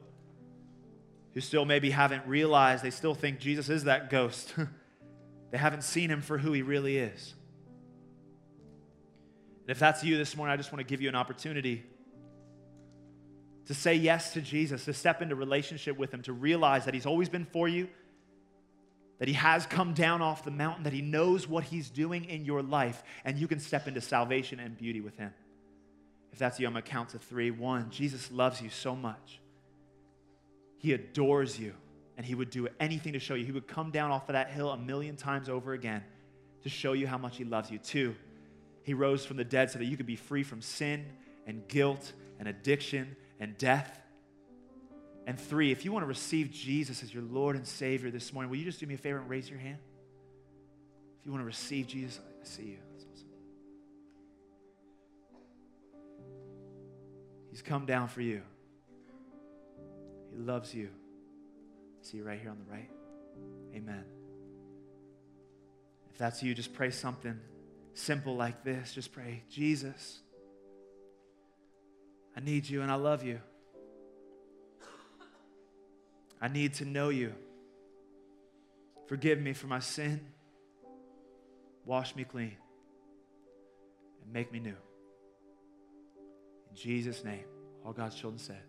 who 1.34 1.43
still 1.43 1.66
maybe 1.66 1.91
haven't 1.91 2.26
realized 2.26 2.82
they 2.82 2.91
still 2.91 3.14
think 3.14 3.41
Jesus 3.41 3.68
is 3.68 3.84
that 3.84 4.09
ghost. 4.09 4.55
they 5.51 5.59
haven't 5.59 5.84
seen 5.84 6.11
him 6.11 6.22
for 6.22 6.38
who 6.38 6.53
he 6.53 6.62
really 6.62 6.97
is. 6.97 7.34
If 9.70 9.78
that's 9.78 10.02
you 10.02 10.16
this 10.16 10.36
morning, 10.36 10.52
I 10.52 10.56
just 10.56 10.72
want 10.72 10.80
to 10.80 10.84
give 10.84 11.00
you 11.00 11.08
an 11.08 11.14
opportunity 11.14 11.84
to 13.66 13.74
say 13.74 13.94
yes 13.94 14.32
to 14.32 14.40
Jesus, 14.40 14.84
to 14.86 14.92
step 14.92 15.22
into 15.22 15.36
relationship 15.36 15.96
with 15.96 16.12
him, 16.12 16.22
to 16.22 16.32
realize 16.32 16.86
that 16.86 16.94
he's 16.94 17.06
always 17.06 17.28
been 17.28 17.44
for 17.44 17.68
you, 17.68 17.88
that 19.20 19.28
he 19.28 19.34
has 19.34 19.66
come 19.66 19.94
down 19.94 20.22
off 20.22 20.44
the 20.44 20.50
mountain, 20.50 20.82
that 20.84 20.92
he 20.92 21.02
knows 21.02 21.46
what 21.46 21.62
he's 21.62 21.88
doing 21.88 22.24
in 22.24 22.44
your 22.44 22.62
life, 22.62 23.04
and 23.24 23.38
you 23.38 23.46
can 23.46 23.60
step 23.60 23.86
into 23.86 24.00
salvation 24.00 24.58
and 24.58 24.76
beauty 24.76 25.00
with 25.00 25.16
him. 25.16 25.32
If 26.32 26.38
that's 26.38 26.58
you, 26.58 26.66
I'm 26.66 26.72
going 26.72 26.82
to 26.82 26.90
count 26.90 27.10
to 27.10 27.18
three. 27.18 27.52
One, 27.52 27.90
Jesus 27.90 28.32
loves 28.32 28.60
you 28.60 28.70
so 28.70 28.96
much. 28.96 29.40
He 30.78 30.94
adores 30.94 31.60
you, 31.60 31.74
and 32.16 32.26
he 32.26 32.34
would 32.34 32.50
do 32.50 32.66
anything 32.80 33.12
to 33.12 33.20
show 33.20 33.34
you. 33.34 33.44
He 33.44 33.52
would 33.52 33.68
come 33.68 33.92
down 33.92 34.10
off 34.10 34.28
of 34.28 34.32
that 34.32 34.50
hill 34.50 34.70
a 34.70 34.76
million 34.76 35.14
times 35.14 35.48
over 35.48 35.74
again 35.74 36.02
to 36.62 36.68
show 36.68 36.92
you 36.92 37.06
how 37.06 37.18
much 37.18 37.36
he 37.36 37.44
loves 37.44 37.70
you. 37.70 37.78
Two, 37.78 38.16
he 38.83 38.95
rose 38.95 39.24
from 39.24 39.37
the 39.37 39.45
dead 39.45 39.70
so 39.70 39.78
that 39.78 39.85
you 39.85 39.97
could 39.97 40.07
be 40.07 40.16
free 40.16 40.43
from 40.43 40.62
sin 40.62 41.05
and 41.47 41.66
guilt 41.68 42.12
and 42.39 42.49
addiction 42.49 43.16
and 43.39 43.57
death. 43.59 44.01
And 45.26 45.39
three, 45.39 45.70
if 45.70 45.85
you 45.85 45.93
want 45.93 46.03
to 46.03 46.09
receive 46.09 46.51
Jesus 46.51 47.03
as 47.03 47.12
your 47.12 47.22
Lord 47.22 47.57
and 47.57 47.66
Savior 47.66 48.11
this 48.11 48.33
morning, 48.33 48.51
will 48.51 48.59
you 48.59 48.64
just 48.64 48.81
do 48.81 48.87
me 48.87 48.95
a 48.95 48.99
favor 48.99 49.18
and 49.18 49.28
raise 49.28 49.49
your 49.49 49.59
hand? 49.59 49.78
If 51.20 51.26
you 51.26 51.33
want 51.33 51.43
to 51.43 51.47
receive 51.47 51.87
Jesus, 51.87 52.18
I 52.18 52.45
see 52.45 52.62
you. 52.62 52.78
Awesome. 52.97 53.26
He's 57.51 57.62
come 57.62 57.85
down 57.85 58.09
for 58.09 58.22
you. 58.22 58.41
He 60.31 60.39
loves 60.39 60.74
you. 60.74 60.89
I 60.89 62.07
see 62.07 62.16
you 62.16 62.24
right 62.24 62.41
here 62.41 62.51
on 62.51 62.59
the 62.59 62.72
right. 62.72 62.89
Amen. 63.74 64.05
If 66.11 66.18
that's 66.18 66.43
you, 66.43 66.55
just 66.55 66.72
pray 66.72 66.91
something 66.91 67.39
simple 67.95 68.36
like 68.36 68.64
this. 68.64 68.95
Just 68.95 69.12
pray, 69.12 69.43
Jesus, 69.51 70.20
I 72.36 72.41
need 72.41 72.68
you 72.68 72.82
and 72.82 72.91
I 72.91 72.95
love 72.95 73.24
you. 73.24 73.41
I 76.41 76.49
need 76.49 76.74
to 76.74 76.84
know 76.84 77.11
you. 77.11 77.34
Forgive 79.07 79.41
me 79.41 79.53
for 79.53 79.66
my 79.66 79.80
sin. 79.80 80.20
Wash 81.84 82.14
me 82.14 82.24
clean 82.24 82.57
and 84.22 84.32
make 84.32 84.53
me 84.53 84.61
new. 84.61 84.76
In 86.70 86.76
Jesus' 86.76 87.24
name, 87.24 87.45
all 87.84 87.93
God's 87.93 88.14
children 88.14 88.38
said, 88.38 88.62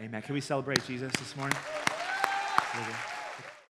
Amen. 0.00 0.22
Can 0.22 0.34
we 0.34 0.40
celebrate 0.40 0.84
Jesus 0.84 1.12
this 1.12 1.36
morning? 1.36 1.56